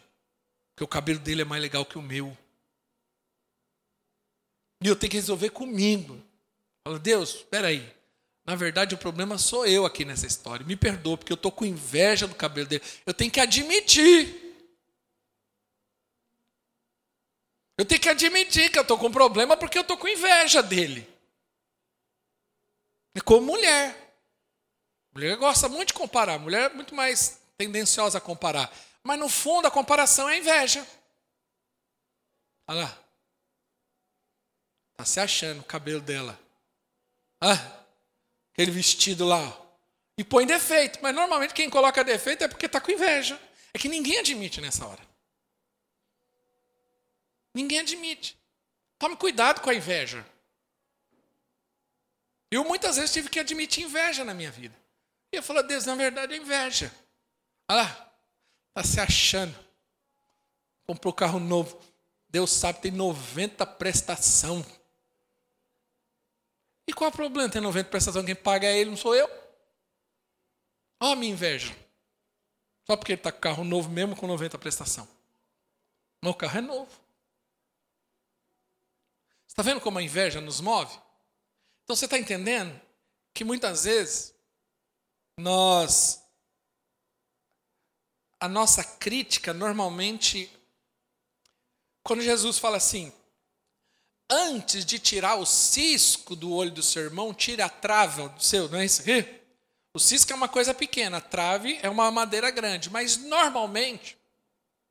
Porque 0.70 0.84
o 0.84 0.88
cabelo 0.88 1.20
dele 1.20 1.42
é 1.42 1.46
mais 1.46 1.62
legal 1.62 1.86
que 1.86 1.98
o 1.98 2.02
meu. 2.02 2.38
E 4.82 4.88
eu 4.88 4.96
tenho 4.96 5.12
que 5.12 5.18
resolver 5.18 5.52
comigo. 5.52 6.22
Fala, 6.84 6.98
Deus, 6.98 7.36
espera 7.36 7.68
aí. 7.68 7.96
Na 8.44 8.56
verdade, 8.56 8.96
o 8.96 8.98
problema 8.98 9.38
sou 9.38 9.66
eu 9.66 9.86
aqui 9.86 10.04
nessa 10.04 10.26
história. 10.26 10.66
Me 10.66 10.76
perdoa, 10.76 11.18
porque 11.18 11.32
eu 11.32 11.36
estou 11.36 11.52
com 11.52 11.64
inveja 11.64 12.28
do 12.28 12.34
cabelo 12.34 12.68
dele. 12.68 12.84
Eu 13.06 13.14
tenho 13.14 13.30
que 13.30 13.40
admitir. 13.40 14.42
Eu 17.78 17.86
tenho 17.86 18.02
que 18.02 18.10
admitir 18.10 18.72
que 18.72 18.78
eu 18.78 18.82
estou 18.82 18.98
com 18.98 19.12
problema 19.12 19.56
porque 19.56 19.78
eu 19.78 19.84
estou 19.84 19.98
com 19.98 20.08
inveja 20.08 20.62
dele. 20.62 21.08
É 23.16 23.22
como 23.22 23.46
mulher. 23.46 23.96
Mulher 25.14 25.36
gosta 25.38 25.70
muito 25.70 25.90
de 25.90 25.94
comparar. 25.94 26.40
Mulher 26.40 26.72
é 26.72 26.74
muito 26.74 26.96
mais 26.96 27.40
tendenciosa 27.58 28.18
a 28.18 28.22
comparar. 28.22 28.74
Mas 29.04 29.20
no 29.20 29.30
fundo 29.30 29.68
a 29.68 29.72
comparação 29.72 30.30
é 30.30 30.38
inveja. 30.38 30.86
Olha 32.68 32.84
lá. 32.84 32.98
Está 35.02 35.06
se 35.06 35.20
achando 35.20 35.62
o 35.62 35.64
cabelo 35.64 36.00
dela. 36.00 36.40
Ah, 37.40 37.58
aquele 38.54 38.70
vestido 38.70 39.26
lá. 39.26 39.60
E 40.16 40.24
põe 40.24 40.46
defeito. 40.46 41.00
Mas 41.02 41.16
normalmente 41.16 41.56
quem 41.56 41.70
coloca 41.70 42.04
defeito 42.04 42.44
é 42.44 42.48
porque 42.48 42.68
está 42.68 42.80
com 42.80 42.92
inveja. 42.92 43.42
É 43.74 43.80
que 43.80 43.90
ninguém 43.90 44.20
admite 44.20 44.62
nessa 44.62 44.86
hora. 44.86 45.02
Ninguém 47.54 47.80
admite. 47.80 48.38
Tome 49.00 49.16
cuidado 49.16 49.62
com 49.62 49.72
a 49.72 49.74
inveja. 49.74 50.24
Eu 52.52 52.64
muitas 52.64 52.98
vezes 52.98 53.12
tive 53.12 53.30
que 53.30 53.40
admitir 53.40 53.84
inveja 53.84 54.24
na 54.24 54.36
minha 54.36 54.52
vida. 54.52 54.78
E 55.32 55.38
eu 55.38 55.44
falo, 55.44 55.64
Deus, 55.64 55.86
na 55.86 55.96
verdade 55.96 56.34
é 56.34 56.38
inveja. 56.38 56.94
Olha 57.68 57.82
lá, 57.82 58.14
está 58.70 58.84
se 58.84 59.00
achando. 59.00 59.58
Comprou 60.86 61.12
carro 61.12 61.40
novo. 61.40 61.82
Deus 62.30 62.52
sabe, 62.52 62.82
tem 62.82 62.92
90 62.92 63.66
prestação. 63.66 64.64
E 66.92 66.94
qual 66.94 67.10
é 67.10 67.10
o 67.10 67.16
problema? 67.16 67.50
Tem 67.50 67.62
90 67.62 67.90
prestação, 67.90 68.26
quem 68.26 68.36
paga 68.36 68.68
é 68.68 68.78
ele, 68.78 68.90
não 68.90 68.98
sou 68.98 69.16
eu. 69.16 69.26
Olha 71.00 71.14
a 71.14 71.16
minha 71.16 71.32
inveja. 71.32 71.74
Só 72.86 72.98
porque 72.98 73.14
ele 73.14 73.20
está 73.22 73.32
com 73.32 73.40
carro 73.40 73.64
novo 73.64 73.90
mesmo 73.90 74.14
com 74.14 74.28
90 74.28 74.58
prestação. 74.58 75.08
Meu 76.22 76.34
carro 76.34 76.58
é 76.58 76.62
novo. 76.62 76.92
Você 79.48 79.54
está 79.54 79.64
vendo 79.64 79.80
como 79.80 80.00
a 80.00 80.04
inveja 80.04 80.42
nos 80.42 80.60
move? 80.60 80.94
Então 81.86 81.96
você 81.96 82.04
está 82.04 82.20
entendendo 82.20 82.78
que 83.34 83.46
muitas 83.46 83.86
vezes 83.86 84.36
nós 85.38 86.22
a 88.38 88.50
nossa 88.50 88.84
crítica 88.84 89.54
normalmente 89.54 90.52
quando 92.04 92.22
Jesus 92.22 92.60
fala 92.60 92.76
assim, 92.76 93.14
antes 94.32 94.86
de 94.86 94.98
tirar 94.98 95.36
o 95.36 95.46
cisco 95.46 96.36
do 96.36 96.54
olho 96.54 96.72
do 96.72 96.82
seu 96.82 97.04
irmão, 97.04 97.34
tire 97.34 97.62
a 97.62 97.68
trava 97.68 98.30
do 98.30 98.42
seu, 98.42 98.70
não 98.70 98.80
é 98.80 98.86
isso? 98.86 99.04
O 99.94 100.00
cisco 100.00 100.32
é 100.32 100.36
uma 100.36 100.48
coisa 100.48 100.74
pequena, 100.74 101.18
a 101.18 101.22
trave 101.22 101.78
é 101.84 101.90
uma 101.90 102.10
madeira 102.10 102.50
grande, 102.50 102.90
mas 102.90 103.18
normalmente, 103.18 104.18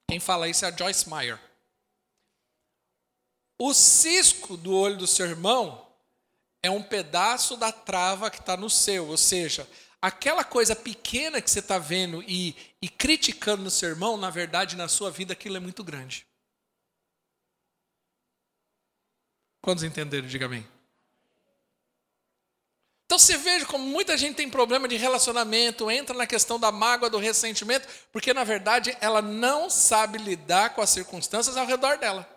quem 0.06 0.20
fala 0.20 0.46
isso 0.46 0.66
é 0.66 0.68
a 0.68 0.76
Joyce 0.76 1.08
Meyer. 1.08 1.40
O 3.58 3.72
cisco 3.72 4.58
do 4.58 4.74
olho 4.74 4.98
do 4.98 5.06
seu 5.06 5.26
irmão 5.26 5.86
é 6.62 6.70
um 6.70 6.82
pedaço 6.82 7.56
da 7.56 7.72
trava 7.72 8.30
que 8.30 8.40
está 8.40 8.56
no 8.56 8.68
seu, 8.68 9.08
ou 9.08 9.16
seja, 9.16 9.66
aquela 10.02 10.44
coisa 10.44 10.76
pequena 10.76 11.40
que 11.40 11.50
você 11.50 11.60
está 11.60 11.78
vendo 11.78 12.22
e, 12.26 12.54
e 12.82 12.88
criticando 12.88 13.62
no 13.62 13.70
seu 13.70 13.88
irmão, 13.88 14.18
na 14.18 14.28
verdade, 14.28 14.76
na 14.76 14.88
sua 14.88 15.10
vida, 15.10 15.32
aquilo 15.32 15.56
é 15.56 15.60
muito 15.60 15.82
grande. 15.82 16.26
Quantos 19.60 19.84
entenderam? 19.84 20.26
Diga 20.26 20.46
amém. 20.46 20.66
Então 23.10 23.18
você 23.18 23.36
veja 23.36 23.66
como 23.66 23.84
muita 23.84 24.16
gente 24.16 24.36
tem 24.36 24.48
problema 24.48 24.86
de 24.86 24.96
relacionamento, 24.96 25.90
entra 25.90 26.16
na 26.16 26.28
questão 26.28 26.60
da 26.60 26.70
mágoa, 26.70 27.10
do 27.10 27.18
ressentimento, 27.18 27.88
porque 28.12 28.32
na 28.32 28.44
verdade 28.44 28.96
ela 29.00 29.20
não 29.20 29.68
sabe 29.68 30.16
lidar 30.16 30.74
com 30.74 30.80
as 30.80 30.90
circunstâncias 30.90 31.56
ao 31.56 31.66
redor 31.66 31.98
dela. 31.98 32.28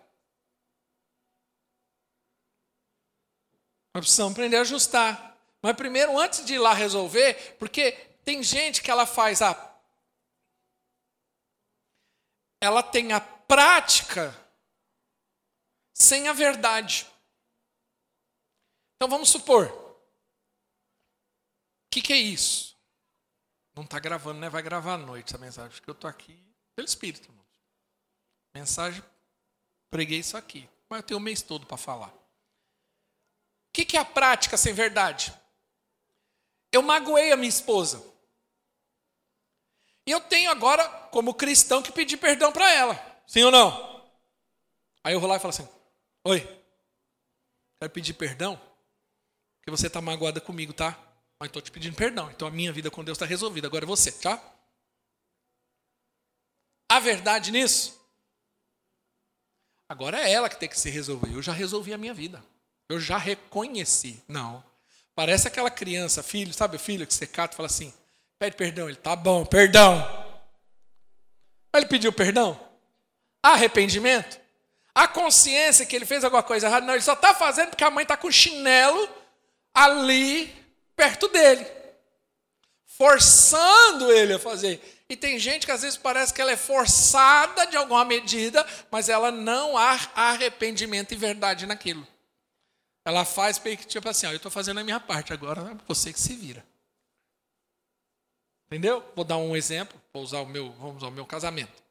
Nós 3.93 4.05
precisamos 4.05 4.33
aprender 4.33 4.57
a 4.57 4.61
ajustar. 4.61 5.37
Mas 5.61 5.75
primeiro, 5.75 6.17
antes 6.17 6.43
de 6.43 6.55
ir 6.55 6.59
lá 6.59 6.73
resolver, 6.73 7.55
porque 7.59 7.91
tem 8.25 8.41
gente 8.41 8.81
que 8.81 8.89
ela 8.89 9.05
faz 9.05 9.43
a. 9.43 9.75
Ela 12.59 12.81
tem 12.81 13.13
a 13.13 13.21
prática 13.21 14.35
sem 15.93 16.27
a 16.27 16.33
verdade. 16.33 17.12
Então 19.03 19.09
vamos 19.09 19.31
supor, 19.31 19.67
que, 21.91 22.01
que 22.01 22.13
é 22.13 22.15
isso? 22.15 22.79
Não 23.75 23.83
está 23.83 23.99
gravando, 23.99 24.39
né? 24.39 24.49
Vai 24.49 24.63
gravar 24.63 24.93
à 24.93 24.97
noite 24.97 25.27
essa 25.27 25.37
mensagem, 25.37 25.71
porque 25.71 25.89
eu 25.89 25.93
estou 25.93 26.09
aqui 26.09 26.41
pelo 26.73 26.87
Espírito. 26.87 27.29
Mensagem, 28.55 29.03
preguei 29.91 30.19
isso 30.19 30.37
aqui, 30.37 30.69
mas 30.87 31.01
eu 31.01 31.03
tenho 31.03 31.19
o 31.19 31.21
mês 31.21 31.41
todo 31.41 31.65
para 31.67 31.75
falar. 31.75 32.07
O 32.07 33.73
que, 33.73 33.83
que 33.83 33.97
é 33.97 33.99
a 33.99 34.05
prática 34.05 34.55
sem 34.55 34.73
verdade? 34.73 35.37
Eu 36.71 36.81
magoei 36.81 37.33
a 37.33 37.35
minha 37.35 37.49
esposa. 37.49 38.01
E 40.07 40.11
eu 40.11 40.21
tenho 40.21 40.49
agora, 40.49 40.87
como 41.09 41.33
cristão, 41.33 41.83
que 41.83 41.91
pedir 41.91 42.15
perdão 42.15 42.53
para 42.53 42.71
ela. 42.71 43.21
Sim 43.27 43.43
ou 43.43 43.51
não? 43.51 44.09
Aí 45.03 45.13
eu 45.13 45.19
vou 45.19 45.27
lá 45.27 45.35
e 45.35 45.39
falo 45.39 45.49
assim: 45.49 45.67
Oi, 46.23 46.39
quero 47.81 47.91
pedir 47.91 48.13
perdão, 48.13 48.57
porque 49.63 49.71
você 49.71 49.87
está 49.87 50.01
magoada 50.01 50.41
comigo, 50.41 50.73
tá? 50.73 50.99
Mas 51.39 51.47
estou 51.47 51.61
te 51.61 51.71
pedindo 51.71 51.95
perdão. 51.95 52.29
Então 52.29 52.45
a 52.45 52.51
minha 52.51 52.73
vida 52.73 52.91
com 52.91 53.01
Deus 53.01 53.15
está 53.15 53.25
resolvida. 53.25 53.65
Agora 53.65 53.85
é 53.85 53.87
você, 53.87 54.11
tá? 54.11 54.41
A 56.91 56.99
verdade 56.99 57.49
nisso? 57.49 57.97
Agora 59.87 60.19
é 60.19 60.29
ela 60.29 60.49
que 60.49 60.59
tem 60.59 60.67
que 60.67 60.77
se 60.77 60.89
resolver. 60.89 61.33
Eu 61.33 61.41
já 61.41 61.53
resolvi 61.53 61.93
a 61.93 61.97
minha 61.97 62.13
vida. 62.13 62.43
Eu 62.89 62.99
já 62.99 63.17
reconheci. 63.17 64.21
Não. 64.27 64.61
Parece 65.15 65.47
aquela 65.47 65.71
criança, 65.71 66.21
filho, 66.21 66.53
sabe 66.53 66.75
o 66.75 66.79
filho 66.79 67.07
que 67.07 67.13
você 67.13 67.25
cata 67.25 67.53
e 67.53 67.57
fala 67.57 67.67
assim: 67.67 67.93
pede 68.37 68.57
perdão. 68.57 68.89
Ele, 68.89 68.97
tá 68.97 69.15
bom, 69.15 69.45
perdão. 69.45 70.05
Ele 71.73 71.85
pediu 71.85 72.11
perdão? 72.11 72.59
Arrependimento? 73.41 74.41
A 74.93 75.07
consciência 75.07 75.85
que 75.85 75.95
ele 75.95 76.05
fez 76.05 76.25
alguma 76.25 76.43
coisa 76.43 76.67
errada? 76.67 76.85
Não, 76.85 76.93
ele 76.93 77.01
só 77.01 77.13
está 77.13 77.33
fazendo 77.33 77.69
porque 77.69 77.83
a 77.85 77.89
mãe 77.89 78.03
está 78.03 78.17
com 78.17 78.29
chinelo 78.29 79.22
ali 79.73 80.53
perto 80.95 81.27
dele, 81.27 81.65
forçando 82.85 84.11
ele 84.11 84.33
a 84.33 84.39
fazer. 84.39 84.81
E 85.09 85.17
tem 85.17 85.37
gente 85.37 85.65
que 85.65 85.71
às 85.71 85.81
vezes 85.81 85.97
parece 85.97 86.33
que 86.33 86.41
ela 86.41 86.51
é 86.51 86.57
forçada 86.57 87.65
de 87.65 87.75
alguma 87.75 88.05
medida, 88.05 88.65
mas 88.89 89.09
ela 89.09 89.31
não 89.31 89.77
há 89.77 89.99
arrependimento 90.15 91.13
e 91.13 91.17
verdade 91.17 91.65
naquilo. 91.65 92.07
Ela 93.05 93.25
faz 93.25 93.61
tipo 93.87 94.07
assim, 94.07 94.27
ó, 94.27 94.31
eu 94.31 94.37
estou 94.37 94.51
fazendo 94.51 94.79
a 94.79 94.83
minha 94.83 94.99
parte, 94.99 95.33
agora 95.33 95.71
é 95.71 95.77
você 95.87 96.13
que 96.13 96.19
se 96.19 96.35
vira. 96.35 96.65
Entendeu? 98.67 99.03
Vou 99.15 99.25
dar 99.25 99.37
um 99.37 99.55
exemplo, 99.55 100.01
vou 100.13 100.23
usar 100.23 100.39
o 100.39 100.45
meu, 100.45 100.71
vamos 100.73 100.97
usar 100.97 101.07
o 101.07 101.11
meu 101.11 101.25
casamento. 101.25 101.83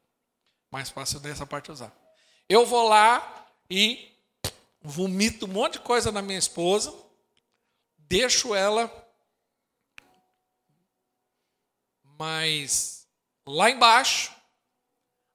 Mais 0.70 0.89
fácil 0.89 1.20
dessa 1.20 1.47
parte 1.47 1.70
usar. 1.70 1.93
Eu 2.49 2.66
vou 2.66 2.89
lá 2.89 3.47
e 3.70 4.11
vomito 4.80 5.47
um 5.47 5.49
monte 5.49 5.74
de 5.74 5.80
coisa 5.80 6.11
na 6.11 6.22
minha 6.22 6.39
esposa, 6.39 6.93
deixo 8.13 8.55
ela 8.55 8.93
mais 12.19 13.09
lá 13.47 13.71
embaixo. 13.71 14.37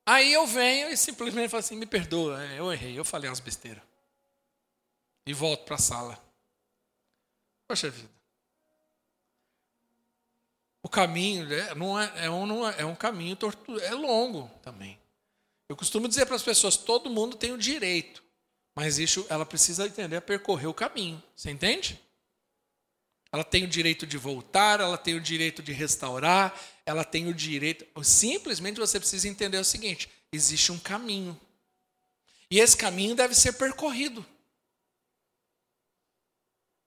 Aí 0.06 0.32
eu 0.32 0.46
venho 0.46 0.90
e 0.90 0.96
simplesmente 0.96 1.50
falo 1.50 1.62
assim: 1.62 1.76
me 1.76 1.88
perdoa, 1.88 2.40
é, 2.44 2.60
eu 2.60 2.72
errei, 2.72 2.98
eu 2.98 3.04
falei 3.04 3.28
umas 3.28 3.40
besteiras. 3.40 3.82
E 5.26 5.34
volto 5.34 5.66
para 5.66 5.76
a 5.76 5.80
sala. 5.80 6.24
Poxa 7.68 7.90
vida. 7.90 8.16
O 10.84 10.88
caminho 10.88 11.48
né, 11.48 11.74
não 11.74 12.00
é, 12.00 12.26
é, 12.26 12.30
um, 12.30 12.68
é 12.68 12.86
um 12.86 12.96
caminho 12.96 13.36
torto, 13.36 13.80
é 13.80 13.96
longo 13.96 14.50
também. 14.62 15.02
Eu 15.68 15.76
costumo 15.76 16.08
dizer 16.08 16.28
para 16.28 16.36
as 16.36 16.44
pessoas: 16.44 16.78
todo 16.78 17.10
mundo 17.10 17.36
tem 17.36 17.52
o 17.52 17.58
direito, 17.58 18.24
mas 18.76 19.00
isso 19.00 19.26
ela 19.32 19.48
precisa 19.48 19.88
entender 19.88 20.22
percorrer 20.22 20.68
o 20.68 20.76
caminho. 20.76 21.22
Você 21.36 21.50
entende? 21.50 22.07
Ela 23.32 23.44
tem 23.44 23.64
o 23.64 23.68
direito 23.68 24.08
de 24.08 24.18
voltar, 24.18 24.80
ela 24.80 24.98
tem 24.98 25.16
o 25.16 25.22
direito 25.22 25.62
de 25.62 25.72
restaurar, 25.74 26.58
ela 26.86 27.04
tem 27.04 27.28
o 27.28 27.34
direito. 27.34 27.86
Simplesmente 28.04 28.80
você 28.80 29.00
precisa 29.00 29.28
entender 29.28 29.58
o 29.58 29.66
seguinte: 29.66 30.10
existe 30.32 30.72
um 30.72 30.80
caminho. 30.80 31.40
E 32.50 32.60
esse 32.60 32.78
caminho 32.78 33.16
deve 33.16 33.36
ser 33.36 33.54
percorrido. 33.54 34.26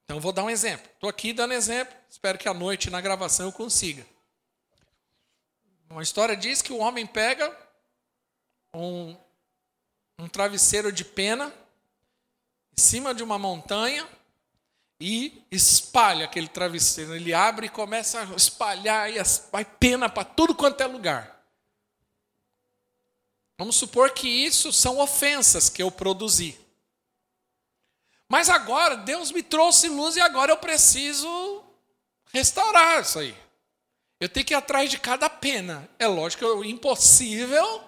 Então, 0.04 0.18
vou 0.18 0.32
dar 0.32 0.42
um 0.42 0.50
exemplo. 0.50 0.90
Estou 0.92 1.08
aqui 1.08 1.32
dando 1.32 1.52
exemplo, 1.52 1.94
espero 2.08 2.36
que 2.36 2.48
à 2.48 2.54
noite 2.54 2.90
na 2.90 3.00
gravação 3.00 3.46
eu 3.46 3.52
consiga. 3.52 4.04
Uma 5.88 6.02
história 6.02 6.36
diz 6.36 6.62
que 6.62 6.72
o 6.72 6.78
homem 6.78 7.06
pega 7.06 7.56
um, 8.74 9.16
um 10.18 10.28
travesseiro 10.28 10.90
de 10.90 11.04
pena 11.04 11.52
em 12.76 12.80
cima 12.80 13.14
de 13.14 13.22
uma 13.22 13.38
montanha 13.38 14.08
e 15.00 15.42
espalha 15.50 16.26
aquele 16.26 16.48
travesseiro. 16.48 17.14
Ele 17.14 17.32
abre 17.32 17.66
e 17.66 17.70
começa 17.70 18.20
a 18.20 18.36
espalhar 18.36 19.10
e 19.10 19.16
vai 19.50 19.64
pena 19.64 20.08
para 20.08 20.24
tudo 20.24 20.54
quanto 20.54 20.82
é 20.82 20.86
lugar. 20.86 21.40
Vamos 23.58 23.76
supor 23.76 24.10
que 24.10 24.28
isso 24.28 24.72
são 24.72 24.98
ofensas 24.98 25.68
que 25.68 25.82
eu 25.82 25.90
produzi. 25.90 26.58
Mas 28.28 28.48
agora 28.48 28.96
Deus 28.96 29.32
me 29.32 29.42
trouxe 29.42 29.88
luz 29.88 30.16
e 30.16 30.20
agora 30.20 30.52
eu 30.52 30.56
preciso 30.56 31.64
restaurar 32.32 33.02
isso 33.02 33.18
aí. 33.18 33.36
Eu 34.20 34.28
tenho 34.28 34.46
que 34.46 34.52
ir 34.52 34.56
atrás 34.56 34.90
de 34.90 34.98
cada 34.98 35.28
pena. 35.28 35.88
É 35.98 36.06
lógico 36.06 36.44
é 36.44 36.68
impossível 36.68 37.82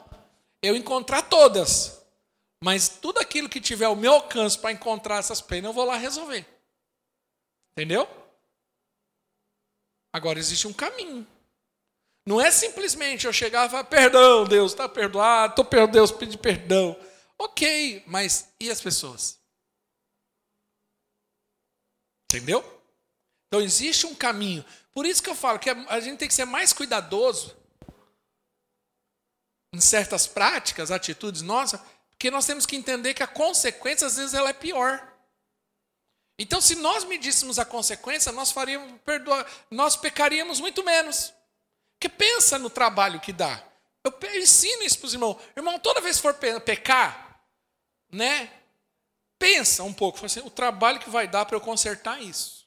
eu 0.63 0.75
encontrar 0.75 1.23
todas. 1.23 2.01
Mas 2.63 2.89
tudo 2.89 3.19
aquilo 3.19 3.49
que 3.49 3.61
tiver 3.61 3.85
ao 3.85 3.97
meu 3.97 4.15
alcance 4.15 4.59
para 4.59 4.73
encontrar 4.73 5.19
essas 5.19 5.41
penas, 5.41 5.69
eu 5.69 5.73
vou 5.73 5.85
lá 5.85 5.97
resolver. 5.97 6.47
Entendeu? 7.73 8.07
Agora 10.13 10.39
existe 10.39 10.67
um 10.67 10.73
caminho. 10.73 11.27
Não 12.27 12.41
é 12.41 12.51
simplesmente 12.51 13.27
eu 13.27 13.33
chegar 13.33 13.67
e 13.67 13.71
falar, 13.71 13.85
perdão, 13.85 14.45
Deus, 14.45 14.73
está 14.73 14.89
perdoado, 14.89 15.53
estou 15.53 15.65
perdoando, 15.65 15.93
Deus, 15.93 16.13
pedir 16.13 16.39
perdão. 16.39 16.97
Ok, 17.39 18.05
mas 18.07 18.53
e 18.61 18.71
as 18.71 18.81
pessoas? 18.81 19.41
Entendeu? 22.31 22.63
Então 23.49 23.61
existe 23.61 24.07
um 24.07 24.15
caminho. 24.15 24.65
Por 24.95 25.05
isso 25.05 25.23
que 25.23 25.29
eu 25.29 25.35
falo 25.35 25.59
que 25.59 25.71
a 25.71 26.01
gente 26.01 26.19
tem 26.19 26.29
que 26.29 26.35
ser 26.35 26.45
mais 26.45 26.73
cuidadoso 26.73 27.57
em 29.75 29.81
certas 29.81 30.27
práticas, 30.27 30.91
atitudes 30.91 31.43
nossas, 31.43 31.81
porque 32.11 32.31
nós 32.31 32.47
temos 32.47 32.67
que 32.67 32.77
entender 32.77 33.15
que 33.15 33.23
a 33.23 33.27
consequência 33.27 34.07
às 34.07 34.17
vezes 34.17 34.35
ela 34.35 34.51
é 34.51 34.55
pior. 34.55 35.12
Então, 36.39 36.61
se 36.61 36.75
nós 36.77 37.05
medíssemos 37.05 37.59
a 37.59 37.65
consequência, 37.65 38.33
nós 38.33 38.51
faríamos 38.51 39.01
perdoar, 39.03 39.47
nós 39.71 39.97
pecaríamos 39.97 40.61
muito 40.61 40.83
menos. 40.83 41.33
Porque 41.95 42.09
pensa 42.09 42.59
no 42.59 42.71
trabalho 42.71 43.21
que 43.21 43.33
dá. 43.33 43.63
Eu 44.03 44.13
ensino 44.35 44.83
isso 44.83 44.99
para 44.99 45.07
os 45.07 45.15
irmãos. 45.15 45.37
Irmão, 45.57 45.79
toda 45.79 46.01
vez 46.01 46.17
que 46.17 46.23
for 46.23 46.35
pecar, 46.35 47.41
né? 48.11 48.53
Pensa 49.39 49.83
um 49.85 49.93
pouco, 49.93 50.25
assim, 50.25 50.41
o 50.41 50.51
trabalho 50.51 51.01
que 51.01 51.11
vai 51.11 51.29
dar 51.29 51.45
para 51.45 51.57
eu 51.57 51.61
consertar 51.61 52.21
isso. 52.21 52.67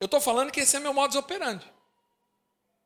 Eu 0.00 0.06
estou 0.06 0.20
falando 0.20 0.50
que 0.50 0.60
esse 0.60 0.76
é 0.76 0.80
meu 0.80 0.94
modus 0.94 1.16
operandi. 1.16 1.70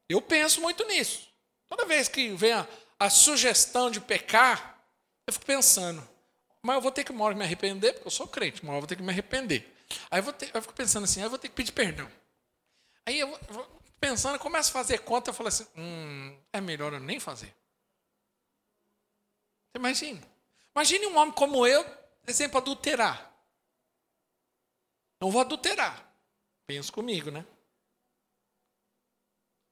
Eu 0.08 0.22
penso 0.22 0.60
muito 0.60 0.84
nisso. 0.86 1.28
Toda 1.68 1.84
vez 1.84 2.08
que 2.08 2.30
vem 2.34 2.52
a, 2.52 2.66
a 2.98 3.10
sugestão 3.10 3.90
de 3.90 4.00
pecar, 4.00 4.82
eu 5.26 5.32
fico 5.32 5.44
pensando, 5.44 6.06
mas 6.62 6.76
eu 6.76 6.82
vou 6.82 6.92
ter 6.92 7.04
que 7.04 7.12
uma 7.12 7.24
hora 7.24 7.34
me 7.34 7.44
arrepender, 7.44 7.92
porque 7.94 8.06
eu 8.06 8.10
sou 8.10 8.26
crente, 8.26 8.62
uma 8.62 8.72
hora 8.72 8.78
eu 8.78 8.82
vou 8.82 8.88
ter 8.88 8.96
que 8.96 9.02
me 9.02 9.10
arrepender. 9.10 9.74
Aí 10.10 10.20
eu, 10.20 10.32
ter, 10.32 10.50
eu 10.54 10.62
fico 10.62 10.74
pensando 10.74 11.04
assim, 11.04 11.22
eu 11.22 11.30
vou 11.30 11.38
ter 11.38 11.48
que 11.48 11.54
pedir 11.54 11.72
perdão. 11.72 12.10
Aí 13.06 13.18
eu 13.18 13.38
vou 13.48 13.80
pensando, 14.00 14.38
começo 14.38 14.70
a 14.70 14.72
fazer 14.72 14.98
conta, 14.98 15.30
eu 15.30 15.34
falo 15.34 15.48
assim, 15.48 15.66
hum, 15.76 16.38
é 16.52 16.60
melhor 16.60 16.92
eu 16.92 17.00
nem 17.00 17.18
fazer. 17.18 17.54
Você 19.70 19.78
imagina? 19.78 20.20
Imagine 20.74 21.06
um 21.06 21.16
homem 21.16 21.34
como 21.34 21.66
eu, 21.66 21.84
exemplo, 22.26 22.58
adulterar. 22.58 23.32
Não 25.20 25.30
vou 25.30 25.40
adulterar. 25.40 26.12
Penso 26.66 26.92
comigo, 26.92 27.30
né? 27.30 27.46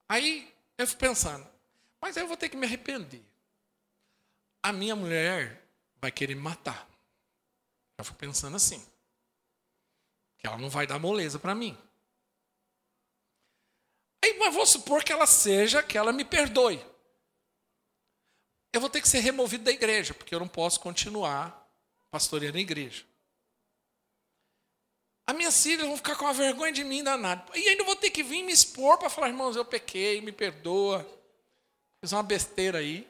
Aí 0.08 0.52
eu 0.78 0.86
fico 0.86 1.00
pensando, 1.00 1.46
mas 2.00 2.16
eu 2.16 2.26
vou 2.26 2.36
ter 2.36 2.48
que 2.48 2.56
me 2.56 2.66
arrepender. 2.66 3.22
A 4.62 4.72
minha 4.72 4.96
mulher 4.96 5.65
vai 6.06 6.12
querer 6.12 6.36
me 6.36 6.40
matar. 6.42 6.88
Eu 7.98 8.04
fico 8.04 8.16
pensando 8.16 8.56
assim. 8.56 8.84
Que 10.38 10.46
ela 10.46 10.56
não 10.56 10.70
vai 10.70 10.86
dar 10.86 11.00
moleza 11.00 11.38
para 11.38 11.54
mim. 11.54 11.76
Aí, 14.24 14.38
mas 14.38 14.54
vou 14.54 14.64
supor 14.64 15.02
que 15.02 15.12
ela 15.12 15.26
seja, 15.26 15.82
que 15.82 15.98
ela 15.98 16.12
me 16.12 16.24
perdoe. 16.24 16.84
Eu 18.72 18.80
vou 18.80 18.88
ter 18.88 19.00
que 19.00 19.08
ser 19.08 19.18
removido 19.18 19.64
da 19.64 19.72
igreja, 19.72 20.14
porque 20.14 20.34
eu 20.34 20.38
não 20.38 20.46
posso 20.46 20.78
continuar 20.78 21.68
pastoreando 22.10 22.58
a 22.58 22.60
igreja. 22.60 23.04
As 25.26 25.34
minhas 25.34 25.60
filhas 25.60 25.88
vão 25.88 25.96
ficar 25.96 26.14
com 26.14 26.28
a 26.28 26.32
vergonha 26.32 26.72
de 26.72 26.84
mim 26.84 27.02
danado. 27.02 27.50
E 27.56 27.68
ainda 27.68 27.82
vou 27.82 27.96
ter 27.96 28.10
que 28.10 28.22
vir 28.22 28.44
me 28.44 28.52
expor 28.52 28.96
para 28.96 29.10
falar, 29.10 29.28
irmãos, 29.28 29.56
eu 29.56 29.64
pequei, 29.64 30.20
me 30.20 30.30
perdoa. 30.30 31.04
Fiz 32.00 32.12
uma 32.12 32.22
besteira 32.22 32.78
aí. 32.78 33.08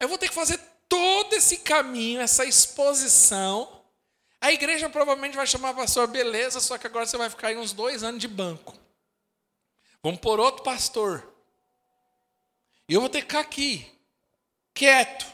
Eu 0.00 0.08
vou 0.08 0.16
ter 0.16 0.28
que 0.28 0.34
fazer 0.34 0.71
todo 0.92 1.32
esse 1.32 1.56
caminho, 1.56 2.20
essa 2.20 2.44
exposição. 2.44 3.82
A 4.38 4.52
igreja 4.52 4.90
provavelmente 4.90 5.34
vai 5.34 5.46
chamar 5.46 5.72
pastor, 5.72 6.06
beleza, 6.06 6.60
só 6.60 6.76
que 6.76 6.86
agora 6.86 7.06
você 7.06 7.16
vai 7.16 7.30
ficar 7.30 7.48
aí 7.48 7.56
uns 7.56 7.72
dois 7.72 8.02
anos 8.02 8.20
de 8.20 8.28
banco. 8.28 8.78
Vamos 10.02 10.20
por 10.20 10.38
outro 10.38 10.62
pastor. 10.62 11.26
E 12.86 12.92
eu 12.92 13.00
vou 13.00 13.08
ter 13.08 13.22
que 13.22 13.28
ficar 13.28 13.40
aqui, 13.40 13.90
quieto. 14.74 15.24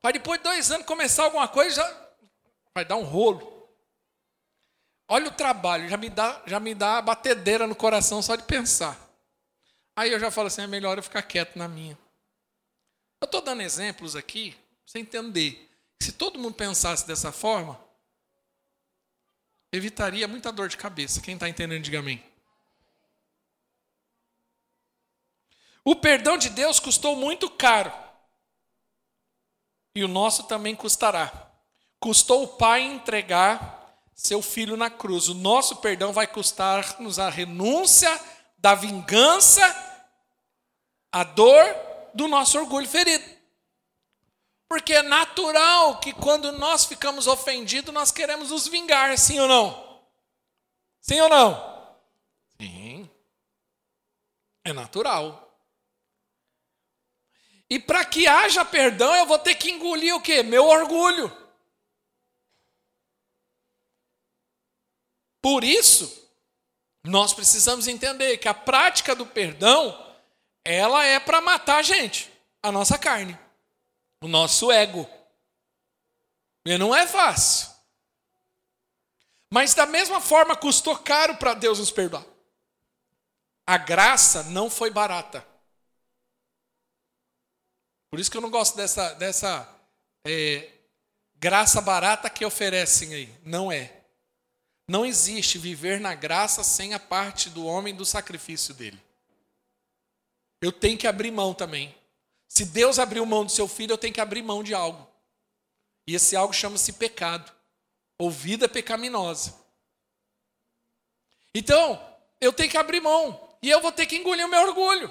Para 0.00 0.12
depois 0.12 0.38
de 0.38 0.44
dois 0.44 0.70
anos 0.70 0.86
começar 0.86 1.24
alguma 1.24 1.48
coisa, 1.48 1.82
já 1.82 2.08
vai 2.72 2.84
dar 2.84 2.94
um 2.94 3.04
rolo. 3.04 3.68
Olha 5.08 5.26
o 5.26 5.32
trabalho, 5.32 5.88
já 5.88 5.96
me 5.96 6.08
dá, 6.08 6.40
já 6.46 6.60
me 6.60 6.72
dá 6.72 7.02
batedeira 7.02 7.66
no 7.66 7.74
coração 7.74 8.22
só 8.22 8.36
de 8.36 8.44
pensar. 8.44 8.96
Aí 9.96 10.12
eu 10.12 10.20
já 10.20 10.30
falo 10.30 10.46
assim, 10.46 10.62
é 10.62 10.68
melhor 10.68 10.98
eu 10.98 11.02
ficar 11.02 11.22
quieto 11.22 11.56
na 11.56 11.66
minha. 11.66 11.98
Eu 13.20 13.24
estou 13.24 13.40
dando 13.40 13.62
exemplos 13.62 14.14
aqui 14.14 14.56
você 14.88 14.98
entender. 15.00 15.70
Se 16.00 16.12
todo 16.12 16.38
mundo 16.38 16.54
pensasse 16.54 17.06
dessa 17.06 17.30
forma, 17.30 17.78
evitaria 19.70 20.26
muita 20.26 20.50
dor 20.50 20.66
de 20.66 20.78
cabeça. 20.78 21.20
Quem 21.20 21.34
está 21.34 21.46
entendendo, 21.46 21.82
diga 21.82 21.98
amém. 21.98 22.24
O 25.84 25.94
perdão 25.94 26.38
de 26.38 26.48
Deus 26.48 26.80
custou 26.80 27.16
muito 27.16 27.50
caro. 27.50 27.92
E 29.94 30.02
o 30.02 30.08
nosso 30.08 30.44
também 30.44 30.74
custará. 30.74 31.50
Custou 32.00 32.44
o 32.44 32.48
pai 32.48 32.80
entregar 32.80 33.94
seu 34.14 34.40
filho 34.40 34.74
na 34.74 34.88
cruz. 34.88 35.28
O 35.28 35.34
nosso 35.34 35.76
perdão 35.76 36.14
vai 36.14 36.26
custar-nos 36.26 37.18
a 37.18 37.28
renúncia 37.28 38.08
da 38.56 38.74
vingança, 38.74 39.60
a 41.12 41.24
dor 41.24 41.76
do 42.14 42.26
nosso 42.26 42.58
orgulho 42.58 42.88
ferido. 42.88 43.37
Porque 44.68 44.92
é 44.92 45.02
natural 45.02 45.98
que 45.98 46.12
quando 46.12 46.52
nós 46.52 46.84
ficamos 46.84 47.26
ofendidos, 47.26 47.92
nós 47.92 48.12
queremos 48.12 48.50
nos 48.50 48.68
vingar, 48.68 49.16
sim 49.16 49.40
ou 49.40 49.48
não? 49.48 50.02
Sim 51.00 51.20
ou 51.22 51.28
não? 51.28 51.96
Sim. 52.60 53.10
É 54.64 54.72
natural. 54.72 55.48
E 57.70 57.78
para 57.78 58.04
que 58.04 58.26
haja 58.26 58.64
perdão, 58.64 59.14
eu 59.16 59.24
vou 59.24 59.38
ter 59.38 59.54
que 59.54 59.70
engolir 59.70 60.14
o 60.14 60.20
quê? 60.20 60.42
Meu 60.42 60.66
orgulho. 60.66 61.34
Por 65.40 65.64
isso, 65.64 66.30
nós 67.04 67.32
precisamos 67.32 67.86
entender 67.86 68.36
que 68.36 68.48
a 68.48 68.54
prática 68.54 69.14
do 69.14 69.24
perdão, 69.24 70.14
ela 70.62 71.04
é 71.04 71.18
para 71.18 71.40
matar 71.40 71.78
a 71.78 71.82
gente, 71.82 72.30
a 72.62 72.70
nossa 72.70 72.98
carne, 72.98 73.38
o 74.20 74.28
nosso 74.28 74.70
ego. 74.70 75.08
E 76.64 76.76
não 76.76 76.94
é 76.94 77.06
fácil. 77.06 77.68
Mas 79.50 79.74
da 79.74 79.86
mesma 79.86 80.20
forma 80.20 80.56
custou 80.56 80.96
caro 80.98 81.36
para 81.36 81.54
Deus 81.54 81.78
nos 81.78 81.90
perdoar. 81.90 82.24
A 83.66 83.78
graça 83.78 84.42
não 84.44 84.68
foi 84.68 84.90
barata. 84.90 85.46
Por 88.10 88.18
isso 88.18 88.30
que 88.30 88.36
eu 88.36 88.42
não 88.42 88.50
gosto 88.50 88.76
dessa, 88.76 89.14
dessa 89.14 89.68
é, 90.26 90.70
graça 91.36 91.80
barata 91.80 92.30
que 92.30 92.44
oferecem 92.44 93.14
aí. 93.14 93.34
Não 93.44 93.70
é. 93.70 93.94
Não 94.88 95.04
existe 95.04 95.58
viver 95.58 96.00
na 96.00 96.14
graça 96.14 96.64
sem 96.64 96.94
a 96.94 96.98
parte 96.98 97.50
do 97.50 97.66
homem 97.66 97.94
do 97.94 98.06
sacrifício 98.06 98.72
dele. 98.72 99.00
Eu 100.60 100.72
tenho 100.72 100.98
que 100.98 101.06
abrir 101.06 101.30
mão 101.30 101.52
também. 101.52 101.94
Se 102.48 102.64
Deus 102.64 102.98
abriu 102.98 103.24
mão 103.26 103.44
do 103.44 103.52
seu 103.52 103.68
filho, 103.68 103.92
eu 103.92 103.98
tenho 103.98 104.14
que 104.14 104.20
abrir 104.20 104.42
mão 104.42 104.62
de 104.62 104.74
algo. 104.74 105.06
E 106.06 106.14
esse 106.14 106.34
algo 106.34 106.54
chama-se 106.54 106.94
pecado, 106.94 107.52
ou 108.18 108.30
vida 108.30 108.68
pecaminosa. 108.68 109.54
Então, 111.54 112.02
eu 112.40 112.52
tenho 112.52 112.70
que 112.70 112.78
abrir 112.78 113.00
mão. 113.00 113.56
E 113.62 113.68
eu 113.68 113.80
vou 113.80 113.92
ter 113.92 114.06
que 114.06 114.16
engolir 114.16 114.46
o 114.46 114.48
meu 114.48 114.62
orgulho. 114.62 115.08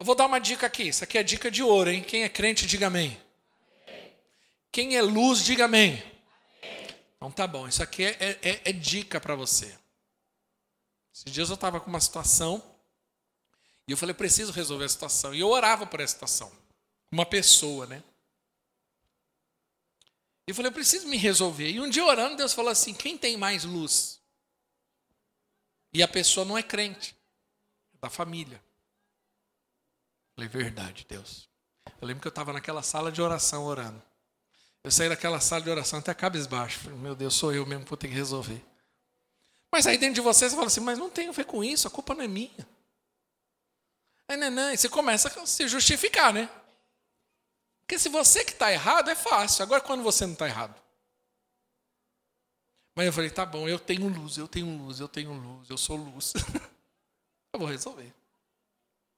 Eu 0.00 0.04
vou 0.04 0.14
dar 0.14 0.26
uma 0.26 0.40
dica 0.40 0.66
aqui. 0.66 0.88
Isso 0.88 1.04
aqui 1.04 1.16
é 1.16 1.22
dica 1.22 1.50
de 1.50 1.62
ouro, 1.62 1.90
hein? 1.90 2.02
Quem 2.02 2.24
é 2.24 2.28
crente, 2.28 2.66
diga 2.66 2.88
amém. 2.88 3.20
Quem 4.72 4.96
é 4.96 5.02
luz, 5.02 5.44
diga 5.44 5.66
amém. 5.66 6.02
Então 7.16 7.30
tá 7.30 7.46
bom, 7.46 7.68
isso 7.68 7.82
aqui 7.82 8.04
é, 8.04 8.38
é, 8.42 8.60
é 8.64 8.72
dica 8.72 9.20
para 9.20 9.34
você. 9.34 9.72
Esses 11.14 11.32
dias 11.32 11.48
eu 11.48 11.54
estava 11.54 11.80
com 11.80 11.88
uma 11.88 12.00
situação 12.00 12.73
e 13.86 13.92
eu 13.92 13.96
falei, 13.96 14.14
preciso 14.14 14.52
resolver 14.52 14.84
a 14.84 14.88
situação. 14.88 15.34
E 15.34 15.40
eu 15.40 15.48
orava 15.48 15.86
por 15.86 16.00
essa 16.00 16.14
situação. 16.14 16.50
Uma 17.12 17.26
pessoa, 17.26 17.86
né? 17.86 18.02
E 20.46 20.50
eu 20.50 20.54
falei, 20.54 20.70
eu 20.70 20.74
preciso 20.74 21.06
me 21.06 21.16
resolver. 21.16 21.70
E 21.70 21.80
um 21.80 21.88
dia 21.88 22.04
orando, 22.04 22.36
Deus 22.36 22.52
falou 22.52 22.70
assim: 22.70 22.94
quem 22.94 23.16
tem 23.16 23.36
mais 23.36 23.64
luz? 23.64 24.20
E 25.92 26.02
a 26.02 26.08
pessoa 26.08 26.44
não 26.44 26.58
é 26.58 26.62
crente, 26.62 27.16
é 27.94 27.98
da 27.98 28.10
família. 28.10 28.56
Eu 28.56 30.34
falei, 30.34 30.48
verdade, 30.48 31.06
Deus. 31.08 31.48
Eu 32.00 32.08
lembro 32.08 32.20
que 32.20 32.26
eu 32.26 32.30
estava 32.30 32.52
naquela 32.52 32.82
sala 32.82 33.12
de 33.12 33.22
oração 33.22 33.64
orando. 33.64 34.02
Eu 34.82 34.90
saí 34.90 35.08
daquela 35.08 35.40
sala 35.40 35.62
de 35.62 35.70
oração 35.70 35.98
até 35.98 36.12
cabisbaixo. 36.12 36.80
Falei, 36.80 36.98
meu 36.98 37.14
Deus, 37.14 37.34
sou 37.34 37.52
eu 37.52 37.64
mesmo 37.64 37.84
que 37.84 37.90
vou 37.90 37.96
ter 37.96 38.08
que 38.08 38.14
resolver. 38.14 38.62
Mas 39.70 39.86
aí 39.86 39.96
dentro 39.96 40.16
de 40.16 40.20
você 40.20 40.48
você 40.48 40.54
fala 40.54 40.66
assim, 40.66 40.80
mas 40.80 40.98
não 40.98 41.08
tem 41.08 41.28
a 41.28 41.32
ver 41.32 41.46
com 41.46 41.62
isso, 41.62 41.86
a 41.86 41.90
culpa 41.90 42.14
não 42.14 42.22
é 42.22 42.28
minha. 42.28 42.73
Aí, 44.28 44.36
não, 44.36 44.50
não, 44.50 44.72
e 44.72 44.76
você 44.76 44.88
começa 44.88 45.28
a 45.28 45.46
se 45.46 45.68
justificar, 45.68 46.32
né? 46.32 46.48
Porque 47.80 47.98
se 47.98 48.08
você 48.08 48.44
que 48.44 48.52
está 48.52 48.72
errado, 48.72 49.10
é 49.10 49.14
fácil. 49.14 49.62
Agora, 49.62 49.80
quando 49.80 50.02
você 50.02 50.24
não 50.24 50.32
está 50.32 50.48
errado. 50.48 50.74
Mas 52.94 53.06
eu 53.06 53.12
falei, 53.12 53.30
tá 53.30 53.44
bom, 53.44 53.68
eu 53.68 53.78
tenho 53.78 54.08
luz, 54.08 54.38
eu 54.38 54.48
tenho 54.48 54.78
luz, 54.78 55.00
eu 55.00 55.08
tenho 55.08 55.32
luz, 55.32 55.68
eu 55.68 55.76
sou 55.76 55.96
luz. 55.96 56.32
eu 57.52 57.58
vou 57.58 57.68
resolver. 57.68 58.14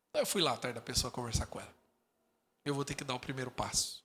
Então 0.08 0.22
eu 0.22 0.26
fui 0.26 0.42
lá 0.42 0.54
atrás 0.54 0.74
da 0.74 0.80
pessoa 0.80 1.10
conversar 1.10 1.46
com 1.46 1.60
ela. 1.60 1.74
Eu 2.64 2.74
vou 2.74 2.84
ter 2.84 2.94
que 2.94 3.04
dar 3.04 3.14
o 3.14 3.20
primeiro 3.20 3.50
passo. 3.50 4.04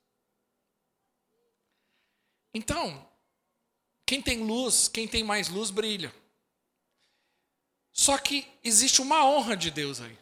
Então, 2.54 3.10
quem 4.06 4.22
tem 4.22 4.44
luz, 4.44 4.88
quem 4.90 5.08
tem 5.08 5.24
mais 5.24 5.48
luz, 5.48 5.72
brilha. 5.72 6.14
Só 7.94 8.18
que 8.18 8.48
existe 8.64 9.02
uma 9.02 9.26
honra 9.26 9.56
de 9.56 9.72
Deus 9.72 10.02
aí. 10.02 10.18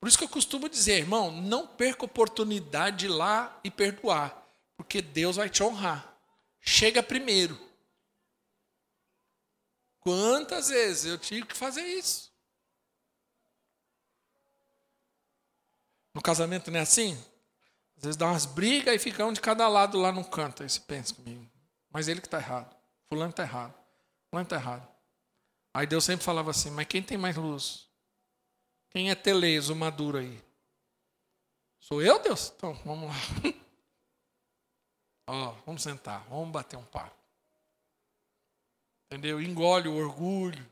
Por 0.00 0.08
isso 0.08 0.18
que 0.18 0.24
eu 0.24 0.28
costumo 0.28 0.68
dizer, 0.68 0.98
irmão, 0.98 1.30
não 1.30 1.66
perca 1.66 2.04
oportunidade 2.04 2.98
de 2.98 3.06
ir 3.06 3.08
lá 3.08 3.58
e 3.64 3.70
perdoar, 3.70 4.46
porque 4.76 5.02
Deus 5.02 5.36
vai 5.36 5.50
te 5.50 5.62
honrar. 5.62 6.16
Chega 6.60 7.02
primeiro. 7.02 7.58
Quantas 10.00 10.68
vezes 10.68 11.06
eu 11.06 11.18
tive 11.18 11.46
que 11.46 11.56
fazer 11.56 11.84
isso? 11.84 12.32
No 16.14 16.22
casamento 16.22 16.70
não 16.70 16.78
é 16.78 16.82
assim? 16.82 17.14
Às 17.96 18.04
vezes 18.04 18.16
dá 18.16 18.26
umas 18.26 18.46
brigas 18.46 18.94
e 18.94 18.98
fica 18.98 19.26
um 19.26 19.32
de 19.32 19.40
cada 19.40 19.68
lado 19.68 19.98
lá 19.98 20.12
no 20.12 20.24
canto. 20.24 20.62
Aí 20.62 20.68
você 20.68 20.80
pensa 20.80 21.14
comigo. 21.14 21.48
Mas 21.90 22.06
ele 22.06 22.20
que 22.20 22.26
está 22.26 22.38
errado. 22.38 22.76
Fulano 23.08 23.30
está 23.30 23.42
errado. 23.42 23.74
Fulano 24.30 24.46
está 24.46 24.56
errado. 24.56 24.88
Aí 25.74 25.86
Deus 25.86 26.04
sempre 26.04 26.24
falava 26.24 26.50
assim: 26.50 26.70
Mas 26.70 26.86
quem 26.86 27.02
tem 27.02 27.18
mais 27.18 27.36
luz? 27.36 27.87
Quem 28.98 29.10
é 29.10 29.14
teleso, 29.14 29.76
maduro 29.76 30.18
aí? 30.18 30.42
Sou 31.78 32.02
eu, 32.02 32.20
Deus? 32.20 32.52
Então, 32.56 32.74
vamos 32.84 33.08
lá. 33.08 33.14
Ó, 35.30 35.52
vamos 35.64 35.84
sentar, 35.84 36.28
vamos 36.28 36.50
bater 36.50 36.76
um 36.76 36.84
papo. 36.84 37.16
Entendeu? 39.06 39.40
Engole 39.40 39.86
o 39.86 39.94
orgulho. 39.94 40.68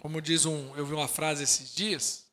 Como 0.00 0.22
diz 0.22 0.46
um, 0.46 0.74
eu 0.74 0.86
vi 0.86 0.94
uma 0.94 1.06
frase 1.06 1.42
esses 1.42 1.74
dias. 1.74 2.26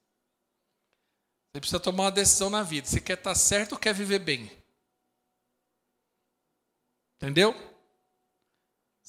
Você 1.51 1.59
precisa 1.59 1.81
tomar 1.81 2.03
uma 2.05 2.11
decisão 2.13 2.49
na 2.49 2.63
vida. 2.63 2.87
Você 2.87 3.01
quer 3.01 3.17
estar 3.17 3.35
certo 3.35 3.73
ou 3.73 3.77
quer 3.77 3.93
viver 3.93 4.19
bem? 4.19 4.49
Entendeu? 7.17 7.70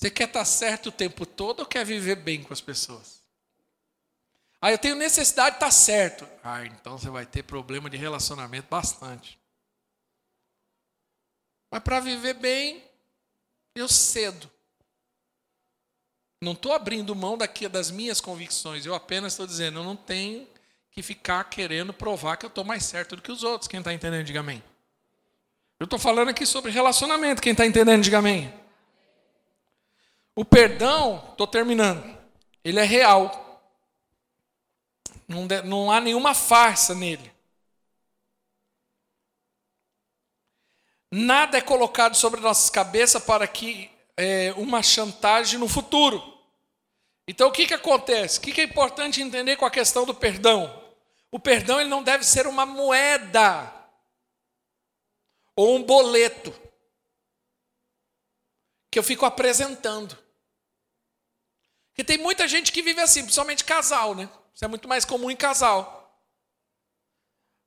Você 0.02 0.10
quer 0.10 0.26
estar 0.26 0.44
certo 0.44 0.88
o 0.88 0.92
tempo 0.92 1.24
todo 1.24 1.60
ou 1.60 1.66
quer 1.66 1.86
viver 1.86 2.16
bem 2.16 2.42
com 2.42 2.52
as 2.52 2.60
pessoas? 2.60 3.22
Ah, 4.60 4.72
eu 4.72 4.78
tenho 4.78 4.96
necessidade 4.96 5.50
de 5.50 5.56
estar 5.58 5.70
certo. 5.70 6.26
Ah, 6.42 6.66
então 6.66 6.98
você 6.98 7.08
vai 7.08 7.24
ter 7.24 7.44
problema 7.44 7.88
de 7.88 7.96
relacionamento 7.96 8.66
bastante. 8.68 9.38
Mas 11.70 11.80
para 11.84 12.00
viver 12.00 12.34
bem, 12.34 12.82
eu 13.76 13.86
cedo. 13.86 14.50
Não 16.40 16.50
estou 16.50 16.72
abrindo 16.72 17.14
mão 17.14 17.38
daqui 17.38 17.68
das 17.68 17.88
minhas 17.88 18.20
convicções. 18.20 18.84
Eu 18.84 18.96
apenas 18.96 19.34
estou 19.34 19.46
dizendo, 19.46 19.78
eu 19.78 19.84
não 19.84 19.94
tenho 19.94 20.48
que 20.90 21.00
ficar 21.00 21.44
querendo 21.44 21.92
provar 21.92 22.36
que 22.38 22.44
eu 22.44 22.48
estou 22.48 22.64
mais 22.64 22.84
certo 22.84 23.14
do 23.14 23.22
que 23.22 23.30
os 23.30 23.44
outros. 23.44 23.68
Quem 23.68 23.78
está 23.78 23.92
entendendo, 23.94 24.26
diga 24.26 24.40
amém. 24.40 24.64
Eu 25.78 25.84
estou 25.84 25.96
falando 25.96 26.30
aqui 26.30 26.44
sobre 26.44 26.72
relacionamento. 26.72 27.40
Quem 27.40 27.52
está 27.52 27.64
entendendo, 27.64 28.02
diga 28.02 28.18
amém. 28.18 28.61
O 30.34 30.44
perdão, 30.44 31.28
estou 31.30 31.46
terminando, 31.46 32.18
ele 32.64 32.80
é 32.80 32.84
real. 32.84 33.62
Não, 35.28 35.46
não 35.64 35.92
há 35.92 36.00
nenhuma 36.00 36.34
farsa 36.34 36.94
nele. 36.94 37.32
Nada 41.10 41.58
é 41.58 41.60
colocado 41.60 42.14
sobre 42.14 42.40
nossas 42.40 42.70
cabeças 42.70 43.22
para 43.22 43.46
que 43.46 43.90
é, 44.16 44.52
uma 44.52 44.82
chantagem 44.82 45.58
no 45.58 45.68
futuro. 45.68 46.22
Então 47.28 47.48
o 47.48 47.52
que, 47.52 47.66
que 47.66 47.74
acontece? 47.74 48.38
O 48.38 48.42
que, 48.42 48.52
que 48.52 48.62
é 48.62 48.64
importante 48.64 49.20
entender 49.20 49.56
com 49.56 49.66
a 49.66 49.70
questão 49.70 50.06
do 50.06 50.14
perdão? 50.14 50.82
O 51.30 51.38
perdão 51.38 51.80
ele 51.80 51.90
não 51.90 52.02
deve 52.02 52.24
ser 52.24 52.46
uma 52.46 52.64
moeda 52.64 53.70
ou 55.54 55.76
um 55.76 55.82
boleto 55.82 56.52
que 58.90 58.98
eu 58.98 59.02
fico 59.02 59.26
apresentando. 59.26 60.21
Porque 61.92 62.04
tem 62.04 62.18
muita 62.18 62.48
gente 62.48 62.72
que 62.72 62.82
vive 62.82 63.00
assim, 63.00 63.22
principalmente 63.22 63.64
casal, 63.64 64.14
né? 64.14 64.28
Isso 64.54 64.64
é 64.64 64.68
muito 64.68 64.88
mais 64.88 65.04
comum 65.04 65.30
em 65.30 65.36
casal. 65.36 66.02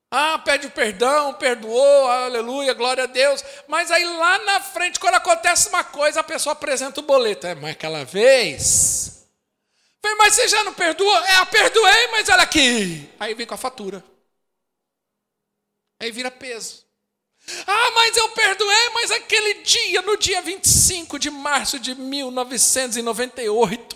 Ah, 0.10 0.40
pede 0.40 0.68
o 0.68 0.72
perdão, 0.72 1.34
perdoou, 1.34 2.08
aleluia, 2.08 2.74
glória 2.74 3.04
a 3.04 3.08
Deus. 3.08 3.44
Mas 3.68 3.92
aí 3.92 4.06
lá 4.06 4.40
na 4.40 4.62
frente, 4.62 5.00
quando 5.00 5.16
acontece 5.16 5.70
uma 5.70 5.84
coisa, 5.84 6.22
a 6.22 6.24
pessoa 6.24 6.54
apresenta 6.54 7.02
o 7.02 7.04
boleto. 7.04 7.46
É, 7.46 7.54
mas 7.54 7.72
aquela 7.72 8.06
vez. 8.06 9.28
Falei, 10.02 10.18
mas 10.18 10.34
você 10.36 10.48
já 10.48 10.64
não 10.64 10.74
perdoou? 10.74 11.18
É, 11.26 11.40
eu 11.40 11.46
perdoei, 11.48 12.08
mas 12.08 12.30
olha 12.30 12.44
aqui. 12.44 13.10
Aí 13.20 13.34
vem 13.34 13.46
com 13.46 13.56
a 13.56 13.58
fatura. 13.58 14.04
Aí 16.00 16.12
vira 16.12 16.32
peso. 16.32 16.85
Ah, 17.68 17.92
mas 17.94 18.18
eu 18.18 18.28
perdoei, 18.30 18.90
mas 18.96 19.12
aquele 19.12 19.62
dia, 19.62 20.02
no 20.02 20.18
dia 20.18 20.42
25 20.42 21.20
de 21.20 21.30
março 21.30 21.80
de 21.80 21.94
1998, 21.94 23.96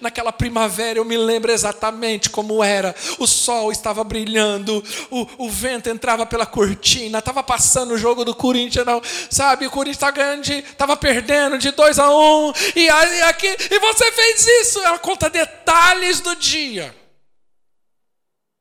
naquela 0.00 0.30
primavera, 0.30 0.98
eu 0.98 1.04
me 1.04 1.16
lembro 1.16 1.50
exatamente 1.50 2.28
como 2.28 2.62
era. 2.62 2.94
O 3.18 3.26
sol 3.26 3.72
estava 3.72 4.04
brilhando, 4.04 4.84
o, 5.10 5.46
o 5.46 5.50
vento 5.50 5.88
entrava 5.88 6.26
pela 6.26 6.44
cortina, 6.44 7.20
estava 7.20 7.42
passando 7.42 7.94
o 7.94 7.98
jogo 7.98 8.22
do 8.22 8.34
Corinthians, 8.34 8.84
não, 8.84 9.00
sabe? 9.30 9.66
O 9.66 9.70
Corinthians 9.70 9.96
estava 9.96 10.12
ganhando, 10.12 10.50
estava 10.50 10.94
perdendo 10.94 11.56
de 11.56 11.70
2 11.70 11.98
a 11.98 12.10
1 12.10 12.48
um, 12.48 12.52
e, 12.76 12.84
e, 12.84 13.22
aqui, 13.22 13.48
e 13.48 13.78
você 13.78 14.12
fez 14.12 14.46
isso. 14.46 14.78
Ela 14.80 14.98
conta 14.98 15.30
detalhes 15.30 16.20
do 16.20 16.36
dia. 16.36 16.94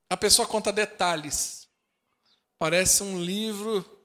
A 0.10 0.16
pessoa 0.16 0.48
conta 0.48 0.72
detalhes. 0.72 1.68
Parece 2.58 3.04
um 3.04 3.22
livro 3.22 3.99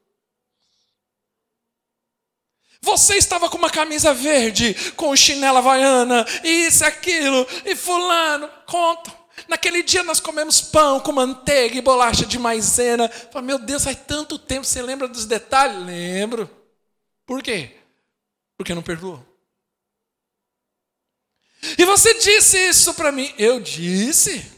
você 2.85 3.17
estava 3.17 3.49
com 3.49 3.57
uma 3.57 3.71
camisa 3.71 4.13
verde, 4.13 4.75
com 4.93 5.17
chinela 5.17 5.59
havaiana, 5.59 6.25
isso, 6.45 6.85
aquilo, 6.85 7.47
e 7.65 7.75
fulano, 7.75 8.49
conta. 8.67 9.13
Naquele 9.49 9.83
dia 9.83 10.03
nós 10.03 10.21
comemos 10.21 10.61
pão 10.61 11.01
com 11.01 11.11
manteiga 11.11 11.77
e 11.77 11.81
bolacha 11.81 12.25
de 12.25 12.39
maisena. 12.39 13.09
Fala, 13.09 13.45
meu 13.45 13.59
Deus, 13.59 13.83
faz 13.83 13.99
tanto 14.07 14.39
tempo, 14.39 14.65
você 14.65 14.81
lembra 14.81 15.09
dos 15.09 15.27
detalhes? 15.27 15.85
Lembro. 15.85 16.49
Por 17.27 17.43
quê? 17.43 17.77
Porque 18.57 18.75
não 18.75 18.83
perdoou. 18.83 19.25
E 21.79 21.85
você 21.85 22.15
disse 22.15 22.59
isso 22.69 22.95
para 22.95 23.11
mim. 23.11 23.35
Eu 23.39 23.59
disse. 23.59 24.53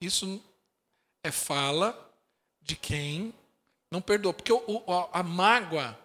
Isso 0.00 0.42
é 1.22 1.30
fala 1.30 1.96
de 2.60 2.74
quem 2.74 3.32
não 3.90 4.00
perdoa, 4.00 4.32
porque 4.32 4.52
o, 4.52 4.84
a 5.12 5.22
mágoa. 5.22 5.98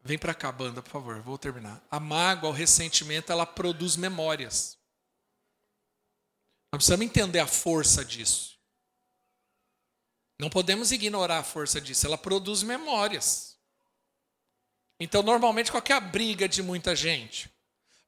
Vem 0.00 0.18
para 0.18 0.34
cá, 0.34 0.50
banda, 0.50 0.80
por 0.80 0.90
favor, 0.90 1.20
vou 1.20 1.36
terminar. 1.36 1.84
A 1.90 2.00
mágoa, 2.00 2.50
o 2.50 2.52
ressentimento, 2.52 3.30
ela 3.30 3.44
produz 3.44 3.96
memórias. 3.96 4.78
Nós 6.72 6.78
precisamos 6.78 7.04
entender 7.04 7.40
a 7.40 7.46
força 7.46 8.04
disso. 8.04 8.58
Não 10.38 10.48
podemos 10.48 10.92
ignorar 10.92 11.38
a 11.38 11.44
força 11.44 11.80
disso, 11.80 12.06
ela 12.06 12.16
produz 12.16 12.62
memórias. 12.62 13.58
Então, 15.00 15.22
normalmente, 15.22 15.70
qual 15.70 15.82
é 15.86 15.92
a 15.92 16.00
briga 16.00 16.48
de 16.48 16.62
muita 16.62 16.94
gente? 16.94 17.50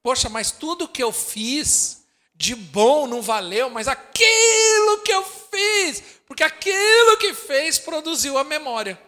Poxa, 0.02 0.28
mas 0.28 0.50
tudo 0.50 0.88
que 0.88 1.02
eu 1.02 1.12
fiz 1.12 1.99
de 2.40 2.54
bom 2.54 3.06
não 3.06 3.20
valeu, 3.20 3.68
mas 3.68 3.86
aquilo 3.86 5.02
que 5.04 5.12
eu 5.12 5.22
fiz, 5.22 6.02
porque 6.26 6.42
aquilo 6.42 7.18
que 7.18 7.34
fez 7.34 7.78
produziu 7.78 8.38
a 8.38 8.44
memória. 8.44 8.98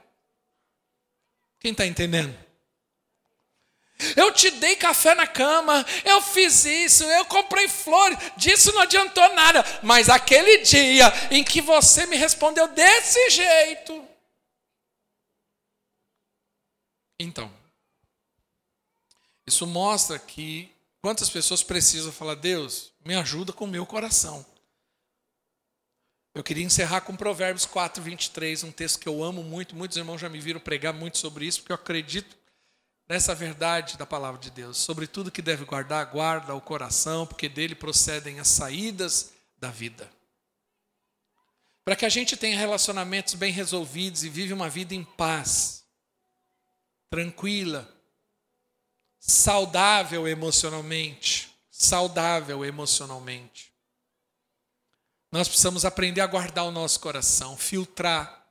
Quem 1.58 1.72
está 1.72 1.86
entendendo? 1.86 2.38
Eu 4.14 4.32
te 4.32 4.50
dei 4.50 4.76
café 4.76 5.14
na 5.14 5.26
cama, 5.26 5.82
eu 6.04 6.20
fiz 6.20 6.66
isso, 6.66 7.04
eu 7.04 7.24
comprei 7.24 7.68
flores, 7.68 8.18
disso 8.36 8.70
não 8.72 8.82
adiantou 8.82 9.26
nada, 9.34 9.64
mas 9.82 10.10
aquele 10.10 10.58
dia 10.58 11.10
em 11.30 11.42
que 11.42 11.62
você 11.62 12.04
me 12.04 12.16
respondeu 12.16 12.68
desse 12.68 13.30
jeito. 13.30 14.06
Então, 17.18 17.50
isso 19.46 19.66
mostra 19.66 20.18
que 20.18 20.70
quantas 21.02 21.28
pessoas 21.28 21.62
precisam 21.62 22.12
falar, 22.12 22.36
Deus, 22.36 22.92
me 23.04 23.14
ajuda 23.14 23.52
com 23.52 23.64
o 23.64 23.68
meu 23.68 23.84
coração. 23.84 24.46
Eu 26.34 26.42
queria 26.42 26.64
encerrar 26.64 27.02
com 27.02 27.14
Provérbios 27.14 27.66
4, 27.66 28.02
23, 28.02 28.64
um 28.64 28.72
texto 28.72 28.98
que 28.98 29.08
eu 29.08 29.22
amo 29.22 29.42
muito. 29.42 29.76
Muitos 29.76 29.98
irmãos 29.98 30.18
já 30.18 30.30
me 30.30 30.40
viram 30.40 30.60
pregar 30.60 30.94
muito 30.94 31.18
sobre 31.18 31.44
isso, 31.44 31.60
porque 31.60 31.72
eu 31.72 31.76
acredito 31.76 32.34
nessa 33.06 33.34
verdade 33.34 33.98
da 33.98 34.06
palavra 34.06 34.40
de 34.40 34.50
Deus. 34.50 34.78
Sobre 34.78 35.06
tudo 35.06 35.30
que 35.30 35.42
deve 35.42 35.66
guardar, 35.66 36.06
guarda 36.06 36.54
o 36.54 36.60
coração, 36.60 37.26
porque 37.26 37.50
dele 37.50 37.74
procedem 37.74 38.40
as 38.40 38.48
saídas 38.48 39.32
da 39.58 39.70
vida. 39.70 40.10
Para 41.84 41.96
que 41.96 42.06
a 42.06 42.08
gente 42.08 42.36
tenha 42.36 42.56
relacionamentos 42.56 43.34
bem 43.34 43.52
resolvidos 43.52 44.24
e 44.24 44.30
vive 44.30 44.54
uma 44.54 44.70
vida 44.70 44.94
em 44.94 45.04
paz, 45.04 45.84
tranquila, 47.10 47.86
saudável 49.24 50.26
emocionalmente 50.28 51.52
saudável 51.82 52.64
emocionalmente. 52.64 53.72
Nós 55.30 55.48
precisamos 55.48 55.84
aprender 55.84 56.20
a 56.20 56.26
guardar 56.26 56.64
o 56.64 56.70
nosso 56.70 57.00
coração, 57.00 57.56
filtrar. 57.56 58.46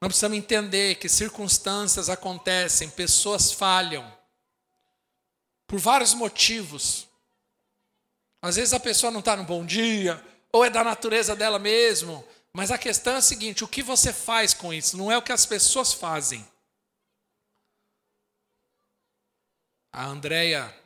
Nós 0.00 0.08
precisamos 0.08 0.38
entender 0.38 0.96
que 0.96 1.08
circunstâncias 1.08 2.08
acontecem, 2.08 2.88
pessoas 2.88 3.52
falham, 3.52 4.10
por 5.66 5.78
vários 5.78 6.14
motivos. 6.14 7.06
Às 8.40 8.56
vezes 8.56 8.72
a 8.72 8.80
pessoa 8.80 9.10
não 9.10 9.20
está 9.20 9.36
no 9.36 9.44
bom 9.44 9.64
dia, 9.64 10.24
ou 10.52 10.64
é 10.64 10.70
da 10.70 10.84
natureza 10.84 11.34
dela 11.34 11.58
mesmo, 11.58 12.24
mas 12.52 12.70
a 12.70 12.78
questão 12.78 13.14
é 13.14 13.16
a 13.16 13.22
seguinte: 13.22 13.64
o 13.64 13.68
que 13.68 13.82
você 13.82 14.12
faz 14.12 14.54
com 14.54 14.72
isso? 14.72 14.96
Não 14.96 15.10
é 15.10 15.18
o 15.18 15.22
que 15.22 15.32
as 15.32 15.44
pessoas 15.44 15.92
fazem. 15.92 16.46
A 19.94 20.04
Andrea 20.06 20.84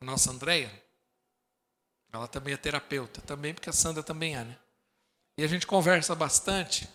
a 0.00 0.04
nossa 0.04 0.30
Andréia, 0.30 0.70
ela 2.12 2.28
também 2.28 2.54
é 2.54 2.56
terapeuta, 2.56 3.20
também 3.22 3.54
porque 3.54 3.70
a 3.70 3.72
Sandra 3.72 4.02
também 4.02 4.36
é, 4.36 4.44
né? 4.44 4.58
E 5.38 5.44
a 5.44 5.46
gente 5.46 5.66
conversa 5.66 6.14
bastante. 6.14 6.88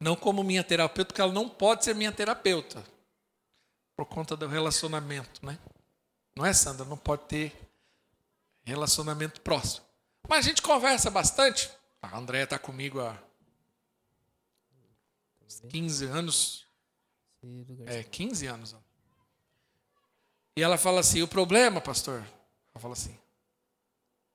Não 0.00 0.14
como 0.14 0.44
minha 0.44 0.62
terapeuta, 0.62 1.08
porque 1.08 1.20
ela 1.20 1.32
não 1.32 1.48
pode 1.48 1.84
ser 1.84 1.94
minha 1.94 2.12
terapeuta. 2.12 2.84
Por 3.96 4.06
conta 4.06 4.36
do 4.36 4.46
relacionamento, 4.46 5.44
né? 5.44 5.58
Não 6.36 6.44
é, 6.44 6.52
Sandra? 6.52 6.84
Não 6.84 6.98
pode 6.98 7.24
ter 7.24 7.52
relacionamento 8.64 9.40
próximo. 9.40 9.86
Mas 10.28 10.44
a 10.44 10.48
gente 10.48 10.62
conversa 10.62 11.10
bastante. 11.10 11.70
A 12.02 12.16
Andréia 12.16 12.44
está 12.44 12.58
comigo 12.58 13.00
há 13.00 13.18
15 15.68 16.04
anos. 16.06 16.66
É, 17.86 18.02
15 18.02 18.46
anos. 18.46 18.76
E 20.56 20.62
ela 20.62 20.78
fala 20.78 21.00
assim: 21.00 21.22
o 21.22 21.28
problema, 21.28 21.80
pastor, 21.80 22.24
ela 22.74 22.80
fala 22.80 22.94
assim, 22.94 23.16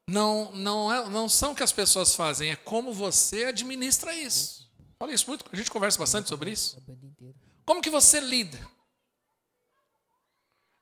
não, 0.07 0.51
não, 0.51 0.93
é, 0.93 1.09
não 1.09 1.27
são 1.27 1.51
o 1.51 1.55
que 1.55 1.63
as 1.63 1.71
pessoas 1.71 2.13
fazem, 2.15 2.51
é 2.51 2.55
como 2.55 2.93
você 2.93 3.45
administra 3.45 4.13
isso. 4.13 4.69
Fala 4.99 5.13
isso 5.13 5.27
muito, 5.27 5.45
a 5.51 5.55
gente 5.55 5.71
conversa 5.71 5.97
bastante 5.97 6.29
sobre 6.29 6.51
isso. 6.51 6.77
Como 7.65 7.81
que 7.81 7.89
você 7.89 8.19
lida? 8.19 8.59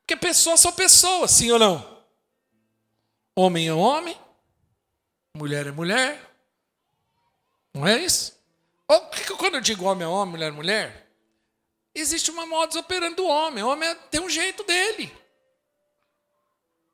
Porque 0.02 0.16
pessoas 0.18 0.60
são 0.60 0.74
pessoas, 0.74 1.32
sim 1.32 1.52
ou 1.52 1.60
não? 1.60 2.00
Homem 3.36 3.68
é 3.68 3.74
homem, 3.74 4.20
mulher 5.38 5.68
é 5.68 5.72
mulher. 5.72 6.28
Não 7.74 7.88
é 7.88 8.00
isso? 8.00 8.38
Quando 9.38 9.56
eu 9.56 9.62
digo 9.62 9.86
homem 9.86 10.04
é 10.04 10.08
homem, 10.08 10.32
mulher 10.32 10.48
é 10.48 10.52
mulher, 10.52 11.12
existe 11.94 12.32
uma 12.32 12.46
modus 12.46 12.76
operandi 12.76 13.16
do 13.16 13.26
homem. 13.26 13.64
O 13.64 13.70
homem 13.70 13.96
tem 14.10 14.20
um 14.20 14.30
jeito 14.30 14.64
dele. 14.64 15.16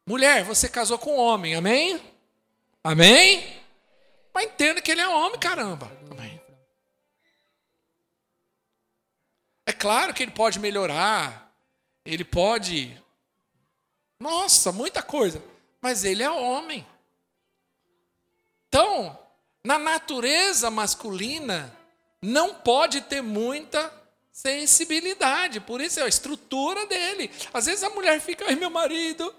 Mulher, 0.06 0.44
você 0.44 0.70
casou 0.70 1.00
com 1.00 1.16
um 1.16 1.20
homem, 1.20 1.56
amém? 1.56 2.00
Amém? 2.84 3.62
Mas 4.32 4.46
entenda 4.46 4.82
que 4.82 4.92
ele 4.92 5.02
é 5.02 5.08
homem, 5.08 5.40
caramba. 5.40 5.92
Amém. 6.12 6.40
É 9.66 9.74
claro 9.74 10.14
que 10.14 10.22
ele 10.22 10.32
pode 10.32 10.60
melhorar, 10.60 11.52
ele 12.06 12.24
pode. 12.24 13.02
Nossa, 14.20 14.72
muita 14.72 15.02
coisa. 15.02 15.44
Mas 15.82 16.04
ele 16.04 16.22
é 16.22 16.30
homem. 16.30 16.86
Então, 18.68 19.18
na 19.64 19.80
natureza 19.80 20.70
masculina, 20.70 21.76
não 22.22 22.54
pode 22.54 23.02
ter 23.02 23.22
muita 23.22 23.92
sensibilidade. 24.36 25.62
Por 25.62 25.80
isso 25.80 26.02
é 26.02 26.04
a 26.04 26.08
estrutura 26.10 26.86
dele. 26.86 27.32
Às 27.54 27.68
vezes 27.68 27.84
a 27.84 27.90
mulher 27.90 28.20
fica, 28.20 28.46
ai 28.46 28.56
meu 28.56 28.70
marido, 28.70 29.34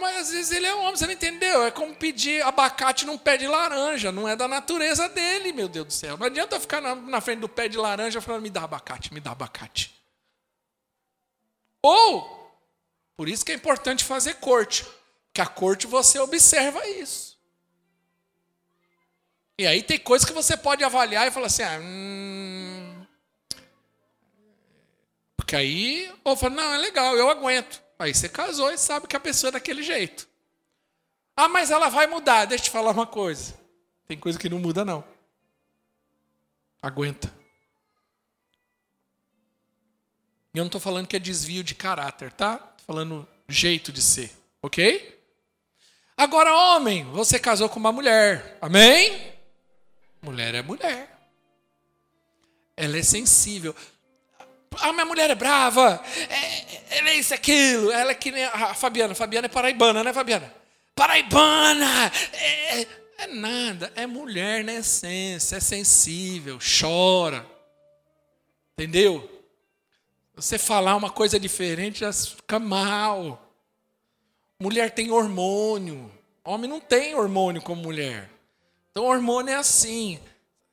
mas 0.00 0.16
às 0.16 0.30
vezes 0.32 0.50
ele 0.50 0.66
é 0.66 0.74
homem, 0.74 0.96
você 0.96 1.06
não 1.06 1.12
entendeu? 1.12 1.62
É 1.62 1.70
como 1.70 1.94
pedir 1.94 2.42
abacate 2.42 3.06
num 3.06 3.16
pé 3.16 3.36
de 3.36 3.46
laranja, 3.46 4.10
não 4.10 4.28
é 4.28 4.34
da 4.34 4.48
natureza 4.48 5.08
dele, 5.08 5.52
meu 5.52 5.68
Deus 5.68 5.86
do 5.86 5.92
céu. 5.92 6.16
Não 6.16 6.26
adianta 6.26 6.58
ficar 6.58 6.80
na, 6.80 6.96
na 6.96 7.20
frente 7.20 7.38
do 7.38 7.48
pé 7.48 7.68
de 7.68 7.78
laranja 7.78 8.20
falando, 8.20 8.42
me 8.42 8.50
dá 8.50 8.64
abacate, 8.64 9.14
me 9.14 9.20
dá 9.20 9.30
abacate. 9.30 9.94
Ou, 11.80 12.52
por 13.16 13.28
isso 13.28 13.44
que 13.44 13.52
é 13.52 13.54
importante 13.54 14.02
fazer 14.02 14.34
corte, 14.34 14.84
que 15.32 15.40
a 15.40 15.46
corte 15.46 15.86
você 15.86 16.18
observa 16.18 16.84
isso. 16.88 17.38
E 19.56 19.66
aí 19.66 19.82
tem 19.82 19.98
coisas 19.98 20.26
que 20.26 20.34
você 20.34 20.56
pode 20.56 20.82
avaliar 20.82 21.28
e 21.28 21.30
falar 21.30 21.46
assim, 21.46 21.62
ah, 21.62 21.78
hum, 21.80 22.79
porque 25.50 25.56
aí, 25.56 26.14
ou 26.22 26.36
fala, 26.36 26.54
não, 26.54 26.74
é 26.74 26.78
legal, 26.78 27.16
eu 27.16 27.28
aguento. 27.28 27.82
Aí 27.98 28.14
você 28.14 28.28
casou 28.28 28.70
e 28.70 28.78
sabe 28.78 29.08
que 29.08 29.16
a 29.16 29.20
pessoa 29.20 29.48
é 29.48 29.52
daquele 29.52 29.82
jeito. 29.82 30.28
Ah, 31.34 31.48
mas 31.48 31.72
ela 31.72 31.88
vai 31.88 32.06
mudar. 32.06 32.44
Deixa 32.44 32.62
eu 32.62 32.66
te 32.66 32.70
falar 32.70 32.92
uma 32.92 33.04
coisa. 33.04 33.52
Tem 34.06 34.16
coisa 34.16 34.38
que 34.38 34.48
não 34.48 34.60
muda, 34.60 34.84
não. 34.84 35.02
Aguenta. 36.80 37.34
E 40.54 40.58
eu 40.58 40.62
não 40.62 40.66
estou 40.66 40.80
falando 40.80 41.08
que 41.08 41.16
é 41.16 41.18
desvio 41.18 41.64
de 41.64 41.74
caráter, 41.74 42.30
tá? 42.30 42.54
Estou 42.54 42.86
falando 42.86 43.28
jeito 43.48 43.90
de 43.90 44.02
ser, 44.02 44.30
ok? 44.62 45.20
Agora, 46.16 46.54
homem, 46.54 47.02
você 47.06 47.40
casou 47.40 47.68
com 47.68 47.80
uma 47.80 47.90
mulher, 47.90 48.56
amém? 48.62 49.34
Mulher 50.22 50.54
é 50.54 50.62
mulher. 50.62 51.18
Ela 52.76 52.98
é 52.98 53.02
sensível. 53.02 53.74
Ah, 54.78 54.92
minha 54.92 55.04
mulher 55.04 55.28
é 55.30 55.34
brava, 55.34 56.02
é, 56.28 56.98
ela 56.98 57.10
é 57.10 57.16
isso, 57.16 57.34
aquilo. 57.34 57.90
Ela 57.90 58.12
é 58.12 58.14
que 58.14 58.30
nem 58.30 58.44
a 58.44 58.72
Fabiana. 58.74 59.14
Fabiana 59.14 59.46
é 59.46 59.48
paraibana, 59.48 60.04
né, 60.04 60.12
Fabiana? 60.12 60.52
Paraibana! 60.94 62.12
É, 62.32 62.86
é 63.18 63.26
nada, 63.26 63.92
é 63.96 64.06
mulher 64.06 64.64
na 64.64 64.74
essência, 64.74 65.56
é 65.56 65.60
sensível, 65.60 66.58
chora. 66.58 67.44
Entendeu? 68.72 69.28
Você 70.34 70.56
falar 70.56 70.96
uma 70.96 71.10
coisa 71.10 71.38
diferente 71.38 72.00
já 72.00 72.12
fica 72.12 72.58
mal. 72.58 73.46
Mulher 74.58 74.90
tem 74.90 75.10
hormônio. 75.10 76.10
Homem 76.44 76.70
não 76.70 76.80
tem 76.80 77.14
hormônio 77.14 77.60
como 77.60 77.82
mulher. 77.82 78.30
Então, 78.90 79.04
hormônio 79.04 79.52
é 79.52 79.56
assim. 79.56 80.18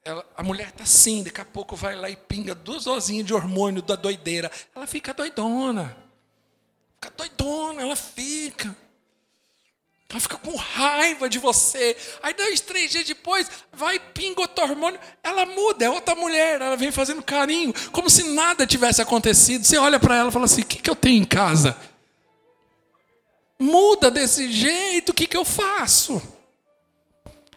Ela, 0.08 0.26
a 0.38 0.42
mulher 0.42 0.70
está 0.70 0.84
assim, 0.84 1.22
daqui 1.22 1.42
a 1.42 1.44
pouco 1.44 1.76
vai 1.76 1.94
lá 1.94 2.10
e 2.10 2.16
pinga 2.16 2.56
duas 2.56 2.88
osinhas 2.88 3.26
de 3.26 3.34
hormônio 3.34 3.82
da 3.82 3.94
doideira. 3.94 4.50
Ela 4.74 4.88
fica 4.88 5.14
doidona. 5.14 5.98
Fica 6.96 7.14
doidona, 7.18 7.82
ela 7.82 7.96
fica. 7.98 8.74
Ela 10.10 10.20
fica 10.22 10.38
com 10.38 10.56
raiva 10.56 11.28
de 11.28 11.40
você. 11.40 11.98
Aí, 12.24 12.34
dois, 12.34 12.62
três 12.62 12.90
dias 12.90 13.06
depois, 13.06 13.52
vai 13.74 14.00
pinga 14.00 14.40
outro 14.40 14.64
hormônio. 14.64 14.98
Ela 15.22 15.46
muda, 15.46 15.84
é 15.84 15.90
outra 15.90 16.16
mulher. 16.16 16.62
Ela 16.62 16.78
vem 16.78 16.90
fazendo 16.90 17.22
carinho, 17.22 17.74
como 17.92 18.10
se 18.10 18.24
nada 18.30 18.66
tivesse 18.66 19.02
acontecido. 19.02 19.66
Você 19.66 19.78
olha 19.78 20.00
para 20.00 20.16
ela 20.16 20.30
e 20.30 20.32
fala 20.32 20.46
assim: 20.46 20.62
o 20.62 20.66
que, 20.66 20.82
que 20.82 20.90
eu 20.90 20.96
tenho 20.96 21.22
em 21.22 21.26
casa? 21.26 21.78
Muda 23.60 24.10
desse 24.10 24.54
jeito, 24.54 25.10
o 25.10 25.14
que, 25.14 25.28
que 25.28 25.36
eu 25.36 25.44
faço? 25.44 26.22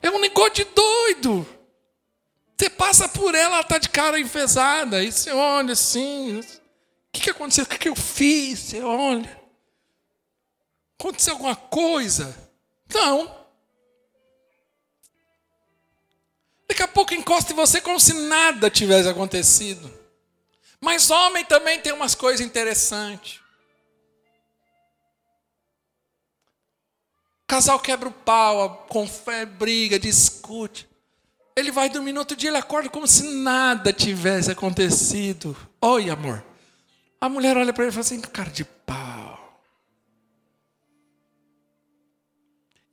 É 0.02 0.10
um 0.10 0.18
negócio 0.18 0.54
de 0.54 0.64
doido. 0.64 1.59
Você 2.60 2.68
passa 2.68 3.08
por 3.08 3.34
ela, 3.34 3.54
ela 3.54 3.60
está 3.62 3.78
de 3.78 3.88
cara 3.88 4.20
enfesada. 4.20 5.02
E 5.02 5.10
você 5.10 5.32
olha 5.32 5.72
assim. 5.72 6.40
O 6.40 6.44
que, 7.10 7.22
que 7.22 7.30
aconteceu? 7.30 7.64
O 7.64 7.66
que, 7.66 7.78
que 7.78 7.88
eu 7.88 7.96
fiz? 7.96 8.58
Você 8.58 8.82
olha. 8.82 9.40
Aconteceu 10.98 11.32
alguma 11.32 11.56
coisa? 11.56 12.36
Não. 12.92 13.34
Daqui 16.68 16.82
a 16.82 16.88
pouco 16.88 17.14
encosta 17.14 17.50
em 17.50 17.56
você 17.56 17.80
como 17.80 17.98
se 17.98 18.12
nada 18.12 18.68
tivesse 18.68 19.08
acontecido. 19.08 19.90
Mas 20.78 21.10
homem 21.10 21.46
também 21.46 21.80
tem 21.80 21.94
umas 21.94 22.14
coisas 22.14 22.44
interessantes. 22.44 23.40
O 27.42 27.46
casal 27.48 27.80
quebra 27.80 28.10
o 28.10 28.12
pau, 28.12 28.86
fé, 29.24 29.46
briga, 29.46 29.98
discute. 29.98 30.89
Ele 31.60 31.70
vai 31.70 31.90
dormir 31.90 32.12
no 32.12 32.20
outro 32.20 32.34
dia, 32.34 32.48
ele 32.48 32.56
acorda 32.56 32.88
como 32.88 33.06
se 33.06 33.22
nada 33.22 33.92
tivesse 33.92 34.50
acontecido. 34.50 35.54
Oi, 35.80 36.08
amor. 36.08 36.42
A 37.20 37.28
mulher 37.28 37.54
olha 37.56 37.70
para 37.70 37.84
ele 37.84 37.90
e 37.90 37.92
fala 37.92 38.00
assim: 38.00 38.20
cara 38.20 38.48
de 38.48 38.64
pau. 38.64 39.60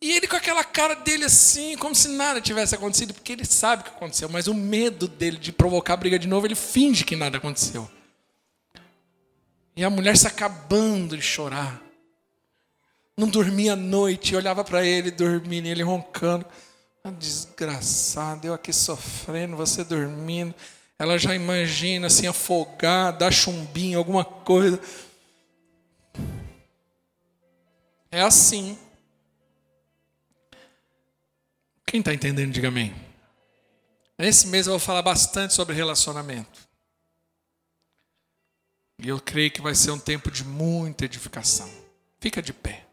E 0.02 0.12
ele 0.12 0.28
com 0.28 0.36
aquela 0.36 0.64
cara 0.64 0.96
dele 0.96 1.24
assim, 1.24 1.78
como 1.78 1.96
se 1.96 2.10
nada 2.10 2.42
tivesse 2.42 2.76
acontecido, 2.76 3.14
porque 3.14 3.32
ele 3.32 3.46
sabe 3.46 3.82
o 3.82 3.86
que 3.86 3.92
aconteceu, 3.92 4.30
mas 4.30 4.48
o 4.48 4.54
medo 4.54 5.08
dele 5.08 5.38
de 5.38 5.52
provocar 5.52 5.96
briga 5.96 6.20
de 6.20 6.28
novo, 6.28 6.46
ele 6.46 6.54
finge 6.54 7.04
que 7.04 7.16
nada 7.16 7.38
aconteceu. 7.38 7.90
E 9.76 9.84
a 9.84 9.90
mulher 9.90 10.18
se 10.18 10.28
acabando 10.28 11.16
de 11.16 11.24
chorar. 11.24 11.82
Não 13.16 13.28
dormia 13.28 13.74
à 13.74 13.76
noite, 13.76 14.36
olhava 14.36 14.64
para 14.64 14.86
ele 14.86 15.10
dormindo, 15.10 15.68
ele 15.68 15.84
roncando. 15.84 16.46
Desgraçado, 17.12 18.48
eu 18.48 18.54
aqui 18.54 18.74
sofrendo, 18.74 19.56
você 19.56 19.84
dormindo. 19.84 20.54
Ela 21.00 21.18
já 21.18 21.36
imagina 21.36 22.08
assim, 22.08 22.28
afogada, 22.28 23.20
dar 23.20 23.32
chumbinho, 23.32 24.00
alguma 24.00 24.26
coisa. 24.26 24.80
É 28.12 28.22
assim. 28.22 28.78
Quem 31.86 32.00
está 32.00 32.14
entendendo, 32.14 32.52
diga 32.52 32.70
amém. 32.70 32.96
Nesse 34.18 34.48
mês 34.48 34.66
eu 34.66 34.72
vou 34.72 34.80
falar 34.80 35.04
bastante 35.04 35.54
sobre 35.54 35.76
relacionamento. 35.76 36.68
E 39.00 39.08
eu 39.08 39.22
creio 39.22 39.52
que 39.52 39.62
vai 39.62 39.76
ser 39.76 39.92
um 39.92 40.00
tempo 40.00 40.32
de 40.32 40.44
muita 40.44 41.06
edificação. 41.06 41.70
Fica 42.20 42.42
de 42.42 42.52
pé. 42.52 42.87